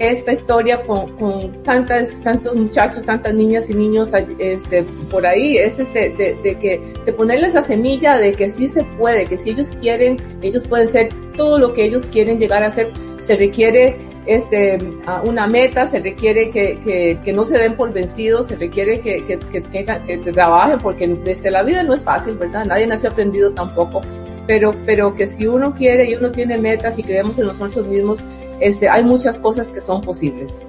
esta 0.00 0.32
historia 0.32 0.82
con, 0.86 1.14
con 1.18 1.62
tantas, 1.62 2.20
tantos 2.22 2.56
muchachos, 2.56 3.04
tantas 3.04 3.34
niñas 3.34 3.68
y 3.68 3.74
niños 3.74 4.08
este, 4.38 4.82
por 5.10 5.26
ahí, 5.26 5.58
es 5.58 5.78
este, 5.78 6.08
de, 6.10 6.34
de, 6.42 6.58
que, 6.58 6.80
de 7.04 7.12
ponerles 7.12 7.52
la 7.52 7.62
semilla 7.62 8.16
de 8.16 8.32
que 8.32 8.48
sí 8.48 8.66
se 8.68 8.82
puede, 8.98 9.26
que 9.26 9.36
si 9.36 9.50
ellos 9.50 9.70
quieren, 9.80 10.16
ellos 10.40 10.66
pueden 10.66 10.88
ser 10.88 11.10
todo 11.36 11.58
lo 11.58 11.74
que 11.74 11.84
ellos 11.84 12.06
quieren 12.06 12.38
llegar 12.38 12.62
a 12.62 12.70
ser, 12.70 12.90
se 13.24 13.36
requiere 13.36 14.09
este, 14.26 14.78
una 15.24 15.46
meta, 15.46 15.86
se 15.86 16.00
requiere 16.00 16.50
que, 16.50 16.78
que, 16.78 17.18
que 17.24 17.32
no 17.32 17.42
se 17.42 17.58
den 17.58 17.76
por 17.76 17.92
vencidos, 17.92 18.48
se 18.48 18.56
requiere 18.56 19.00
que, 19.00 19.24
que, 19.24 19.38
que, 19.62 20.32
trabajen 20.32 20.78
porque 20.78 21.08
desde 21.08 21.50
la 21.50 21.62
vida 21.62 21.82
no 21.82 21.94
es 21.94 22.04
fácil, 22.04 22.36
¿verdad? 22.36 22.64
Nadie 22.66 22.86
nació 22.86 23.10
aprendido 23.10 23.52
tampoco, 23.52 24.00
pero, 24.46 24.74
pero 24.84 25.14
que 25.14 25.26
si 25.26 25.46
uno 25.46 25.74
quiere 25.74 26.10
y 26.10 26.14
uno 26.14 26.30
tiene 26.30 26.58
metas 26.58 26.98
y 26.98 27.02
creemos 27.02 27.38
en 27.38 27.46
nosotros 27.46 27.86
mismos, 27.86 28.22
este, 28.60 28.88
hay 28.88 29.02
muchas 29.02 29.38
cosas 29.40 29.68
que 29.68 29.80
son 29.80 30.00
posibles. 30.02 30.62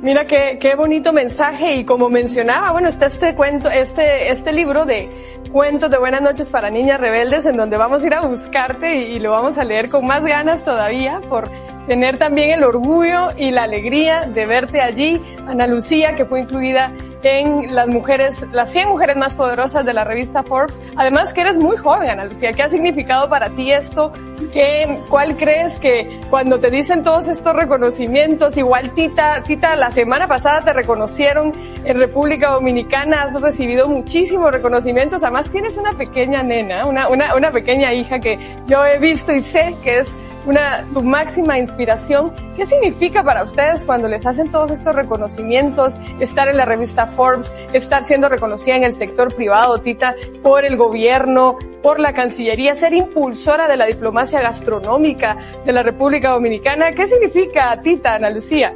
Mira 0.00 0.26
qué, 0.26 0.58
qué 0.60 0.74
bonito 0.74 1.14
mensaje 1.14 1.76
y 1.76 1.84
como 1.84 2.10
mencionaba, 2.10 2.72
bueno, 2.72 2.88
está 2.88 3.06
este 3.06 3.34
cuento, 3.34 3.70
este, 3.70 4.30
este 4.30 4.52
libro 4.52 4.84
de 4.84 5.08
cuentos 5.50 5.90
de 5.90 5.98
buenas 5.98 6.20
noches 6.20 6.48
para 6.48 6.68
niñas 6.68 7.00
rebeldes 7.00 7.46
en 7.46 7.56
donde 7.56 7.78
vamos 7.78 8.02
a 8.02 8.06
ir 8.06 8.14
a 8.14 8.26
buscarte 8.26 8.96
y, 8.96 9.12
y 9.14 9.18
lo 9.18 9.30
vamos 9.30 9.56
a 9.56 9.64
leer 9.64 9.88
con 9.88 10.06
más 10.06 10.22
ganas 10.22 10.62
todavía 10.62 11.22
por 11.30 11.48
tener 11.86 12.18
también 12.18 12.50
el 12.50 12.64
orgullo 12.64 13.30
y 13.36 13.50
la 13.50 13.64
alegría 13.64 14.22
de 14.22 14.46
verte 14.46 14.80
allí, 14.80 15.20
Ana 15.46 15.66
Lucía, 15.66 16.16
que 16.16 16.24
fue 16.24 16.40
incluida 16.40 16.92
en 17.24 17.74
las 17.74 17.88
mujeres, 17.88 18.46
las 18.52 18.70
100 18.70 18.88
mujeres 18.88 19.16
más 19.16 19.34
poderosas 19.34 19.84
de 19.84 19.94
la 19.94 20.04
revista 20.04 20.42
Forbes. 20.42 20.80
Además 20.96 21.32
que 21.32 21.40
eres 21.40 21.56
muy 21.56 21.76
joven, 21.76 22.10
Ana 22.10 22.24
Lucía. 22.26 22.52
¿Qué 22.52 22.62
ha 22.62 22.70
significado 22.70 23.28
para 23.28 23.48
ti 23.50 23.72
esto? 23.72 24.12
¿Qué, 24.52 24.98
¿Cuál 25.08 25.36
crees 25.36 25.78
que 25.78 26.20
cuando 26.30 26.60
te 26.60 26.70
dicen 26.70 27.02
todos 27.02 27.28
estos 27.28 27.54
reconocimientos, 27.54 28.56
igual 28.56 28.92
Tita, 28.92 29.42
Tita, 29.42 29.74
la 29.76 29.90
semana 29.90 30.28
pasada 30.28 30.62
te 30.62 30.72
reconocieron 30.72 31.54
en 31.84 31.98
República 31.98 32.50
Dominicana, 32.50 33.22
has 33.22 33.40
recibido 33.40 33.88
muchísimos 33.88 34.52
reconocimientos. 34.52 35.22
Además 35.22 35.48
tienes 35.48 35.76
una 35.76 35.92
pequeña 35.92 36.42
nena, 36.42 36.86
una, 36.86 37.08
una, 37.08 37.34
una 37.34 37.50
pequeña 37.50 37.92
hija 37.94 38.18
que 38.20 38.38
yo 38.66 38.84
he 38.84 38.98
visto 38.98 39.32
y 39.32 39.42
sé 39.42 39.74
que 39.82 40.00
es 40.00 40.08
una, 40.46 40.86
tu 40.92 41.02
máxima 41.02 41.58
inspiración. 41.58 42.32
¿Qué 42.56 42.66
significa 42.66 43.22
para 43.22 43.42
ustedes 43.42 43.84
cuando 43.84 44.08
les 44.08 44.26
hacen 44.26 44.50
todos 44.50 44.70
estos 44.70 44.94
reconocimientos, 44.94 45.98
estar 46.20 46.48
en 46.48 46.56
la 46.56 46.64
revista 46.64 47.06
Forbes, 47.06 47.52
estar 47.72 48.04
siendo 48.04 48.28
reconocida 48.28 48.76
en 48.76 48.84
el 48.84 48.92
sector 48.92 49.34
privado, 49.34 49.78
Tita, 49.78 50.14
por 50.42 50.64
el 50.64 50.76
gobierno, 50.76 51.58
por 51.82 52.00
la 52.00 52.12
Cancillería, 52.12 52.74
ser 52.74 52.94
impulsora 52.94 53.68
de 53.68 53.76
la 53.76 53.86
diplomacia 53.86 54.40
gastronómica 54.40 55.36
de 55.64 55.72
la 55.72 55.82
República 55.82 56.30
Dominicana? 56.30 56.92
¿Qué 56.92 57.06
significa, 57.06 57.80
Tita, 57.82 58.14
Ana 58.14 58.30
Lucía? 58.30 58.74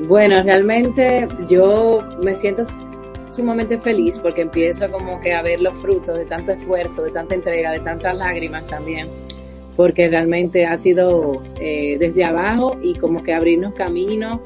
Bueno, 0.00 0.42
realmente 0.44 1.26
yo 1.48 2.04
me 2.22 2.36
siento 2.36 2.62
sumamente 3.32 3.78
feliz 3.78 4.16
porque 4.18 4.42
empiezo 4.42 4.88
como 4.90 5.20
que 5.20 5.34
a 5.34 5.42
ver 5.42 5.60
los 5.60 5.74
frutos 5.82 6.16
de 6.16 6.24
tanto 6.24 6.52
esfuerzo, 6.52 7.02
de 7.02 7.10
tanta 7.10 7.34
entrega, 7.34 7.72
de 7.72 7.80
tantas 7.80 8.16
lágrimas 8.16 8.64
también 8.68 9.08
porque 9.78 10.08
realmente 10.08 10.66
ha 10.66 10.76
sido 10.76 11.40
eh, 11.60 11.98
desde 12.00 12.24
abajo 12.24 12.76
y 12.82 12.94
como 12.94 13.22
que 13.22 13.32
abrirnos 13.32 13.74
camino. 13.74 14.42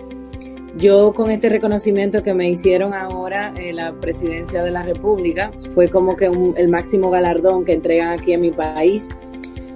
Yo 0.77 1.15
con 1.15 1.31
este 1.31 1.49
reconocimiento 1.49 2.23
que 2.23 2.35
me 2.35 2.51
hicieron 2.51 2.93
ahora 2.93 3.55
en 3.57 3.77
la 3.77 3.95
presidencia 3.95 4.63
de 4.63 4.71
la 4.71 4.83
República, 4.83 5.51
fue 5.71 5.89
como 5.89 6.17
que 6.17 6.29
un, 6.29 6.53
el 6.59 6.69
máximo 6.69 7.09
galardón 7.09 7.65
que 7.65 7.73
entregan 7.73 8.11
aquí 8.11 8.35
en 8.35 8.43
mi 8.43 8.51
país. 8.51 9.09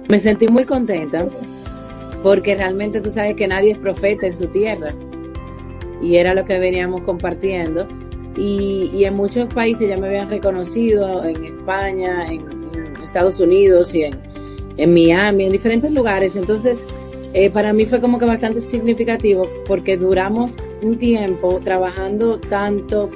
Me 0.07 0.19
sentí 0.19 0.47
muy 0.47 0.63
contenta 0.63 1.25
porque 2.21 2.55
realmente 2.55 3.01
tú 3.01 3.09
sabes 3.09 3.33
que 3.33 3.47
nadie 3.47 3.71
es 3.71 3.79
profeta 3.79 4.27
en 4.27 4.37
su 4.37 4.45
tierra 4.49 4.89
y 6.03 6.17
era 6.17 6.35
lo 6.35 6.45
que 6.45 6.59
veníamos 6.59 7.01
compartiendo. 7.01 7.87
Y, 8.37 8.91
y 8.93 9.05
en 9.05 9.15
muchos 9.15 9.51
países 9.51 9.89
ya 9.89 9.97
me 9.97 10.05
habían 10.05 10.29
reconocido, 10.29 11.25
en 11.25 11.45
España, 11.45 12.27
en, 12.27 12.41
en 12.75 12.95
Estados 13.03 13.39
Unidos 13.39 13.95
y 13.95 14.03
en, 14.03 14.26
en 14.77 14.93
Miami, 14.93 15.45
en 15.45 15.51
diferentes 15.51 15.91
lugares. 15.91 16.35
Entonces, 16.35 16.83
eh, 17.33 17.49
para 17.49 17.73
mí 17.73 17.85
fue 17.85 17.99
como 17.99 18.17
que 18.19 18.25
bastante 18.25 18.61
significativo 18.61 19.47
porque 19.65 19.97
duramos 19.97 20.55
un 20.81 20.97
tiempo 20.97 21.59
trabajando 21.63 22.39
tanto, 22.39 23.09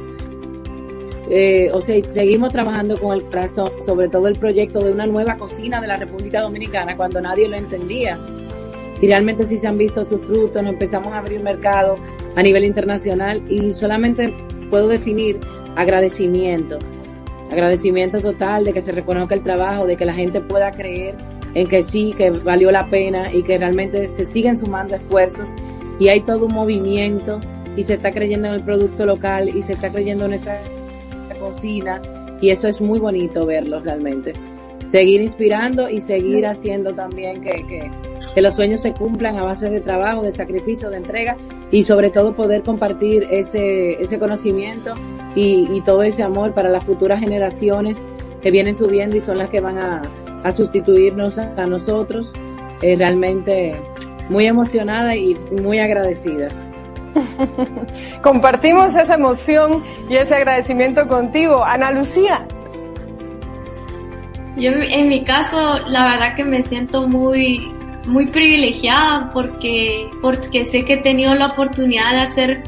eh, 1.30 1.70
o 1.74 1.82
sea, 1.82 2.01
seguimos 2.14 2.51
trabajando 2.51 2.99
con 2.99 3.18
el 3.18 3.32
resto, 3.32 3.72
sobre 3.86 4.09
todo 4.09 4.28
el 4.28 4.38
proyecto 4.38 4.84
de 4.84 4.91
una 4.91 5.05
nueva 5.05 5.38
cocina 5.38 5.80
de 5.80 5.88
la 5.88 5.97
República 5.97 6.41
Dominicana 6.41 6.95
cuando 6.95 7.22
nadie 7.22 7.47
lo 7.47 7.57
entendía. 7.57 8.18
Y 9.01 9.07
realmente 9.07 9.47
sí 9.47 9.57
se 9.57 9.68
han 9.68 9.78
visto 9.78 10.03
sus 10.03 10.22
frutos, 10.22 10.62
nos 10.62 10.74
empezamos 10.74 11.14
a 11.14 11.20
abrir 11.20 11.41
mercado 11.41 11.97
a 12.36 12.43
nivel 12.43 12.64
internacional 12.64 13.41
y 13.49 13.74
solamente 13.74 14.34
puedo 14.70 14.88
definir 14.88 15.39
agradecimiento. 15.76 16.78
Agradecimiento 17.49 18.22
total 18.22 18.64
de 18.64 18.74
que 18.74 18.82
se 18.82 18.91
reconozca 18.91 19.34
el 19.36 19.41
trabajo, 19.41 19.88
de 19.88 19.97
que 19.97 20.05
la 20.05 20.14
gente 20.14 20.39
pueda 20.41 20.72
creer 20.72 21.16
en 21.54 21.68
que 21.68 21.84
sí, 21.84 22.14
que 22.18 22.30
valió 22.30 22.72
la 22.72 22.89
pena 22.89 23.34
y 23.34 23.43
que 23.43 23.58
realmente 23.58 24.10
se 24.10 24.26
siguen 24.26 24.58
sumando 24.58 24.95
esfuerzos 24.95 25.49
y 25.99 26.08
hay 26.08 26.22
todo 26.22 26.45
un 26.45 26.54
movimiento 26.54 27.39
y 27.76 27.84
se 27.84 27.93
está 27.93 28.12
creyendo 28.12 28.47
en 28.47 28.56
el 28.56 28.64
producto 28.64 29.06
local 29.06 29.49
y 29.49 29.62
se 29.64 29.74
está 29.74 29.89
creyendo 29.89 30.26
en 30.26 30.32
nuestra 30.32 30.60
cocina 31.39 32.02
y 32.41 32.49
eso 32.49 32.68
es 32.68 32.82
muy 32.82 32.99
bonito 32.99 33.45
verlo 33.45 33.80
realmente. 33.80 34.34
Seguir 34.84 35.22
inspirando 35.22 35.89
y 35.89 36.02
seguir 36.02 36.47
haciendo 36.47 36.95
también 36.95 37.41
que, 37.41 37.91
que, 38.34 38.41
los 38.41 38.56
sueños 38.56 38.82
se 38.82 38.93
cumplan 38.93 39.38
a 39.38 39.43
base 39.43 39.70
de 39.70 39.80
trabajo, 39.80 40.24
de 40.24 40.32
sacrificio, 40.32 40.89
de 40.89 40.97
entrega 40.97 41.38
y 41.70 41.84
sobre 41.84 42.10
todo 42.10 42.36
poder 42.36 42.64
compartir 42.64 43.28
ese, 43.30 44.02
ese 44.02 44.18
conocimiento 44.18 44.95
y, 45.36 45.68
y 45.72 45.82
todo 45.82 46.02
ese 46.02 46.24
amor 46.24 46.54
para 46.56 46.70
las 46.70 46.84
futuras 46.84 47.20
generaciones 47.20 47.97
que 48.41 48.49
vienen 48.49 48.76
subiendo 48.76 49.16
y 49.16 49.22
son 49.22 49.38
las 49.38 49.49
que 49.49 49.60
van 49.60 49.78
a, 49.78 50.02
a 50.44 50.52
sustituirnos 50.52 51.38
a 51.38 51.66
nosotros. 51.66 52.34
Eh, 52.82 52.96
realmente 52.96 53.76
muy 54.30 54.48
emocionada 54.48 55.16
y 55.16 55.36
muy 55.62 55.78
agradecida. 55.78 56.50
Compartimos 58.24 58.96
esa 58.96 59.16
emoción 59.16 59.84
y 60.10 60.16
ese 60.16 60.36
agradecimiento 60.36 61.08
contigo. 61.08 61.64
Ana 61.64 61.92
Lucía. 61.92 62.48
Yo 64.58 64.72
en 64.72 65.10
mi 65.10 65.24
caso, 65.24 65.58
la 65.88 66.06
verdad 66.12 66.36
que 66.36 66.44
me 66.44 66.64
siento 66.64 67.08
muy, 67.08 67.72
muy 68.08 68.28
privilegiada 68.28 69.32
porque, 69.32 70.10
porque 70.22 70.66
sé 70.66 70.84
que 70.84 70.94
he 70.94 71.02
tenido 71.02 71.36
la 71.36 71.48
oportunidad 71.48 72.12
de 72.14 72.22
hacer 72.22 72.64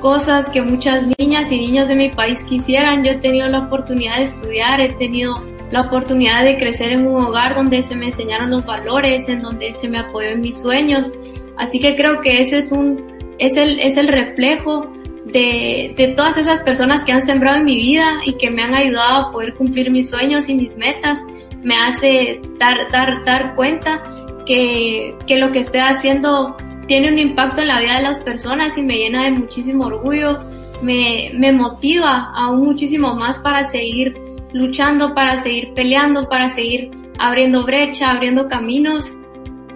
cosas 0.00 0.48
que 0.48 0.60
muchas 0.60 1.04
niñas 1.18 1.50
y 1.52 1.60
niños 1.60 1.88
de 1.88 1.94
mi 1.94 2.10
país 2.10 2.42
quisieran. 2.44 3.04
Yo 3.04 3.12
he 3.12 3.18
tenido 3.18 3.46
la 3.48 3.60
oportunidad 3.60 4.16
de 4.16 4.24
estudiar, 4.24 4.80
he 4.80 4.92
tenido 4.94 5.34
la 5.70 5.82
oportunidad 5.82 6.44
de 6.44 6.58
crecer 6.58 6.92
en 6.92 7.06
un 7.06 7.22
hogar 7.22 7.54
donde 7.54 7.82
se 7.82 7.96
me 7.96 8.06
enseñaron 8.06 8.50
los 8.50 8.64
valores, 8.64 9.28
en 9.28 9.42
donde 9.42 9.72
se 9.74 9.88
me 9.88 9.98
apoyó 9.98 10.28
en 10.28 10.40
mis 10.40 10.60
sueños. 10.60 11.12
Así 11.56 11.80
que 11.80 11.96
creo 11.96 12.20
que 12.20 12.40
ese 12.40 12.58
es 12.58 12.72
un, 12.72 13.16
es 13.38 13.56
el, 13.56 13.80
es 13.80 13.96
el 13.96 14.08
reflejo 14.08 14.88
de, 15.24 15.94
de 15.96 16.08
todas 16.16 16.36
esas 16.36 16.60
personas 16.60 17.04
que 17.04 17.12
han 17.12 17.22
sembrado 17.22 17.58
en 17.58 17.64
mi 17.64 17.76
vida 17.76 18.06
y 18.24 18.34
que 18.34 18.50
me 18.50 18.62
han 18.62 18.74
ayudado 18.74 19.26
a 19.26 19.32
poder 19.32 19.54
cumplir 19.54 19.90
mis 19.90 20.08
sueños 20.08 20.48
y 20.48 20.54
mis 20.54 20.76
metas. 20.76 21.20
Me 21.62 21.74
hace 21.76 22.40
dar, 22.58 22.90
dar, 22.92 23.24
dar 23.24 23.54
cuenta 23.56 24.02
que, 24.46 25.16
que 25.26 25.36
lo 25.38 25.50
que 25.50 25.60
estoy 25.60 25.80
haciendo 25.80 26.56
tiene 26.86 27.08
un 27.08 27.18
impacto 27.18 27.62
en 27.62 27.68
la 27.68 27.80
vida 27.80 27.96
de 27.96 28.02
las 28.02 28.20
personas 28.20 28.78
y 28.78 28.82
me 28.82 28.96
llena 28.96 29.24
de 29.24 29.32
muchísimo 29.32 29.86
orgullo, 29.86 30.38
me, 30.82 31.30
me 31.34 31.50
motiva 31.50 32.30
aún 32.34 32.64
muchísimo 32.64 33.14
más 33.14 33.38
para 33.38 33.64
seguir 33.64 34.25
luchando 34.52 35.14
para 35.14 35.38
seguir 35.38 35.72
peleando, 35.74 36.28
para 36.28 36.50
seguir 36.50 36.90
abriendo 37.18 37.64
brecha, 37.64 38.10
abriendo 38.10 38.48
caminos 38.48 39.12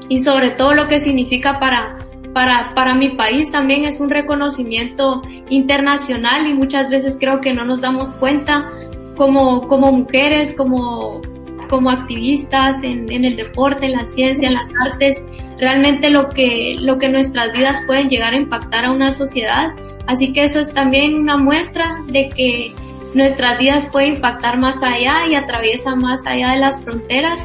y 0.09 0.21
sobre 0.21 0.51
todo 0.51 0.75
lo 0.75 0.89
que 0.89 1.01
significa 1.01 1.59
para, 1.59 1.99
para, 2.35 2.75
para 2.75 2.95
mi 2.95 3.11
país 3.11 3.51
también 3.51 3.85
es 3.85 4.01
un 4.01 4.11
reconocimiento 4.11 5.23
internacional 5.49 6.47
y 6.47 6.55
muchas 6.55 6.91
veces 6.91 7.17
creo 7.19 7.41
que 7.41 7.53
no 7.53 7.65
nos 7.65 7.81
damos 7.81 8.11
cuenta 8.13 8.69
como, 9.17 9.69
como 9.69 9.93
mujeres, 9.93 10.55
como, 10.57 11.21
como 11.69 11.91
activistas 11.91 12.83
en, 12.83 13.11
en, 13.13 13.25
el 13.25 13.37
deporte, 13.37 13.87
en 13.87 13.93
la 13.93 14.07
ciencia, 14.07 14.49
en 14.49 14.55
las 14.55 14.73
artes, 14.85 15.25
realmente 15.59 16.11
lo 16.11 16.29
que, 16.29 16.77
lo 16.81 16.99
que 16.99 17.09
nuestras 17.09 17.53
vidas 17.57 17.83
pueden 17.87 18.09
llegar 18.09 18.33
a 18.33 18.37
impactar 18.37 18.87
a 18.87 18.91
una 18.91 19.13
sociedad. 19.13 19.73
Así 20.07 20.33
que 20.33 20.45
eso 20.45 20.61
es 20.61 20.73
también 20.73 21.15
una 21.15 21.37
muestra 21.37 21.99
de 22.09 22.31
que 22.31 22.73
nuestras 23.15 23.59
vidas 23.59 23.87
pueden 23.91 24.15
impactar 24.15 24.59
más 24.59 24.83
allá 24.83 25.27
y 25.29 25.35
atraviesa 25.35 25.95
más 25.95 26.25
allá 26.27 26.53
de 26.53 26.59
las 26.59 26.83
fronteras. 26.83 27.41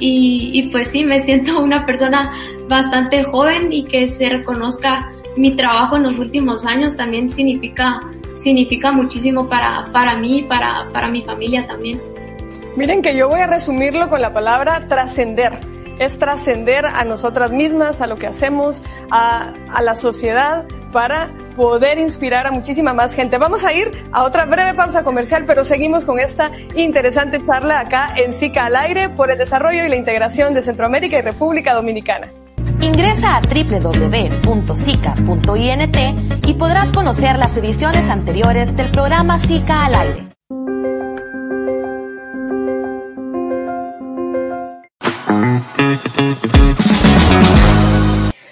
Y, 0.00 0.50
y 0.52 0.70
pues 0.70 0.90
sí, 0.90 1.04
me 1.04 1.20
siento 1.20 1.58
una 1.62 1.84
persona 1.84 2.32
bastante 2.68 3.24
joven 3.24 3.72
y 3.72 3.84
que 3.84 4.08
se 4.08 4.28
reconozca 4.28 5.12
mi 5.36 5.52
trabajo 5.52 5.96
en 5.96 6.02
los 6.02 6.18
últimos 6.18 6.64
años 6.64 6.96
también 6.96 7.30
significa, 7.30 8.00
significa 8.36 8.90
muchísimo 8.90 9.48
para, 9.48 9.86
para 9.92 10.16
mí 10.16 10.40
y 10.40 10.42
para, 10.42 10.88
para 10.92 11.08
mi 11.08 11.22
familia 11.22 11.66
también. 11.66 12.00
Miren 12.76 13.02
que 13.02 13.16
yo 13.16 13.28
voy 13.28 13.40
a 13.40 13.46
resumirlo 13.46 14.08
con 14.08 14.20
la 14.20 14.32
palabra 14.32 14.86
trascender. 14.88 15.52
Es 15.98 16.18
trascender 16.18 16.86
a 16.86 17.04
nosotras 17.04 17.50
mismas, 17.50 18.00
a 18.00 18.06
lo 18.06 18.16
que 18.16 18.26
hacemos, 18.26 18.82
a, 19.10 19.52
la 19.82 19.96
sociedad, 19.96 20.64
para 20.92 21.30
poder 21.56 21.98
inspirar 21.98 22.46
a 22.46 22.52
muchísima 22.52 22.94
más 22.94 23.14
gente. 23.14 23.38
Vamos 23.38 23.64
a 23.64 23.72
ir 23.72 23.90
a 24.12 24.24
otra 24.24 24.44
breve 24.46 24.74
pausa 24.74 25.02
comercial, 25.02 25.44
pero 25.46 25.64
seguimos 25.64 26.04
con 26.04 26.18
esta 26.20 26.50
interesante 26.74 27.44
charla 27.44 27.80
acá 27.80 28.14
en 28.16 28.38
SICA 28.38 28.66
al 28.66 28.76
aire 28.76 29.08
por 29.08 29.30
el 29.30 29.38
desarrollo 29.38 29.84
y 29.84 29.88
la 29.88 29.96
integración 29.96 30.54
de 30.54 30.62
Centroamérica 30.62 31.18
y 31.18 31.22
República 31.22 31.74
Dominicana. 31.74 32.28
Ingresa 32.80 33.36
a 33.36 33.40
www.sica.int 33.40 34.46
y 36.46 36.54
podrás 36.54 36.92
conocer 36.92 37.36
las 37.38 37.56
ediciones 37.56 38.08
anteriores 38.08 38.76
del 38.76 38.88
programa 38.90 39.38
SICA 39.40 39.86
al 39.86 39.94
aire. 39.94 40.37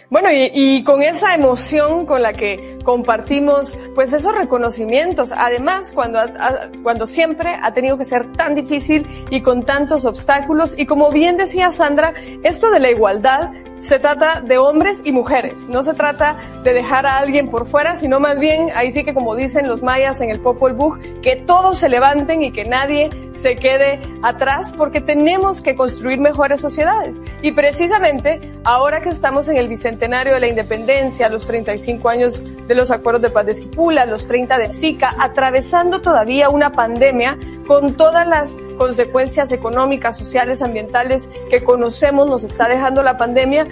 Bueno, 0.08 0.28
y, 0.32 0.82
con 0.84 1.02
esa 1.02 1.34
emoción 1.34 2.06
con 2.06 2.22
la 2.22 2.32
que 2.32 2.75
compartimos, 2.86 3.76
pues 3.96 4.12
esos 4.12 4.32
reconocimientos, 4.32 5.32
además 5.36 5.90
cuando, 5.92 6.20
cuando 6.84 7.04
siempre 7.04 7.58
ha 7.60 7.74
tenido 7.74 7.98
que 7.98 8.04
ser 8.04 8.30
tan 8.32 8.54
difícil 8.54 9.04
y 9.28 9.40
con 9.42 9.64
tantos 9.64 10.04
obstáculos, 10.04 10.76
y 10.78 10.86
como 10.86 11.10
bien 11.10 11.36
decía 11.36 11.72
Sandra, 11.72 12.14
esto 12.44 12.70
de 12.70 12.78
la 12.78 12.92
igualdad 12.92 13.50
se 13.80 13.98
trata 13.98 14.40
de 14.40 14.56
hombres 14.58 15.02
y 15.04 15.12
mujeres, 15.12 15.68
no 15.68 15.82
se 15.82 15.94
trata 15.94 16.36
de 16.64 16.72
dejar 16.72 17.06
a 17.06 17.18
alguien 17.18 17.48
por 17.48 17.66
fuera, 17.66 17.96
sino 17.96 18.20
más 18.20 18.38
bien, 18.38 18.70
ahí 18.74 18.90
sí 18.90 19.04
que 19.04 19.14
como 19.14 19.34
dicen 19.36 19.68
los 19.68 19.82
mayas 19.82 20.20
en 20.20 20.30
el 20.30 20.40
Popol 20.40 20.72
Vuh, 20.72 20.98
que 21.22 21.36
todos 21.36 21.78
se 21.78 21.88
levanten 21.88 22.42
y 22.42 22.52
que 22.52 22.64
nadie 22.64 23.10
se 23.36 23.54
quede 23.54 24.00
atrás, 24.22 24.72
porque 24.76 25.00
tenemos 25.00 25.60
que 25.60 25.76
construir 25.76 26.18
mejores 26.18 26.60
sociedades. 26.60 27.16
Y 27.42 27.52
precisamente 27.52 28.40
ahora 28.64 29.00
que 29.00 29.10
estamos 29.10 29.48
en 29.48 29.56
el 29.56 29.68
bicentenario 29.68 30.34
de 30.34 30.40
la 30.40 30.48
independencia, 30.48 31.28
los 31.28 31.46
35 31.46 32.08
años 32.08 32.44
de 32.66 32.74
los 32.76 32.90
acuerdos 32.90 33.22
de 33.22 33.30
paz 33.30 33.46
de 33.46 33.52
Esquipula, 33.52 34.06
los 34.06 34.26
30 34.26 34.58
de 34.58 34.72
Zika, 34.72 35.14
atravesando 35.18 36.00
todavía 36.00 36.48
una 36.48 36.72
pandemia 36.72 37.38
con 37.66 37.94
todas 37.94 38.26
las 38.26 38.58
consecuencias 38.78 39.50
económicas, 39.50 40.16
sociales, 40.16 40.62
ambientales 40.62 41.28
que 41.50 41.64
conocemos, 41.64 42.28
nos 42.28 42.44
está 42.44 42.68
dejando 42.68 43.02
la 43.02 43.18
pandemia, 43.18 43.66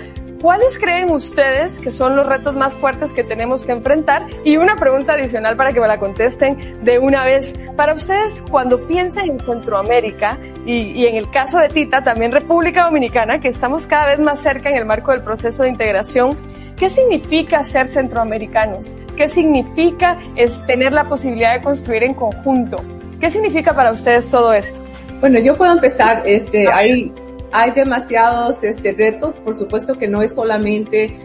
¿Cuáles 0.45 0.79
creen 0.79 1.11
ustedes 1.11 1.81
que 1.81 1.91
son 1.91 2.17
los 2.17 2.27
retos 2.27 2.55
más 2.55 2.75
fuertes 2.75 3.15
que 3.15 3.25
tenemos 3.25 3.65
que 3.65 3.73
enfrentar? 3.73 4.27
Y 4.45 4.59
una 4.59 4.77
pregunta 4.77 5.15
adicional 5.15 5.57
para 5.57 5.73
que 5.73 5.81
me 5.81 5.89
la 5.89 5.99
contesten 5.99 6.85
de 6.85 6.99
una 6.99 7.25
vez. 7.25 7.55
Para 7.79 7.95
ustedes, 7.95 8.45
cuando 8.51 8.87
piensan 8.87 9.31
en 9.31 9.41
Centroamérica 9.41 10.37
y, 10.67 10.91
y, 10.91 11.07
en 11.07 11.15
el 11.17 11.31
caso 11.31 11.59
de 11.59 11.71
Tita, 11.71 12.05
también 12.05 12.31
República 12.31 12.85
Dominicana, 12.85 13.41
que 13.41 13.49
estamos 13.49 13.87
cada 13.87 14.09
vez 14.09 14.19
más 14.21 14.39
cerca 14.41 14.69
en 14.69 14.77
el 14.77 14.85
marco 14.85 15.13
del 15.13 15.23
proceso 15.23 15.63
de 15.63 15.71
integración, 15.71 16.37
¿qué 16.77 16.91
significa 16.91 17.63
ser 17.63 17.87
centroamericanos? 17.87 18.95
¿Qué 19.17 19.29
significa 19.29 20.19
es 20.37 20.61
tener 20.67 20.93
la 20.93 21.09
posibilidad 21.09 21.55
de 21.55 21.63
construir 21.63 22.03
en 22.03 22.13
conjunto? 22.13 22.85
¿Qué 23.19 23.31
significa 23.31 23.75
para 23.75 23.93
ustedes 23.93 24.29
todo 24.29 24.53
esto? 24.53 24.79
Bueno, 25.21 25.39
yo 25.41 25.57
puedo 25.57 25.73
empezar, 25.73 26.23
este, 26.27 26.69
hay 26.71 27.15
hay 27.55 27.71
demasiados 27.71 28.63
este, 28.65 28.93
retos, 28.93 29.37
por 29.37 29.55
supuesto 29.55 29.97
que 29.97 30.09
no 30.09 30.21
es 30.23 30.35
solamente 30.35 31.17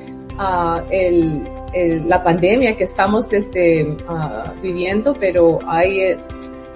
el, 0.91 1.43
la 2.07 2.23
pandemia 2.23 2.77
que 2.77 2.83
estamos 2.83 3.33
este, 3.33 3.97
uh, 4.07 4.61
viviendo, 4.61 5.15
pero 5.19 5.59
hay 5.67 6.15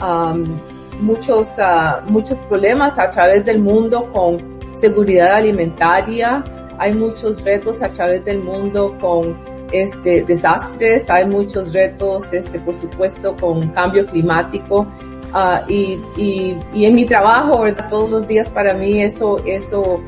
um, 0.02 0.58
muchos, 1.00 1.50
uh, 1.60 2.04
muchos 2.10 2.40
problemas 2.50 2.98
a 2.98 3.12
través 3.12 3.46
del 3.46 3.60
mundo 3.60 4.12
con 4.12 4.60
seguridad 4.74 5.36
alimentaria, 5.36 6.44
hay 6.80 6.96
muchos 6.96 7.44
retos 7.44 7.84
a 7.84 7.90
través 7.90 8.26
del 8.26 8.40
mundo 8.40 8.98
con 9.00 9.38
este, 9.72 10.24
desastres, 10.24 11.08
hay 11.10 11.28
muchos 11.28 11.74
retos, 11.74 12.34
este, 12.34 12.60
por 12.60 12.74
supuesto, 12.74 13.36
con 13.36 13.70
cambio 13.70 14.08
climático. 14.08 14.88
Uh, 15.34 15.68
y, 15.68 16.00
y, 16.16 16.56
y, 16.76 16.86
en 16.86 16.94
mi 16.94 17.06
trabajo, 17.06 17.62
¿verdad? 17.62 17.90
Todos 17.90 18.08
los 18.08 18.28
días 18.28 18.50
para 18.50 18.76
mí 18.76 19.02
eso, 19.02 19.42
eso 19.48 20.00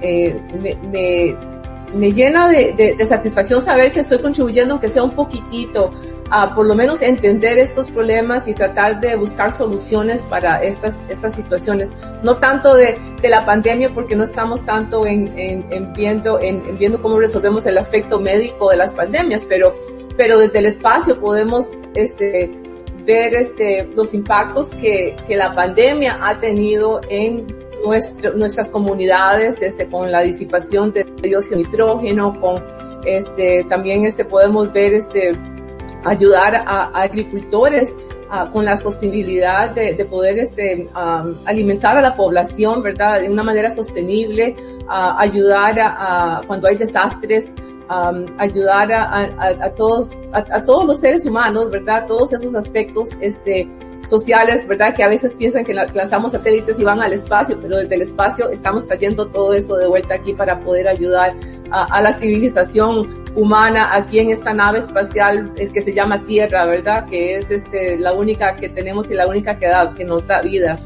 eh, 0.00 0.36
me, 0.60 1.36
me, 1.94 2.12
llena 2.12 2.48
de, 2.48 2.72
de, 2.72 2.94
de, 2.94 3.06
satisfacción 3.06 3.64
saber 3.64 3.92
que 3.92 4.00
estoy 4.00 4.20
contribuyendo, 4.20 4.72
aunque 4.72 4.88
sea 4.88 5.04
un 5.04 5.12
poquitito, 5.12 5.92
a 6.30 6.54
por 6.54 6.66
lo 6.66 6.74
menos 6.74 7.02
entender 7.02 7.58
estos 7.58 7.90
problemas 7.90 8.48
y 8.48 8.54
tratar 8.54 9.00
de 9.00 9.14
buscar 9.16 9.52
soluciones 9.52 10.22
para 10.22 10.62
estas, 10.64 10.98
estas 11.08 11.36
situaciones. 11.36 11.92
No 12.24 12.38
tanto 12.38 12.74
de, 12.74 12.98
de 13.20 13.28
la 13.28 13.46
pandemia, 13.46 13.92
porque 13.94 14.16
no 14.16 14.24
estamos 14.24 14.64
tanto 14.64 15.06
en, 15.06 15.38
en, 15.38 15.64
en 15.70 15.92
viendo, 15.92 16.40
en, 16.40 16.56
en, 16.66 16.78
viendo 16.78 17.00
cómo 17.00 17.20
resolvemos 17.20 17.66
el 17.66 17.78
aspecto 17.78 18.18
médico 18.18 18.70
de 18.70 18.78
las 18.78 18.94
pandemias, 18.94 19.44
pero, 19.48 19.76
pero 20.16 20.38
desde 20.38 20.58
el 20.58 20.66
espacio 20.66 21.20
podemos, 21.20 21.66
este, 21.94 22.50
ver 23.04 23.34
este, 23.34 23.88
los 23.94 24.14
impactos 24.14 24.74
que, 24.74 25.16
que 25.26 25.36
la 25.36 25.54
pandemia 25.54 26.18
ha 26.20 26.38
tenido 26.38 27.00
en 27.08 27.46
nuestro, 27.84 28.34
nuestras 28.34 28.68
comunidades, 28.70 29.60
este, 29.60 29.88
con 29.88 30.10
la 30.10 30.20
disipación 30.20 30.92
de 30.92 31.04
dióxido 31.22 31.58
de 31.58 31.64
nitrógeno, 31.64 32.40
con 32.40 32.62
este, 33.04 33.64
también 33.68 34.04
este, 34.04 34.24
podemos 34.24 34.72
ver 34.72 34.94
este, 34.94 35.32
ayudar 36.04 36.54
a, 36.54 36.84
a 36.84 37.02
agricultores 37.02 37.92
a, 38.30 38.50
con 38.50 38.64
la 38.64 38.76
sostenibilidad 38.76 39.70
de, 39.70 39.94
de 39.94 40.04
poder 40.04 40.38
este, 40.38 40.88
alimentar 41.44 41.96
a 41.96 42.00
la 42.00 42.16
población, 42.16 42.82
¿verdad? 42.82 43.20
De 43.20 43.30
una 43.30 43.42
manera 43.42 43.74
sostenible, 43.74 44.56
ayudar 44.88 45.78
a, 45.80 46.38
a, 46.38 46.46
cuando 46.46 46.68
hay 46.68 46.76
desastres, 46.76 47.46
um, 47.92 48.26
ayudar 48.38 48.90
a, 48.92 49.04
a, 49.04 49.48
a 49.48 49.70
todos, 49.74 50.10
a, 50.32 50.64
todos 50.64 50.86
los 50.86 50.98
seres 50.98 51.26
humanos, 51.26 51.70
¿verdad? 51.70 52.06
Todos 52.06 52.32
esos 52.32 52.54
aspectos, 52.54 53.10
este, 53.20 53.68
sociales, 54.02 54.66
¿verdad? 54.66 54.94
Que 54.94 55.04
a 55.04 55.08
veces 55.08 55.34
piensan 55.34 55.64
que 55.64 55.74
lanzamos 55.74 56.32
satélites 56.32 56.78
y 56.78 56.84
van 56.84 57.00
al 57.00 57.12
espacio, 57.12 57.58
pero 57.60 57.76
desde 57.76 57.94
el 57.94 58.02
espacio 58.02 58.48
estamos 58.50 58.86
trayendo 58.86 59.28
todo 59.28 59.52
esto 59.52 59.76
de 59.76 59.86
vuelta 59.86 60.14
aquí 60.14 60.32
para 60.32 60.58
poder 60.60 60.88
ayudar 60.88 61.34
a, 61.70 61.84
a 61.84 62.02
la 62.02 62.12
civilización 62.12 63.22
humana 63.34 63.94
aquí 63.94 64.18
en 64.18 64.30
esta 64.30 64.52
nave 64.52 64.80
espacial 64.80 65.52
es 65.56 65.70
que 65.70 65.80
se 65.80 65.92
llama 65.92 66.24
Tierra, 66.24 66.66
¿verdad? 66.66 67.06
Que 67.06 67.36
es 67.36 67.50
este, 67.50 67.96
la 67.96 68.12
única 68.12 68.56
que 68.56 68.68
tenemos 68.68 69.10
y 69.10 69.14
la 69.14 69.26
única 69.26 69.56
que 69.56 69.68
da, 69.68 69.94
que 69.94 70.04
nos 70.04 70.26
da 70.26 70.42
vida. 70.42 70.78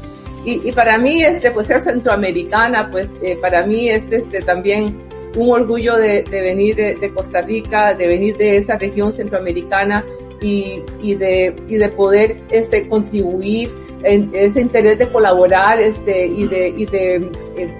Y, 0.45 0.69
y 0.69 0.71
para 0.71 0.97
mí, 0.97 1.23
este, 1.23 1.51
pues 1.51 1.67
ser 1.67 1.81
centroamericana, 1.81 2.89
pues 2.89 3.09
eh, 3.21 3.37
para 3.41 3.65
mí 3.65 3.89
es 3.89 4.09
este 4.11 4.41
también 4.41 5.06
un 5.35 5.51
orgullo 5.51 5.95
de, 5.95 6.23
venir 6.29 6.75
de, 6.75 7.11
Costa 7.13 7.41
Rica, 7.41 7.93
de 7.93 8.07
venir 8.07 8.37
de 8.37 8.57
esa 8.57 8.77
región 8.77 9.11
centroamericana 9.11 10.03
y, 10.41 10.83
y, 11.01 11.15
de, 11.15 11.55
y 11.67 11.75
de 11.75 11.89
poder 11.89 12.41
este, 12.49 12.87
contribuir 12.87 13.73
en 14.03 14.29
ese 14.33 14.61
interés 14.61 14.99
de 14.99 15.07
colaborar 15.07 15.79
este, 15.79 16.27
y 16.27 16.47
de, 16.47 16.69
y 16.69 16.85
de 16.85 17.15
eh, 17.57 17.77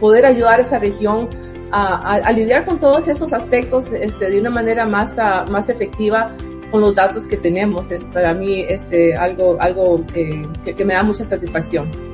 poder 0.00 0.26
ayudar 0.26 0.58
a 0.58 0.62
esa 0.62 0.78
región 0.78 1.28
a, 1.76 2.30
lidiar 2.30 2.64
con 2.64 2.78
todos 2.78 3.08
esos 3.08 3.32
aspectos 3.32 3.92
este, 3.92 4.30
de 4.30 4.40
una 4.40 4.50
manera 4.50 4.86
más, 4.86 5.10
efectiva 5.68 6.30
con 6.70 6.80
los 6.80 6.94
datos 6.94 7.26
que 7.26 7.36
tenemos. 7.36 7.90
Es 7.90 8.04
para 8.04 8.32
mí 8.32 8.64
este, 8.68 9.16
algo, 9.16 9.56
algo 9.60 10.04
eh, 10.14 10.46
que 10.64 10.84
me 10.84 10.94
da 10.94 11.02
mucha 11.02 11.24
satisfacción. 11.24 12.13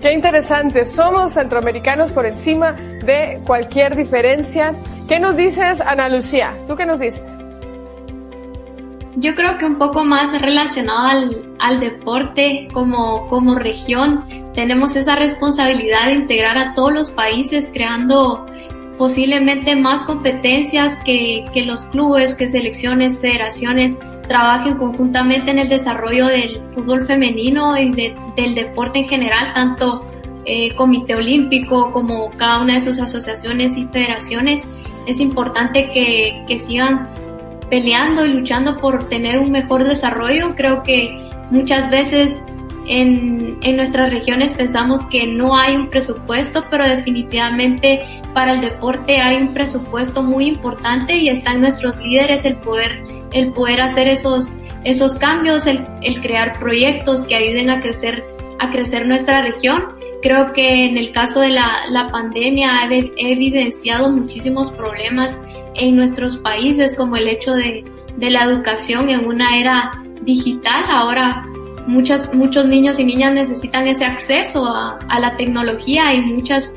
Qué 0.00 0.14
interesante. 0.14 0.86
Somos 0.86 1.32
centroamericanos 1.32 2.10
por 2.10 2.24
encima 2.24 2.72
de 2.72 3.38
cualquier 3.46 3.94
diferencia. 3.94 4.74
¿Qué 5.06 5.20
nos 5.20 5.36
dices, 5.36 5.80
Ana 5.82 6.08
Lucía? 6.08 6.54
¿Tú 6.66 6.74
qué 6.74 6.86
nos 6.86 6.98
dices? 6.98 7.22
Yo 9.16 9.34
creo 9.34 9.58
que 9.58 9.66
un 9.66 9.76
poco 9.76 10.04
más 10.04 10.40
relacionado 10.40 11.06
al, 11.06 11.54
al 11.58 11.80
deporte 11.80 12.68
como, 12.72 13.28
como 13.28 13.58
región, 13.58 14.24
tenemos 14.54 14.96
esa 14.96 15.16
responsabilidad 15.16 16.06
de 16.06 16.12
integrar 16.12 16.56
a 16.56 16.74
todos 16.74 16.92
los 16.92 17.10
países 17.10 17.70
creando 17.72 18.46
posiblemente 18.96 19.76
más 19.76 20.04
competencias 20.04 20.96
que, 21.04 21.44
que 21.52 21.64
los 21.64 21.84
clubes, 21.86 22.34
que 22.34 22.50
selecciones, 22.50 23.20
federaciones 23.20 23.98
trabajen 24.30 24.78
conjuntamente 24.78 25.50
en 25.50 25.58
el 25.58 25.68
desarrollo 25.68 26.28
del 26.28 26.62
fútbol 26.72 27.04
femenino 27.04 27.76
y 27.76 27.90
del 27.90 28.54
deporte 28.54 29.00
en 29.00 29.08
general, 29.08 29.52
tanto 29.52 30.06
eh, 30.44 30.72
Comité 30.76 31.16
Olímpico 31.16 31.90
como 31.90 32.30
cada 32.36 32.60
una 32.62 32.74
de 32.74 32.80
sus 32.80 33.00
asociaciones 33.00 33.76
y 33.76 33.86
federaciones. 33.86 34.64
Es 35.08 35.18
importante 35.18 35.90
que, 35.92 36.44
que 36.46 36.60
sigan 36.60 37.08
peleando 37.68 38.24
y 38.24 38.34
luchando 38.34 38.78
por 38.78 39.08
tener 39.08 39.40
un 39.40 39.50
mejor 39.50 39.82
desarrollo. 39.82 40.54
Creo 40.54 40.84
que 40.84 41.28
muchas 41.50 41.90
veces 41.90 42.32
en, 42.86 43.58
en, 43.62 43.76
nuestras 43.76 44.10
regiones 44.10 44.52
pensamos 44.52 45.04
que 45.06 45.26
no 45.26 45.56
hay 45.56 45.74
un 45.74 45.88
presupuesto, 45.88 46.62
pero 46.70 46.86
definitivamente 46.86 48.22
para 48.32 48.52
el 48.52 48.60
deporte 48.60 49.20
hay 49.20 49.42
un 49.42 49.52
presupuesto 49.52 50.22
muy 50.22 50.46
importante 50.46 51.16
y 51.16 51.30
está 51.30 51.52
en 51.52 51.62
nuestros 51.62 51.96
líderes 51.96 52.44
el 52.44 52.54
poder, 52.58 53.02
el 53.32 53.52
poder 53.52 53.80
hacer 53.80 54.08
esos, 54.08 54.48
esos 54.84 55.16
cambios, 55.16 55.66
el, 55.66 55.84
el 56.02 56.20
crear 56.20 56.58
proyectos 56.58 57.24
que 57.24 57.36
ayuden 57.36 57.70
a 57.70 57.80
crecer, 57.80 58.24
a 58.58 58.70
crecer 58.70 59.06
nuestra 59.06 59.42
región. 59.42 59.82
Creo 60.22 60.52
que 60.52 60.86
en 60.86 60.96
el 60.96 61.12
caso 61.12 61.40
de 61.40 61.50
la, 61.50 61.86
la 61.90 62.06
pandemia 62.06 62.80
ha 62.80 62.88
evidenciado 63.16 64.10
muchísimos 64.10 64.70
problemas 64.72 65.40
en 65.74 65.96
nuestros 65.96 66.36
países, 66.38 66.94
como 66.96 67.16
el 67.16 67.28
hecho 67.28 67.52
de, 67.52 67.84
de 68.16 68.30
la 68.30 68.44
educación 68.44 69.08
en 69.08 69.26
una 69.26 69.58
era 69.58 69.90
digital. 70.22 70.84
Ahora 70.88 71.46
muchas, 71.86 72.32
muchos 72.34 72.66
niños 72.66 72.98
y 72.98 73.04
niñas 73.04 73.34
necesitan 73.34 73.88
ese 73.88 74.04
acceso 74.04 74.66
a, 74.66 74.98
a 75.08 75.20
la 75.20 75.36
tecnología 75.36 76.12
y 76.14 76.20
muchas 76.20 76.74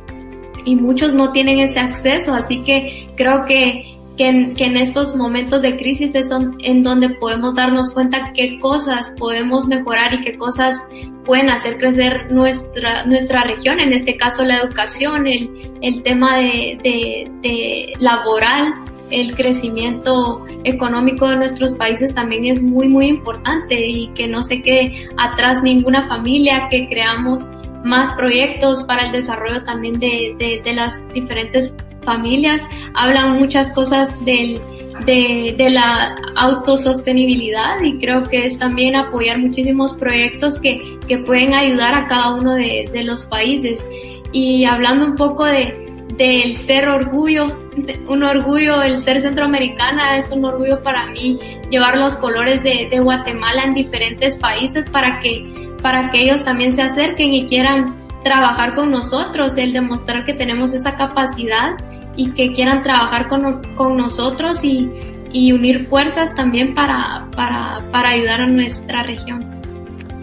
y 0.66 0.76
muchos 0.76 1.14
no 1.14 1.32
tienen 1.32 1.60
ese 1.60 1.80
acceso, 1.80 2.34
así 2.34 2.64
que 2.64 3.10
creo 3.16 3.45
que, 3.45 3.93
que, 4.18 4.28
en, 4.28 4.55
que 4.55 4.66
en 4.66 4.78
estos 4.78 5.16
momentos 5.16 5.61
de 5.61 5.78
crisis 5.78 6.14
es 6.16 6.30
en 6.59 6.84
donde 6.84 7.09
podemos 7.09 7.55
darnos 7.55 7.91
cuenta 7.91 8.32
qué 8.34 8.59
cosas 8.59 9.14
podemos 9.18 9.68
mejorar 9.68 10.14
y 10.14 10.22
qué 10.22 10.38
cosas 10.38 10.78
pueden 11.26 11.49
hacer 11.49 11.78
crecer 11.78 12.32
nuestra, 12.32 13.05
nuestra 13.05 13.43
región, 13.43 13.80
en 13.80 13.93
este 13.93 14.18
caso 14.18 14.43
la 14.43 14.57
educación, 14.57 15.26
el, 15.28 15.49
el 15.82 16.03
tema 16.03 16.38
de, 16.38 17.93
laboral, 17.99 18.74
el 19.09 19.36
crecimiento 19.36 20.45
económico 20.64 21.28
de 21.28 21.36
nuestros 21.38 21.76
países 21.76 22.14
también 22.16 22.45
es 22.45 22.61
muy, 22.61 22.88
muy 22.88 23.05
importante 23.05 23.88
y 23.88 24.07
que 24.16 24.28
no 24.28 24.41
se 24.41 24.61
quede 24.61 25.07
atrás 25.18 25.61
ninguna 25.61 26.07
familia, 26.07 26.68
que 26.70 26.88
creamos 26.88 27.47
más 27.84 28.14
proyectos 28.16 28.84
para 28.84 29.07
el 29.07 29.11
desarrollo 29.11 29.64
también 29.66 29.99
de, 29.99 30.61
de 30.64 30.74
las 30.74 30.95
diferentes 31.14 31.76
familias. 32.04 32.62
Hablan 32.93 33.39
muchas 33.39 33.72
cosas 33.74 34.10
del, 34.26 34.60
de, 35.06 35.70
la 35.70 36.16
autosostenibilidad 36.36 37.82
y 37.82 37.99
creo 37.99 38.24
que 38.24 38.45
es 38.45 38.60
también 38.60 38.95
apoyar 38.95 39.39
muchísimos 39.39 39.93
proyectos 39.95 40.60
que, 40.60 40.99
que 41.08 41.18
pueden 41.20 41.54
ayudar 41.54 41.93
a 41.93 42.08
cada 42.08 42.34
uno 42.36 42.56
de, 42.56 42.89
de 42.91 43.04
los 43.04 43.26
países. 43.26 43.86
Y 44.32 44.66
hablando 44.66 45.06
un 45.06 45.16
poco 45.16 45.45
de, 45.45 45.84
del 46.18 46.58
ser 46.58 46.88
orgullo, 46.88 47.45
un 48.08 48.24
orgullo, 48.24 48.82
el 48.82 48.99
ser 48.99 49.22
centroamericana 49.22 50.18
es 50.18 50.32
un 50.32 50.45
orgullo 50.45 50.82
para 50.84 51.08
mí 51.08 51.39
llevar 51.70 51.97
los 51.97 52.16
colores 52.18 52.62
de, 52.64 52.88
de 52.89 52.99
Guatemala 52.99 53.64
en 53.64 53.74
diferentes 53.74 54.38
países 54.38 54.89
para 54.89 55.20
que 55.22 55.64
para 55.82 56.12
que 56.12 56.22
ellos 56.24 56.45
también 56.45 56.72
se 56.72 56.82
acerquen 56.82 57.34
y 57.34 57.45
quieran 57.47 58.08
trabajar 58.24 58.74
con 58.74 58.89
nosotros, 58.89 59.58
el 59.58 59.74
demostrar 59.74 60.26
que 60.26 60.34
tenemos 60.34 60.74
esa 60.74 60.95
capacidad 60.95 61.72
y 62.16 62.32
que 62.32 62.53
quieran 62.53 62.84
trabajar 62.84 63.28
con, 63.28 63.61
con 63.76 63.97
nosotros 63.97 64.64
y, 64.64 64.89
y, 65.32 65.51
unir 65.51 65.88
fuerzas 65.88 66.34
también 66.36 66.76
para, 66.76 67.28
para, 67.36 67.78
para 67.91 68.09
ayudar 68.09 68.41
a 68.41 68.47
nuestra 68.47 69.03
región. 69.03 69.53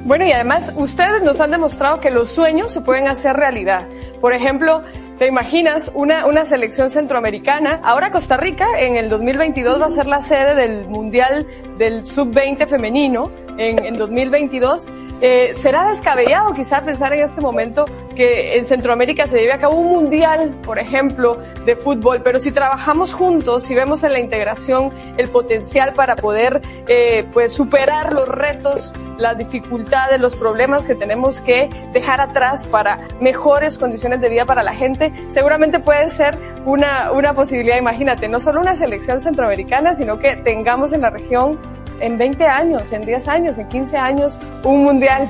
Bueno, 0.04 0.24
y 0.24 0.32
además 0.32 0.72
ustedes 0.76 1.22
nos 1.22 1.40
han 1.40 1.50
demostrado 1.50 2.00
que 2.00 2.10
los 2.10 2.28
sueños 2.28 2.72
se 2.72 2.80
pueden 2.80 3.06
hacer 3.06 3.36
realidad. 3.36 3.86
Por 4.20 4.32
ejemplo, 4.32 4.82
te 5.18 5.26
imaginas 5.26 5.90
una, 5.94 6.26
una 6.26 6.46
selección 6.46 6.88
centroamericana. 6.88 7.80
Ahora 7.84 8.10
Costa 8.10 8.38
Rica 8.38 8.66
en 8.78 8.96
el 8.96 9.10
2022 9.10 9.80
va 9.80 9.86
a 9.86 9.90
ser 9.90 10.06
la 10.06 10.22
sede 10.22 10.54
del 10.54 10.88
Mundial 10.88 11.46
del 11.76 12.06
Sub-20 12.06 12.66
femenino 12.66 13.30
en, 13.60 13.84
en 13.84 13.94
2022. 13.94 14.88
Eh, 15.22 15.54
será 15.58 15.86
descabellado 15.88 16.54
quizá 16.54 16.82
pensar 16.82 17.12
en 17.12 17.20
este 17.20 17.42
momento 17.42 17.84
que 18.16 18.56
en 18.56 18.64
Centroamérica 18.64 19.26
se 19.26 19.38
lleve 19.38 19.52
a 19.52 19.58
cabo 19.58 19.76
un 19.76 19.88
mundial, 19.88 20.56
por 20.62 20.78
ejemplo, 20.78 21.38
de 21.66 21.76
fútbol, 21.76 22.22
pero 22.24 22.38
si 22.38 22.52
trabajamos 22.52 23.12
juntos, 23.12 23.64
si 23.64 23.74
vemos 23.74 24.02
en 24.02 24.14
la 24.14 24.18
integración 24.18 24.92
el 25.18 25.28
potencial 25.28 25.92
para 25.94 26.16
poder 26.16 26.62
eh, 26.88 27.26
pues 27.34 27.52
superar 27.52 28.14
los 28.14 28.28
retos, 28.28 28.94
las 29.18 29.36
dificultades, 29.36 30.20
los 30.20 30.34
problemas 30.34 30.86
que 30.86 30.94
tenemos 30.94 31.42
que 31.42 31.68
dejar 31.92 32.22
atrás 32.22 32.66
para 32.66 33.00
mejores 33.20 33.76
condiciones 33.76 34.22
de 34.22 34.30
vida 34.30 34.46
para 34.46 34.62
la 34.62 34.72
gente, 34.72 35.12
seguramente 35.28 35.80
puede 35.80 36.10
ser 36.14 36.34
una, 36.64 37.12
una 37.12 37.34
posibilidad, 37.34 37.76
imagínate, 37.76 38.26
no 38.28 38.40
solo 38.40 38.60
una 38.60 38.74
selección 38.74 39.20
centroamericana, 39.20 39.94
sino 39.94 40.18
que 40.18 40.36
tengamos 40.36 40.94
en 40.94 41.02
la 41.02 41.10
región 41.10 41.58
en 42.00 42.18
20 42.18 42.44
años, 42.46 42.92
en 42.92 43.04
10 43.04 43.28
años, 43.28 43.58
en 43.58 43.68
15 43.68 43.96
años, 43.96 44.38
un 44.64 44.84
mundial. 44.84 45.28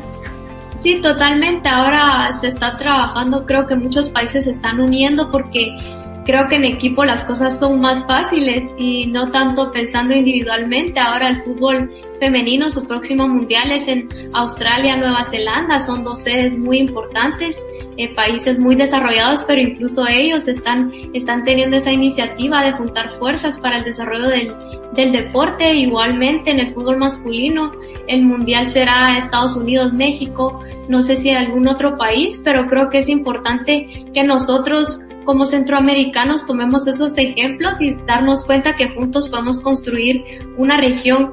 Sí, 0.80 1.00
totalmente. 1.02 1.68
Ahora 1.68 2.32
se 2.32 2.48
está 2.48 2.78
trabajando, 2.78 3.44
creo 3.44 3.66
que 3.66 3.74
muchos 3.74 4.08
países 4.08 4.44
se 4.44 4.52
están 4.52 4.80
uniendo 4.80 5.30
porque 5.30 5.76
creo 6.30 6.48
que 6.48 6.54
en 6.54 6.64
equipo 6.64 7.04
las 7.04 7.24
cosas 7.24 7.58
son 7.58 7.80
más 7.80 8.06
fáciles 8.06 8.62
y 8.78 9.08
no 9.08 9.32
tanto 9.32 9.72
pensando 9.72 10.14
individualmente. 10.14 11.00
Ahora 11.00 11.28
el 11.28 11.42
fútbol 11.42 11.90
femenino, 12.20 12.70
su 12.70 12.86
próximo 12.86 13.26
mundial 13.26 13.72
es 13.72 13.88
en 13.88 14.08
Australia, 14.32 14.96
Nueva 14.96 15.24
Zelanda, 15.24 15.80
son 15.80 16.04
dos 16.04 16.22
sedes 16.22 16.56
muy 16.56 16.78
importantes, 16.78 17.60
eh, 17.96 18.14
países 18.14 18.60
muy 18.60 18.76
desarrollados, 18.76 19.42
pero 19.42 19.60
incluso 19.60 20.06
ellos 20.06 20.46
están, 20.46 20.92
están 21.14 21.42
teniendo 21.42 21.78
esa 21.78 21.90
iniciativa 21.90 22.62
de 22.62 22.72
juntar 22.72 23.18
fuerzas 23.18 23.58
para 23.58 23.78
el 23.78 23.84
desarrollo 23.84 24.28
del, 24.28 24.54
del 24.94 25.10
deporte. 25.10 25.74
Igualmente 25.74 26.52
en 26.52 26.60
el 26.60 26.74
fútbol 26.74 26.98
masculino, 26.98 27.72
el 28.06 28.22
mundial 28.22 28.68
será 28.68 29.18
Estados 29.18 29.56
Unidos, 29.56 29.92
México, 29.92 30.62
no 30.88 31.02
sé 31.02 31.16
si 31.16 31.30
algún 31.30 31.66
otro 31.66 31.98
país, 31.98 32.40
pero 32.44 32.68
creo 32.68 32.88
que 32.88 32.98
es 32.98 33.08
importante 33.08 34.06
que 34.14 34.22
nosotros 34.22 35.00
como 35.30 35.46
centroamericanos 35.46 36.44
tomemos 36.44 36.88
esos 36.88 37.16
ejemplos 37.16 37.80
y 37.80 37.94
darnos 38.04 38.44
cuenta 38.44 38.74
que 38.74 38.88
juntos 38.88 39.28
podemos 39.28 39.60
construir 39.60 40.24
una 40.56 40.76
región 40.76 41.30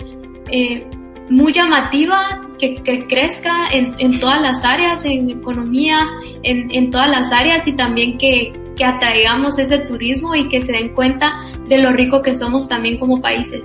eh, 0.52 0.86
muy 1.32 1.52
llamativa, 1.52 2.48
que, 2.60 2.76
crezca 3.10 3.70
en, 3.72 3.96
en, 3.98 4.20
todas 4.20 4.40
las 4.40 4.64
áreas, 4.64 5.04
en 5.04 5.32
economía, 5.32 5.98
en, 6.44 6.70
en 6.70 6.92
todas 6.92 7.10
las 7.10 7.32
áreas 7.32 7.68
y 7.68 7.76
también 7.76 8.20
que, 8.20 8.54
que 8.76 8.86
atraigamos 8.86 9.58
ese 9.58 9.80
turismo 9.80 10.36
y 10.36 10.48
que 10.48 10.62
se 10.62 10.72
den 10.72 10.94
cuenta 10.94 11.32
de 11.68 11.80
lo 11.80 11.92
rico 11.92 12.22
que 12.22 12.36
somos 12.36 12.70
también 12.70 13.00
como 13.00 13.20
países. 13.20 13.64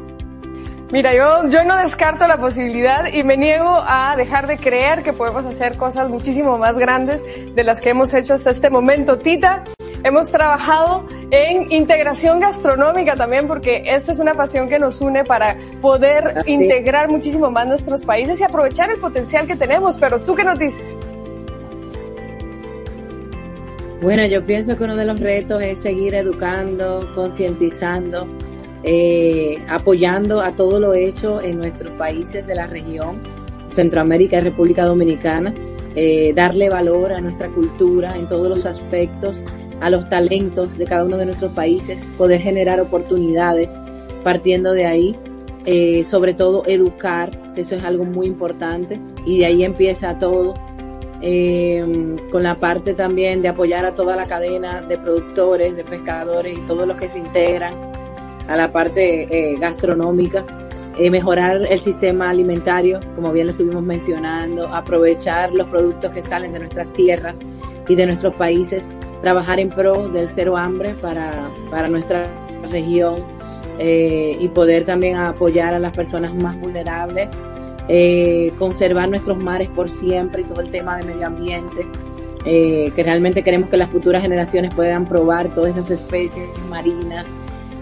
Mira, 0.91 1.15
yo, 1.15 1.47
yo 1.51 1.63
no 1.65 1.77
descarto 1.77 2.27
la 2.27 2.39
posibilidad 2.39 3.13
y 3.13 3.23
me 3.23 3.37
niego 3.37 3.83
a 3.87 4.15
dejar 4.17 4.47
de 4.47 4.57
creer 4.57 5.03
que 5.03 5.13
podemos 5.13 5.45
hacer 5.45 5.77
cosas 5.77 6.09
muchísimo 6.09 6.57
más 6.57 6.79
grandes 6.79 7.23
de 7.55 7.65
las 7.65 7.83
que 7.83 7.91
hemos 7.91 8.15
hecho 8.15 8.33
hasta 8.33 8.51
este 8.51 8.71
momento. 8.71 9.19
Tita, 9.19 9.65
hemos 10.05 10.31
trabajado 10.31 11.07
en 11.31 11.71
integración 11.73 12.41
gastronómica 12.41 13.17
también 13.17 13.47
porque 13.47 13.83
esta 13.87 14.13
es 14.13 14.19
una 14.19 14.35
pasión 14.35 14.69
que 14.69 14.79
nos 14.79 15.01
une 15.01 15.25
para 15.25 15.57
poder 15.81 16.39
Así. 16.39 16.53
integrar 16.53 17.09
muchísimo 17.09 17.51
más 17.51 17.67
nuestros 17.67 18.05
países 18.05 18.41
y 18.41 18.45
aprovechar 18.45 18.91
el 18.91 18.99
potencial 18.99 19.47
que 19.47 19.57
tenemos. 19.57 19.97
Pero 19.97 20.21
tú 20.21 20.35
qué 20.35 20.45
nos 20.45 20.59
dices? 20.59 20.97
Bueno, 24.03 24.27
yo 24.27 24.45
pienso 24.45 24.77
que 24.77 24.83
uno 24.83 24.97
de 24.97 25.05
los 25.05 25.21
retos 25.21 25.63
es 25.63 25.79
seguir 25.79 26.15
educando, 26.15 27.09
concientizando, 27.15 28.27
eh, 28.83 29.65
apoyando 29.69 30.43
a 30.43 30.57
todo 30.57 30.81
lo 30.81 30.93
hecho 30.93 31.41
en 31.41 31.59
nuestros 31.59 31.95
países 31.95 32.45
de 32.49 32.57
la 32.57 32.67
región, 32.67 33.21
Centroamérica 33.71 34.39
y 34.39 34.41
República 34.41 34.85
Dominicana, 34.85 35.55
eh, 35.95 36.33
darle 36.35 36.69
valor 36.69 37.13
a 37.13 37.21
nuestra 37.21 37.49
cultura 37.49 38.17
en 38.17 38.27
todos 38.27 38.49
los 38.49 38.67
aspectos, 38.67 39.45
a 39.83 39.91
los 39.91 40.09
talentos 40.09 40.79
de 40.79 40.85
cada 40.85 41.05
uno 41.05 41.17
de 41.17 41.27
nuestros 41.27 41.51
países, 41.53 42.01
poder 42.17 42.41
generar 42.41 42.81
oportunidades 42.81 43.77
partiendo 44.23 44.73
de 44.73 44.87
ahí, 44.87 45.17
eh, 45.67 46.05
sobre 46.05 46.35
todo 46.35 46.63
educar, 46.67 47.31
eso 47.57 47.75
es 47.75 47.83
algo 47.83 48.05
muy 48.05 48.27
importante 48.27 49.01
y 49.27 49.41
de 49.41 49.47
ahí 49.47 49.65
empieza 49.65 50.19
todo. 50.19 50.55
Eh, 51.25 51.85
con 52.33 52.43
la 52.43 52.59
parte 52.59 52.95
también 52.95 53.43
de 53.43 53.49
apoyar 53.49 53.85
a 53.85 53.95
toda 53.95 54.17
la 54.17 54.27
cadena 54.27 54.83
de 54.83 54.99
productores, 54.99 55.77
de 55.77 55.85
pescadores 55.85 56.59
y 56.59 56.61
todos 56.63 56.87
los 56.87 56.97
que 56.97 57.09
se 57.09 57.19
integran 57.19 57.75
a 58.49 58.57
la 58.57 58.73
parte 58.73 59.29
eh, 59.31 59.57
gastronómica, 59.59 60.45
mejorar 61.11 61.67
el 61.69 61.81
sistema 61.81 62.31
alimentario, 62.31 63.01
como 63.17 63.33
bien 63.33 63.47
lo 63.47 63.53
estuvimos 63.53 63.83
mencionando, 63.83 64.69
aprovechar 64.69 65.53
los 65.53 65.69
productos 65.69 66.11
que 66.13 66.23
salen 66.23 66.53
de 66.53 66.59
nuestras 66.61 66.93
tierras 66.93 67.39
y 67.89 67.95
de 67.95 68.07
nuestros 68.07 68.35
países, 68.35 68.89
trabajar 69.23 69.59
en 69.61 69.71
pro 69.71 70.09
del 70.09 70.29
cero 70.29 70.57
hambre 70.59 70.95
para, 71.01 71.33
para 71.71 71.89
nuestra 71.89 72.27
región, 72.71 73.15
eh, 73.79 74.37
y 74.39 74.49
poder 74.49 74.85
también 74.85 75.17
apoyar 75.17 75.75
a 75.75 75.79
las 75.79 75.97
personas 75.97 76.35
más 76.35 76.61
vulnerables, 76.61 77.29
eh, 77.89 78.53
conservar 78.59 79.09
nuestros 79.09 79.39
mares 79.39 79.69
por 79.69 79.91
siempre 79.91 80.43
y 80.43 80.45
todo 80.45 80.61
el 80.61 80.71
tema 80.71 80.99
de 80.99 81.05
medio 81.05 81.27
ambiente, 81.27 81.87
eh, 82.45 82.93
que 82.95 83.03
realmente 83.03 83.43
queremos 83.43 83.71
que 83.71 83.77
las 83.77 83.89
futuras 83.89 84.23
generaciones 84.23 84.75
puedan 84.75 85.07
probar 85.07 85.49
todas 85.55 85.77
esas 85.77 85.91
especies 85.91 86.49
marinas 86.69 87.35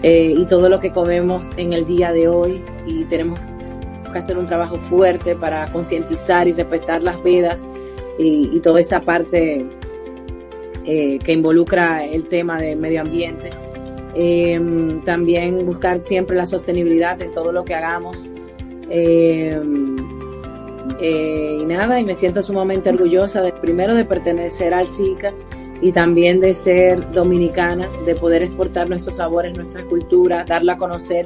y 0.03 0.43
todo 0.45 0.67
lo 0.67 0.79
que 0.79 0.91
comemos 0.91 1.45
en 1.57 1.73
el 1.73 1.85
día 1.85 2.11
de 2.11 2.27
hoy 2.27 2.63
y 2.87 3.03
tenemos 3.03 3.39
que 4.11 4.17
hacer 4.17 4.35
un 4.39 4.47
trabajo 4.47 4.77
fuerte 4.77 5.35
para 5.35 5.67
concientizar 5.67 6.47
y 6.47 6.53
respetar 6.53 7.03
las 7.03 7.23
vidas 7.23 7.67
y, 8.17 8.49
y 8.51 8.59
toda 8.61 8.81
esa 8.81 9.01
parte 9.01 9.67
que 10.83 11.31
involucra 11.31 12.05
el 12.05 12.27
tema 12.27 12.59
del 12.59 12.77
medio 12.77 13.01
ambiente. 13.01 13.49
Eh, 14.13 14.59
también 15.05 15.65
buscar 15.65 16.01
siempre 16.05 16.35
la 16.35 16.45
sostenibilidad 16.45 17.21
en 17.21 17.33
todo 17.33 17.51
lo 17.51 17.63
que 17.63 17.75
hagamos. 17.75 18.27
Eh, 18.89 19.59
eh, 20.99 21.57
y 21.61 21.65
nada, 21.65 21.99
y 21.99 22.03
me 22.03 22.15
siento 22.15 22.43
sumamente 22.43 22.89
orgullosa 22.89 23.41
de 23.41 23.53
primero 23.53 23.95
de 23.95 24.05
pertenecer 24.05 24.73
al 24.73 24.87
SICA 24.87 25.33
y 25.81 25.91
también 25.91 26.39
de 26.39 26.53
ser 26.53 27.11
dominicana, 27.11 27.87
de 28.05 28.13
poder 28.15 28.43
exportar 28.43 28.87
nuestros 28.87 29.15
sabores, 29.15 29.57
nuestra 29.57 29.83
cultura, 29.85 30.43
darla 30.43 30.73
a 30.73 30.77
conocer 30.77 31.25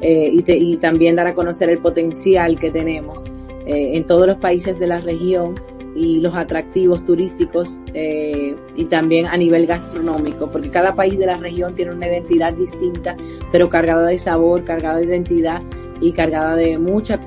eh, 0.00 0.30
y, 0.32 0.44
y, 0.46 0.76
también 0.76 1.16
dar 1.16 1.26
a 1.26 1.34
conocer 1.34 1.68
el 1.70 1.78
potencial 1.78 2.58
que 2.60 2.70
tenemos 2.70 3.24
eh, 3.66 3.96
en 3.96 4.06
todos 4.06 4.28
los 4.28 4.36
países 4.36 4.78
de 4.78 4.86
la 4.86 5.00
región 5.00 5.56
y 5.98 6.20
los 6.20 6.34
atractivos 6.36 7.04
turísticos 7.04 7.76
eh, 7.92 8.54
y 8.76 8.84
también 8.84 9.26
a 9.26 9.36
nivel 9.36 9.66
gastronómico, 9.66 10.48
porque 10.50 10.70
cada 10.70 10.94
país 10.94 11.18
de 11.18 11.26
la 11.26 11.36
región 11.36 11.74
tiene 11.74 11.92
una 11.92 12.06
identidad 12.06 12.52
distinta, 12.52 13.16
pero 13.50 13.68
cargada 13.68 14.06
de 14.06 14.18
sabor, 14.18 14.64
cargada 14.64 14.98
de 14.98 15.06
identidad 15.06 15.60
y 16.00 16.12
cargada 16.12 16.54
de 16.54 16.78
mucha 16.78 17.18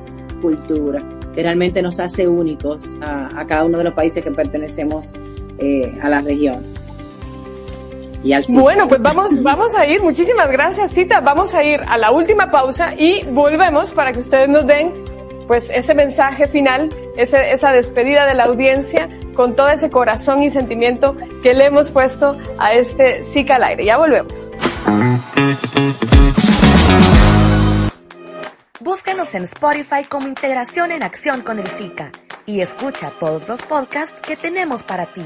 cultura, 0.41 1.03
que 1.35 1.43
realmente 1.43 1.81
nos 1.81 1.99
hace 1.99 2.29
únicos 2.29 2.79
a, 3.01 3.41
a 3.41 3.45
cada 3.45 3.65
uno 3.65 3.77
de 3.79 3.83
los 3.83 3.93
países 3.93 4.23
que 4.23 4.31
pertenecemos 4.31 5.11
eh, 5.57 5.99
a 6.01 6.07
la 6.09 6.21
región. 6.21 6.63
Y 8.23 8.33
al 8.33 8.45
bueno, 8.47 8.87
pues 8.87 9.01
vamos, 9.01 9.41
vamos 9.41 9.75
a 9.75 9.85
ir, 9.87 10.01
muchísimas 10.01 10.49
gracias 10.49 10.93
Cita, 10.93 11.19
vamos 11.21 11.53
a 11.55 11.63
ir 11.63 11.81
a 11.87 11.97
la 11.97 12.11
última 12.11 12.51
pausa 12.51 12.93
y 12.95 13.23
volvemos 13.31 13.91
para 13.91 14.11
que 14.11 14.19
ustedes 14.19 14.47
nos 14.47 14.65
den 14.65 14.93
pues 15.51 15.69
ese 15.69 15.93
mensaje 15.93 16.47
final, 16.47 16.87
esa 17.17 17.73
despedida 17.73 18.25
de 18.25 18.35
la 18.35 18.45
audiencia 18.45 19.09
con 19.35 19.53
todo 19.53 19.67
ese 19.67 19.89
corazón 19.89 20.41
y 20.43 20.49
sentimiento 20.49 21.17
que 21.43 21.53
le 21.53 21.65
hemos 21.65 21.89
puesto 21.89 22.37
a 22.57 22.71
este 22.71 23.25
SICA 23.25 23.57
al 23.57 23.63
aire. 23.63 23.83
Ya 23.83 23.97
volvemos. 23.97 24.49
Búscanos 28.79 29.35
en 29.35 29.43
Spotify 29.43 30.05
como 30.07 30.25
Integración 30.29 30.93
en 30.93 31.03
Acción 31.03 31.41
con 31.41 31.59
el 31.59 31.67
SICA 31.67 32.13
y 32.45 32.61
escucha 32.61 33.11
todos 33.19 33.49
los 33.49 33.61
podcasts 33.61 34.21
que 34.25 34.37
tenemos 34.37 34.83
para 34.83 35.05
ti. 35.07 35.25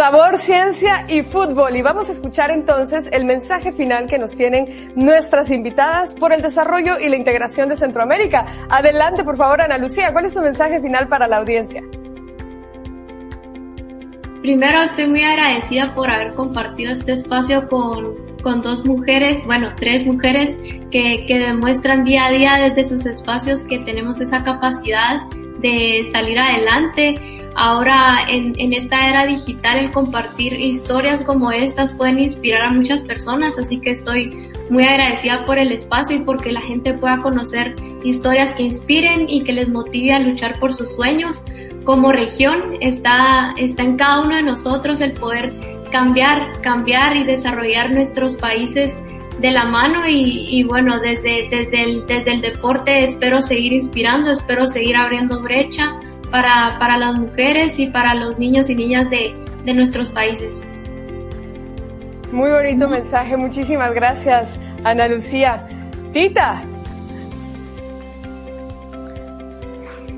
Sabor, 0.00 0.38
ciencia 0.38 1.04
y 1.08 1.22
fútbol. 1.22 1.76
Y 1.76 1.82
vamos 1.82 2.08
a 2.08 2.12
escuchar 2.12 2.50
entonces 2.50 3.06
el 3.12 3.26
mensaje 3.26 3.70
final 3.70 4.06
que 4.06 4.18
nos 4.18 4.34
tienen 4.34 4.92
nuestras 4.96 5.50
invitadas 5.50 6.14
por 6.14 6.32
el 6.32 6.40
desarrollo 6.40 6.98
y 6.98 7.10
la 7.10 7.16
integración 7.16 7.68
de 7.68 7.76
Centroamérica. 7.76 8.46
Adelante, 8.70 9.24
por 9.24 9.36
favor, 9.36 9.60
Ana 9.60 9.76
Lucía. 9.76 10.10
¿Cuál 10.12 10.24
es 10.24 10.32
su 10.32 10.40
mensaje 10.40 10.80
final 10.80 11.06
para 11.06 11.28
la 11.28 11.36
audiencia? 11.36 11.82
Primero, 14.40 14.80
estoy 14.80 15.06
muy 15.06 15.22
agradecida 15.22 15.94
por 15.94 16.08
haber 16.08 16.32
compartido 16.32 16.92
este 16.92 17.12
espacio 17.12 17.68
con, 17.68 18.16
con 18.42 18.62
dos 18.62 18.86
mujeres, 18.86 19.44
bueno, 19.44 19.74
tres 19.76 20.06
mujeres 20.06 20.56
que, 20.90 21.26
que 21.26 21.38
demuestran 21.38 22.04
día 22.04 22.24
a 22.24 22.30
día 22.30 22.52
desde 22.56 22.84
sus 22.84 23.04
espacios 23.04 23.66
que 23.66 23.80
tenemos 23.80 24.18
esa 24.18 24.42
capacidad 24.42 25.20
de 25.60 26.08
salir 26.12 26.38
adelante. 26.38 27.14
Ahora 27.56 28.26
en, 28.28 28.54
en, 28.58 28.72
esta 28.72 29.08
era 29.08 29.26
digital 29.26 29.78
el 29.78 29.90
compartir 29.90 30.52
historias 30.52 31.22
como 31.22 31.50
estas 31.50 31.92
pueden 31.92 32.18
inspirar 32.18 32.62
a 32.62 32.70
muchas 32.70 33.02
personas, 33.02 33.58
así 33.58 33.78
que 33.80 33.90
estoy 33.90 34.50
muy 34.70 34.84
agradecida 34.84 35.44
por 35.44 35.58
el 35.58 35.72
espacio 35.72 36.16
y 36.16 36.20
porque 36.20 36.52
la 36.52 36.60
gente 36.60 36.94
pueda 36.94 37.20
conocer 37.20 37.74
historias 38.04 38.54
que 38.54 38.62
inspiren 38.62 39.28
y 39.28 39.42
que 39.42 39.52
les 39.52 39.68
motive 39.68 40.12
a 40.12 40.20
luchar 40.20 40.58
por 40.60 40.72
sus 40.72 40.94
sueños. 40.94 41.42
Como 41.84 42.12
región 42.12 42.76
está, 42.80 43.52
está 43.58 43.82
en 43.82 43.96
cada 43.96 44.20
uno 44.20 44.36
de 44.36 44.42
nosotros 44.42 45.00
el 45.00 45.12
poder 45.12 45.52
cambiar, 45.90 46.60
cambiar 46.62 47.16
y 47.16 47.24
desarrollar 47.24 47.90
nuestros 47.90 48.36
países 48.36 48.96
de 49.40 49.50
la 49.50 49.64
mano 49.64 50.06
y, 50.06 50.48
y, 50.50 50.64
bueno, 50.64 51.00
desde, 51.00 51.48
desde, 51.50 51.82
el, 51.82 52.06
desde 52.06 52.34
el 52.34 52.40
deporte 52.42 53.04
espero 53.04 53.40
seguir 53.40 53.72
inspirando, 53.72 54.30
espero 54.30 54.66
seguir 54.66 54.96
abriendo 54.96 55.42
brecha 55.42 55.98
para, 56.30 56.78
para 56.78 56.98
las 56.98 57.18
mujeres 57.18 57.78
y 57.78 57.86
para 57.86 58.14
los 58.14 58.38
niños 58.38 58.68
y 58.68 58.74
niñas 58.74 59.08
de, 59.10 59.34
de 59.64 59.74
nuestros 59.74 60.10
países. 60.10 60.62
Muy 62.32 62.50
bonito 62.50 62.88
mensaje, 62.88 63.36
muchísimas 63.36 63.92
gracias 63.92 64.60
Ana 64.84 65.08
Lucía. 65.08 65.66
Tita. 66.12 66.62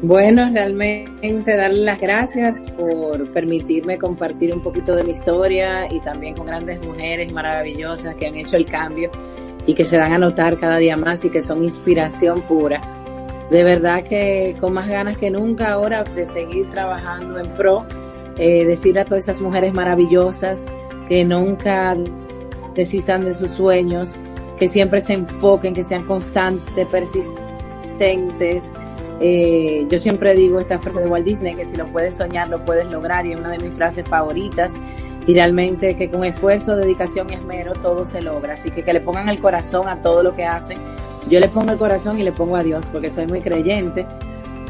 Bueno, 0.03 0.51
realmente 0.53 1.57
darle 1.57 1.85
las 1.85 2.01
gracias 2.01 2.69
por 2.73 3.33
permitirme 3.33 3.99
compartir 3.99 4.53
un 4.53 4.61
poquito 4.61 4.97
de 4.97 5.05
mi 5.05 5.13
historia 5.13 5.87
y 5.89 6.01
también 6.01 6.35
con 6.35 6.47
grandes 6.47 6.85
mujeres 6.85 7.33
maravillosas 7.33 8.17
que 8.17 8.27
han 8.27 8.35
hecho 8.35 8.57
el 8.57 8.65
cambio 8.65 9.13
y 9.65 9.75
que 9.75 9.85
se 9.85 9.97
dan 9.97 10.13
a 10.13 10.19
notar 10.19 10.59
cada 10.59 10.79
día 10.79 10.97
más 10.97 11.25
y 11.25 11.31
que 11.31 11.41
son 11.41 11.63
inspiración 11.63 12.41
pura. 12.43 12.81
De 13.49 13.63
verdad 13.63 14.03
que 14.03 14.57
con 14.61 14.75
más 14.75 14.89
ganas 14.89 15.17
que 15.19 15.31
nunca 15.31 15.71
ahora 15.71 16.03
de 16.03 16.27
seguir 16.27 16.69
trabajando 16.69 17.39
en 17.39 17.49
pro, 17.53 17.87
eh, 18.39 18.65
decir 18.65 18.99
a 18.99 19.05
todas 19.05 19.23
esas 19.23 19.41
mujeres 19.41 19.73
maravillosas 19.73 20.67
que 21.09 21.25
nunca 21.25 21.97
desistan 22.75 23.25
de 23.25 23.35
sus 23.35 23.53
sueños, 23.53 24.17
que 24.59 24.67
siempre 24.67 25.01
se 25.01 25.13
enfoquen, 25.13 25.75
que 25.75 25.85
sean 25.85 26.03
constantes, 26.07 26.89
persistentes, 26.89 28.73
eh, 29.25 29.87
yo 29.89 30.01
siempre 30.01 30.35
digo 30.35 30.59
esta 30.59 30.81
frase 30.81 30.99
de 30.99 31.07
Walt 31.07 31.25
Disney, 31.25 31.55
que 31.55 31.65
si 31.65 31.77
lo 31.77 31.87
puedes 31.87 32.17
soñar, 32.17 32.49
lo 32.49 32.65
puedes 32.65 32.89
lograr, 32.89 33.25
y 33.25 33.33
es 33.33 33.39
una 33.39 33.51
de 33.51 33.59
mis 33.59 33.73
frases 33.73 34.07
favoritas. 34.09 34.73
Y 35.29 35.35
realmente 35.35 35.97
que 35.97 36.11
con 36.11 36.25
esfuerzo, 36.25 36.75
dedicación 36.75 37.29
y 37.31 37.35
esmero 37.35 37.73
todo 37.75 38.05
se 38.05 38.21
logra. 38.21 38.55
Así 38.55 38.73
que 38.73 38.83
que 38.83 38.93
le 38.93 39.01
pongan 39.01 39.29
el 39.29 39.39
corazón 39.39 39.89
a 39.89 40.03
todo 40.03 40.25
lo 40.25 40.35
que 40.35 40.45
hacen. 40.45 40.79
Yo 41.31 41.39
le 41.39 41.47
pongo 41.49 41.71
el 41.71 41.79
corazón 41.79 42.19
y 42.19 42.25
le 42.25 42.33
pongo 42.33 42.57
a 42.57 42.65
Dios, 42.65 42.85
porque 42.91 43.11
soy 43.11 43.29
muy 43.29 43.41
creyente. 43.41 44.05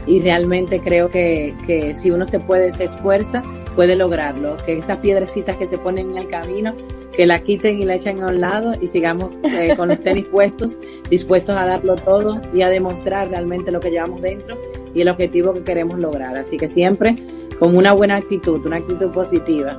Y 0.06 0.20
realmente 0.20 0.80
creo 0.80 1.08
que, 1.08 1.54
que 1.66 1.94
si 1.94 2.10
uno 2.10 2.26
se 2.26 2.38
puede, 2.38 2.74
se 2.74 2.84
esfuerza, 2.84 3.42
puede 3.74 3.96
lograrlo. 3.96 4.58
Que 4.66 4.76
esas 4.76 4.98
piedrecitas 4.98 5.56
que 5.56 5.66
se 5.66 5.78
ponen 5.78 6.10
en 6.10 6.18
el 6.18 6.28
camino, 6.28 6.74
que 7.16 7.26
la 7.26 7.40
quiten 7.40 7.80
y 7.80 7.84
la 7.84 7.94
echen 7.94 8.22
a 8.22 8.26
un 8.26 8.40
lado 8.40 8.72
y 8.80 8.86
sigamos 8.86 9.32
eh, 9.44 9.74
con 9.76 9.88
los 9.88 10.00
tenis 10.00 10.26
puestos, 10.26 10.78
dispuestos 11.10 11.56
a 11.56 11.66
darlo 11.66 11.94
todo 11.96 12.40
y 12.54 12.62
a 12.62 12.68
demostrar 12.68 13.28
realmente 13.28 13.70
lo 13.70 13.80
que 13.80 13.90
llevamos 13.90 14.22
dentro 14.22 14.56
y 14.94 15.02
el 15.02 15.08
objetivo 15.08 15.52
que 15.52 15.62
queremos 15.62 15.98
lograr. 15.98 16.36
Así 16.36 16.56
que 16.56 16.68
siempre 16.68 17.14
con 17.58 17.76
una 17.76 17.92
buena 17.92 18.16
actitud, 18.16 18.64
una 18.66 18.78
actitud 18.78 19.12
positiva. 19.12 19.78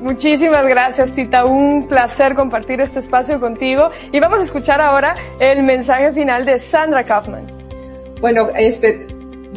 Muchísimas 0.00 0.66
gracias, 0.66 1.12
Tita. 1.12 1.44
Un 1.44 1.86
placer 1.86 2.34
compartir 2.34 2.80
este 2.80 3.00
espacio 3.00 3.38
contigo. 3.38 3.90
Y 4.12 4.18
vamos 4.18 4.40
a 4.40 4.44
escuchar 4.44 4.80
ahora 4.80 5.14
el 5.38 5.62
mensaje 5.62 6.12
final 6.12 6.46
de 6.46 6.58
Sandra 6.58 7.04
Kaufman. 7.04 7.46
Bueno, 8.20 8.48
este, 8.56 9.06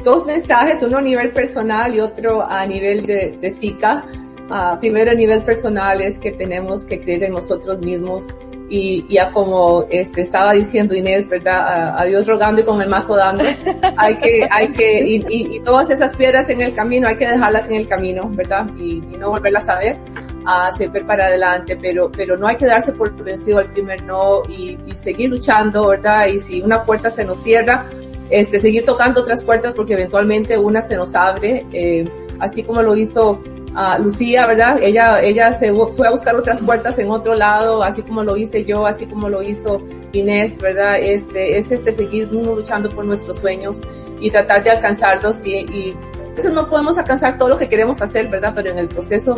dos 0.03 0.25
mensajes, 0.25 0.83
uno 0.83 0.97
a 0.97 1.01
nivel 1.01 1.31
personal 1.31 1.95
y 1.95 2.01
otro 2.01 2.43
a 2.43 2.65
nivel 2.65 3.05
de, 3.05 3.37
de 3.39 3.51
SICA. 3.53 4.05
Uh, 4.49 4.77
primero 4.79 5.11
a 5.11 5.13
nivel 5.13 5.41
personal 5.43 6.01
es 6.01 6.19
que 6.19 6.31
tenemos 6.31 6.83
que 6.83 6.99
creer 6.99 7.23
en 7.23 7.33
nosotros 7.33 7.79
mismos 7.79 8.27
y 8.69 9.05
ya 9.07 9.31
como 9.31 9.85
este, 9.89 10.21
estaba 10.21 10.53
diciendo 10.53 10.95
Inés, 10.95 11.29
¿verdad? 11.29 11.59
A, 11.59 12.01
a, 12.01 12.05
Dios 12.05 12.27
rogando 12.27 12.61
y 12.61 12.63
con 12.63 12.81
el 12.81 12.89
mazo 12.89 13.15
dando. 13.15 13.43
Hay 13.97 14.17
que, 14.17 14.47
hay 14.49 14.69
que, 14.69 15.05
y, 15.05 15.25
y, 15.29 15.55
y, 15.55 15.59
todas 15.59 15.89
esas 15.89 16.15
piedras 16.15 16.49
en 16.49 16.61
el 16.61 16.73
camino 16.73 17.07
hay 17.07 17.15
que 17.15 17.27
dejarlas 17.27 17.69
en 17.69 17.75
el 17.75 17.87
camino, 17.87 18.27
¿verdad? 18.29 18.67
Y, 18.77 19.03
y 19.11 19.17
no 19.17 19.29
volverlas 19.29 19.69
a 19.69 19.77
ver, 19.77 19.97
a 20.45 20.71
siempre 20.75 21.03
para 21.05 21.27
adelante, 21.27 21.77
pero, 21.79 22.11
pero 22.11 22.35
no 22.35 22.47
hay 22.47 22.55
que 22.55 22.65
darse 22.65 22.91
por 22.91 23.13
vencido 23.23 23.59
al 23.59 23.69
primer 23.69 24.03
no 24.03 24.41
y, 24.49 24.77
y 24.85 24.91
seguir 24.91 25.29
luchando, 25.29 25.87
¿verdad? 25.87 26.27
Y 26.27 26.39
si 26.39 26.61
una 26.61 26.83
puerta 26.83 27.11
se 27.11 27.23
nos 27.23 27.41
cierra, 27.43 27.85
este, 28.29 28.59
seguir 28.59 28.83
tocando 28.83 29.21
otras 29.21 29.43
puertas 29.43 29.73
porque 29.75 29.93
eventualmente 29.93 30.57
una 30.57 30.81
se 30.81 30.95
nos 30.95 31.13
abre, 31.13 31.65
eh, 31.71 32.09
así 32.39 32.63
como 32.63 32.81
lo 32.81 32.95
hizo 32.95 33.39
a 33.75 33.97
Lucía, 33.97 34.45
¿verdad? 34.45 34.79
Ella, 34.81 35.21
ella 35.21 35.51
se 35.53 35.73
fue 35.73 36.07
a 36.07 36.11
buscar 36.11 36.35
otras 36.35 36.61
puertas 36.61 36.97
en 36.99 37.09
otro 37.09 37.33
lado, 37.35 37.83
así 37.83 38.03
como 38.03 38.23
lo 38.23 38.37
hice 38.37 38.63
yo, 38.65 38.85
así 38.85 39.05
como 39.07 39.29
lo 39.29 39.41
hizo 39.41 39.81
Inés, 40.11 40.57
¿verdad? 40.59 40.97
Este, 40.99 41.57
es 41.57 41.71
este 41.71 41.91
seguir 41.91 42.29
uno 42.31 42.55
luchando 42.55 42.93
por 42.93 43.05
nuestros 43.05 43.39
sueños 43.39 43.81
y 44.19 44.29
tratar 44.29 44.63
de 44.63 44.71
alcanzarlos 44.71 45.43
y, 45.45 45.55
y 45.55 45.95
eso 46.37 46.49
no 46.49 46.69
podemos 46.69 46.97
alcanzar 46.97 47.37
todo 47.37 47.49
lo 47.49 47.57
que 47.57 47.67
queremos 47.67 48.01
hacer, 48.01 48.27
¿verdad? 48.29 48.53
Pero 48.55 48.71
en 48.71 48.77
el 48.77 48.87
proceso 48.87 49.35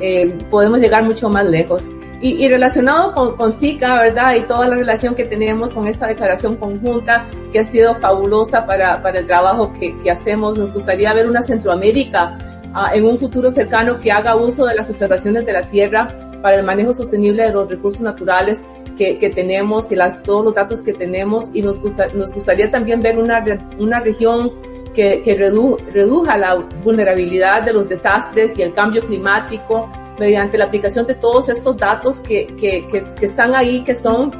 eh, 0.00 0.38
podemos 0.50 0.80
llegar 0.80 1.02
mucho 1.04 1.28
más 1.28 1.44
lejos. 1.44 1.82
Y, 2.20 2.42
y 2.42 2.48
relacionado 2.48 3.12
con, 3.12 3.36
con 3.36 3.52
SICA, 3.52 4.00
¿verdad? 4.00 4.34
Y 4.34 4.42
toda 4.42 4.66
la 4.66 4.76
relación 4.76 5.14
que 5.14 5.24
tenemos 5.24 5.72
con 5.72 5.86
esta 5.86 6.06
declaración 6.06 6.56
conjunta 6.56 7.26
que 7.52 7.58
ha 7.58 7.64
sido 7.64 7.94
fabulosa 7.96 8.64
para, 8.64 9.02
para 9.02 9.18
el 9.18 9.26
trabajo 9.26 9.74
que, 9.74 9.98
que 9.98 10.10
hacemos, 10.10 10.56
nos 10.56 10.72
gustaría 10.72 11.12
ver 11.12 11.28
una 11.28 11.42
Centroamérica 11.42 12.32
uh, 12.74 12.94
en 12.94 13.04
un 13.04 13.18
futuro 13.18 13.50
cercano 13.50 14.00
que 14.00 14.12
haga 14.12 14.36
uso 14.36 14.66
de 14.66 14.74
las 14.74 14.90
observaciones 14.90 15.46
de 15.46 15.52
la 15.52 15.62
Tierra 15.68 16.08
para 16.42 16.56
el 16.58 16.64
manejo 16.64 16.92
sostenible 16.92 17.42
de 17.44 17.52
los 17.52 17.68
recursos 17.68 18.02
naturales 18.02 18.62
que, 18.96 19.18
que 19.18 19.30
tenemos 19.30 19.90
y 19.90 19.96
las, 19.96 20.22
todos 20.22 20.44
los 20.44 20.54
datos 20.54 20.82
que 20.82 20.92
tenemos. 20.92 21.46
Y 21.54 21.62
nos, 21.62 21.80
gusta, 21.80 22.08
nos 22.14 22.32
gustaría 22.32 22.70
también 22.70 23.00
ver 23.00 23.18
una, 23.18 23.42
una 23.78 24.00
región 24.00 24.52
que, 24.94 25.22
que 25.22 25.34
redu, 25.34 25.76
reduja 25.92 26.36
la 26.36 26.56
vulnerabilidad 26.84 27.62
de 27.62 27.72
los 27.72 27.88
desastres 27.88 28.56
y 28.58 28.62
el 28.62 28.72
cambio 28.72 29.02
climático 29.02 29.90
mediante 30.18 30.58
la 30.58 30.66
aplicación 30.66 31.06
de 31.06 31.14
todos 31.14 31.48
estos 31.48 31.76
datos 31.76 32.20
que, 32.20 32.46
que, 32.56 32.86
que, 32.86 33.04
que 33.18 33.26
están 33.26 33.54
ahí, 33.54 33.82
que 33.82 33.94
son 33.94 34.30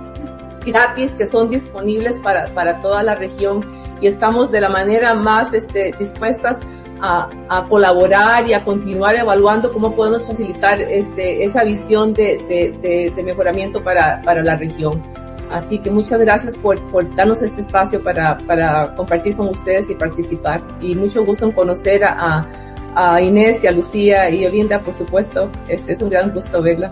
gratis, 0.64 1.12
que 1.12 1.26
son 1.26 1.50
disponibles 1.50 2.20
para, 2.20 2.46
para 2.54 2.80
toda 2.80 3.02
la 3.02 3.14
región. 3.14 3.66
Y 4.00 4.06
estamos 4.06 4.50
de 4.50 4.60
la 4.60 4.68
manera 4.68 5.14
más 5.14 5.52
este, 5.52 5.94
dispuestas 5.98 6.58
a, 7.04 7.28
a, 7.50 7.68
colaborar 7.68 8.48
y 8.48 8.54
a 8.54 8.64
continuar 8.64 9.14
evaluando 9.14 9.70
cómo 9.72 9.94
podemos 9.94 10.26
facilitar 10.26 10.80
este, 10.80 11.44
esa 11.44 11.62
visión 11.62 12.14
de, 12.14 12.38
de, 12.48 12.78
de, 12.80 13.12
de 13.14 13.22
mejoramiento 13.22 13.84
para, 13.84 14.22
para 14.22 14.42
la 14.42 14.56
región. 14.56 15.02
Así 15.50 15.78
que 15.78 15.90
muchas 15.90 16.18
gracias 16.18 16.56
por, 16.56 16.80
por 16.90 17.14
darnos 17.14 17.42
este 17.42 17.60
espacio 17.60 18.02
para, 18.02 18.38
para 18.38 18.96
compartir 18.96 19.36
con 19.36 19.48
ustedes 19.48 19.90
y 19.90 19.94
participar. 19.94 20.62
Y 20.80 20.94
mucho 20.94 21.24
gusto 21.24 21.44
en 21.44 21.52
conocer 21.52 22.04
a, 22.04 22.46
a, 22.94 23.20
Inés 23.20 23.62
y 23.62 23.66
a 23.66 23.72
Lucía 23.72 24.30
y 24.30 24.46
Olinda, 24.46 24.80
por 24.80 24.94
supuesto. 24.94 25.50
Este 25.68 25.92
es 25.92 26.00
un 26.00 26.08
gran 26.08 26.32
gusto 26.32 26.62
verla. 26.62 26.90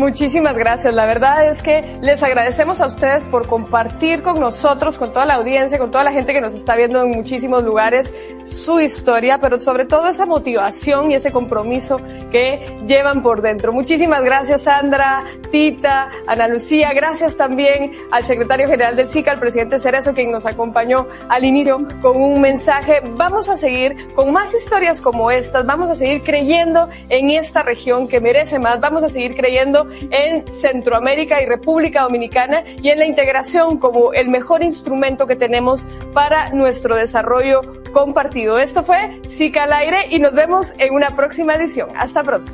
Muchísimas 0.00 0.56
gracias. 0.56 0.94
La 0.94 1.04
verdad 1.04 1.46
es 1.46 1.60
que 1.60 1.98
les 2.00 2.22
agradecemos 2.22 2.80
a 2.80 2.86
ustedes 2.86 3.26
por 3.26 3.46
compartir 3.46 4.22
con 4.22 4.40
nosotros, 4.40 4.96
con 4.96 5.12
toda 5.12 5.26
la 5.26 5.34
audiencia, 5.34 5.78
con 5.78 5.90
toda 5.90 6.04
la 6.04 6.10
gente 6.10 6.32
que 6.32 6.40
nos 6.40 6.54
está 6.54 6.74
viendo 6.74 7.02
en 7.02 7.10
muchísimos 7.10 7.62
lugares, 7.64 8.14
su 8.44 8.80
historia, 8.80 9.36
pero 9.38 9.60
sobre 9.60 9.84
todo 9.84 10.08
esa 10.08 10.24
motivación 10.24 11.10
y 11.10 11.16
ese 11.16 11.30
compromiso 11.30 12.00
que 12.30 12.78
llevan 12.86 13.22
por 13.22 13.42
dentro. 13.42 13.74
Muchísimas 13.74 14.22
gracias 14.22 14.62
Sandra, 14.62 15.22
Tita, 15.52 16.08
Ana 16.26 16.48
Lucía. 16.48 16.94
Gracias 16.94 17.36
también 17.36 17.92
al 18.10 18.24
secretario 18.24 18.68
general 18.68 18.96
del 18.96 19.06
SICA, 19.06 19.32
al 19.32 19.38
presidente 19.38 19.80
Cerezo, 19.80 20.14
quien 20.14 20.32
nos 20.32 20.46
acompañó 20.46 21.08
al 21.28 21.44
inicio 21.44 21.86
con 22.00 22.16
un 22.16 22.40
mensaje. 22.40 23.02
Vamos 23.16 23.50
a 23.50 23.58
seguir 23.58 24.14
con 24.14 24.32
más 24.32 24.54
historias 24.54 25.02
como 25.02 25.30
estas. 25.30 25.66
Vamos 25.66 25.90
a 25.90 25.94
seguir 25.94 26.22
creyendo 26.22 26.88
en 27.10 27.28
esta 27.28 27.62
región 27.62 28.08
que 28.08 28.18
merece 28.18 28.58
más. 28.58 28.80
Vamos 28.80 29.04
a 29.04 29.10
seguir 29.10 29.36
creyendo 29.36 29.89
en 30.10 30.46
Centroamérica 30.52 31.42
y 31.42 31.46
República 31.46 32.02
Dominicana 32.02 32.62
y 32.82 32.88
en 32.88 32.98
la 32.98 33.06
integración 33.06 33.78
como 33.78 34.12
el 34.12 34.28
mejor 34.28 34.62
instrumento 34.62 35.26
que 35.26 35.36
tenemos 35.36 35.86
para 36.14 36.50
nuestro 36.50 36.96
desarrollo 36.96 37.60
compartido. 37.92 38.58
Esto 38.58 38.82
fue 38.82 39.20
SICA 39.26 39.64
al 39.64 39.72
aire 39.72 40.06
y 40.10 40.18
nos 40.18 40.32
vemos 40.32 40.72
en 40.78 40.94
una 40.94 41.14
próxima 41.16 41.54
edición. 41.54 41.90
Hasta 41.96 42.22
pronto. 42.22 42.52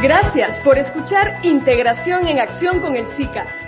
Gracias 0.00 0.60
por 0.60 0.78
escuchar 0.78 1.40
Integración 1.42 2.28
en 2.28 2.38
Acción 2.38 2.78
con 2.78 2.94
el 2.94 3.04
SICA. 3.04 3.67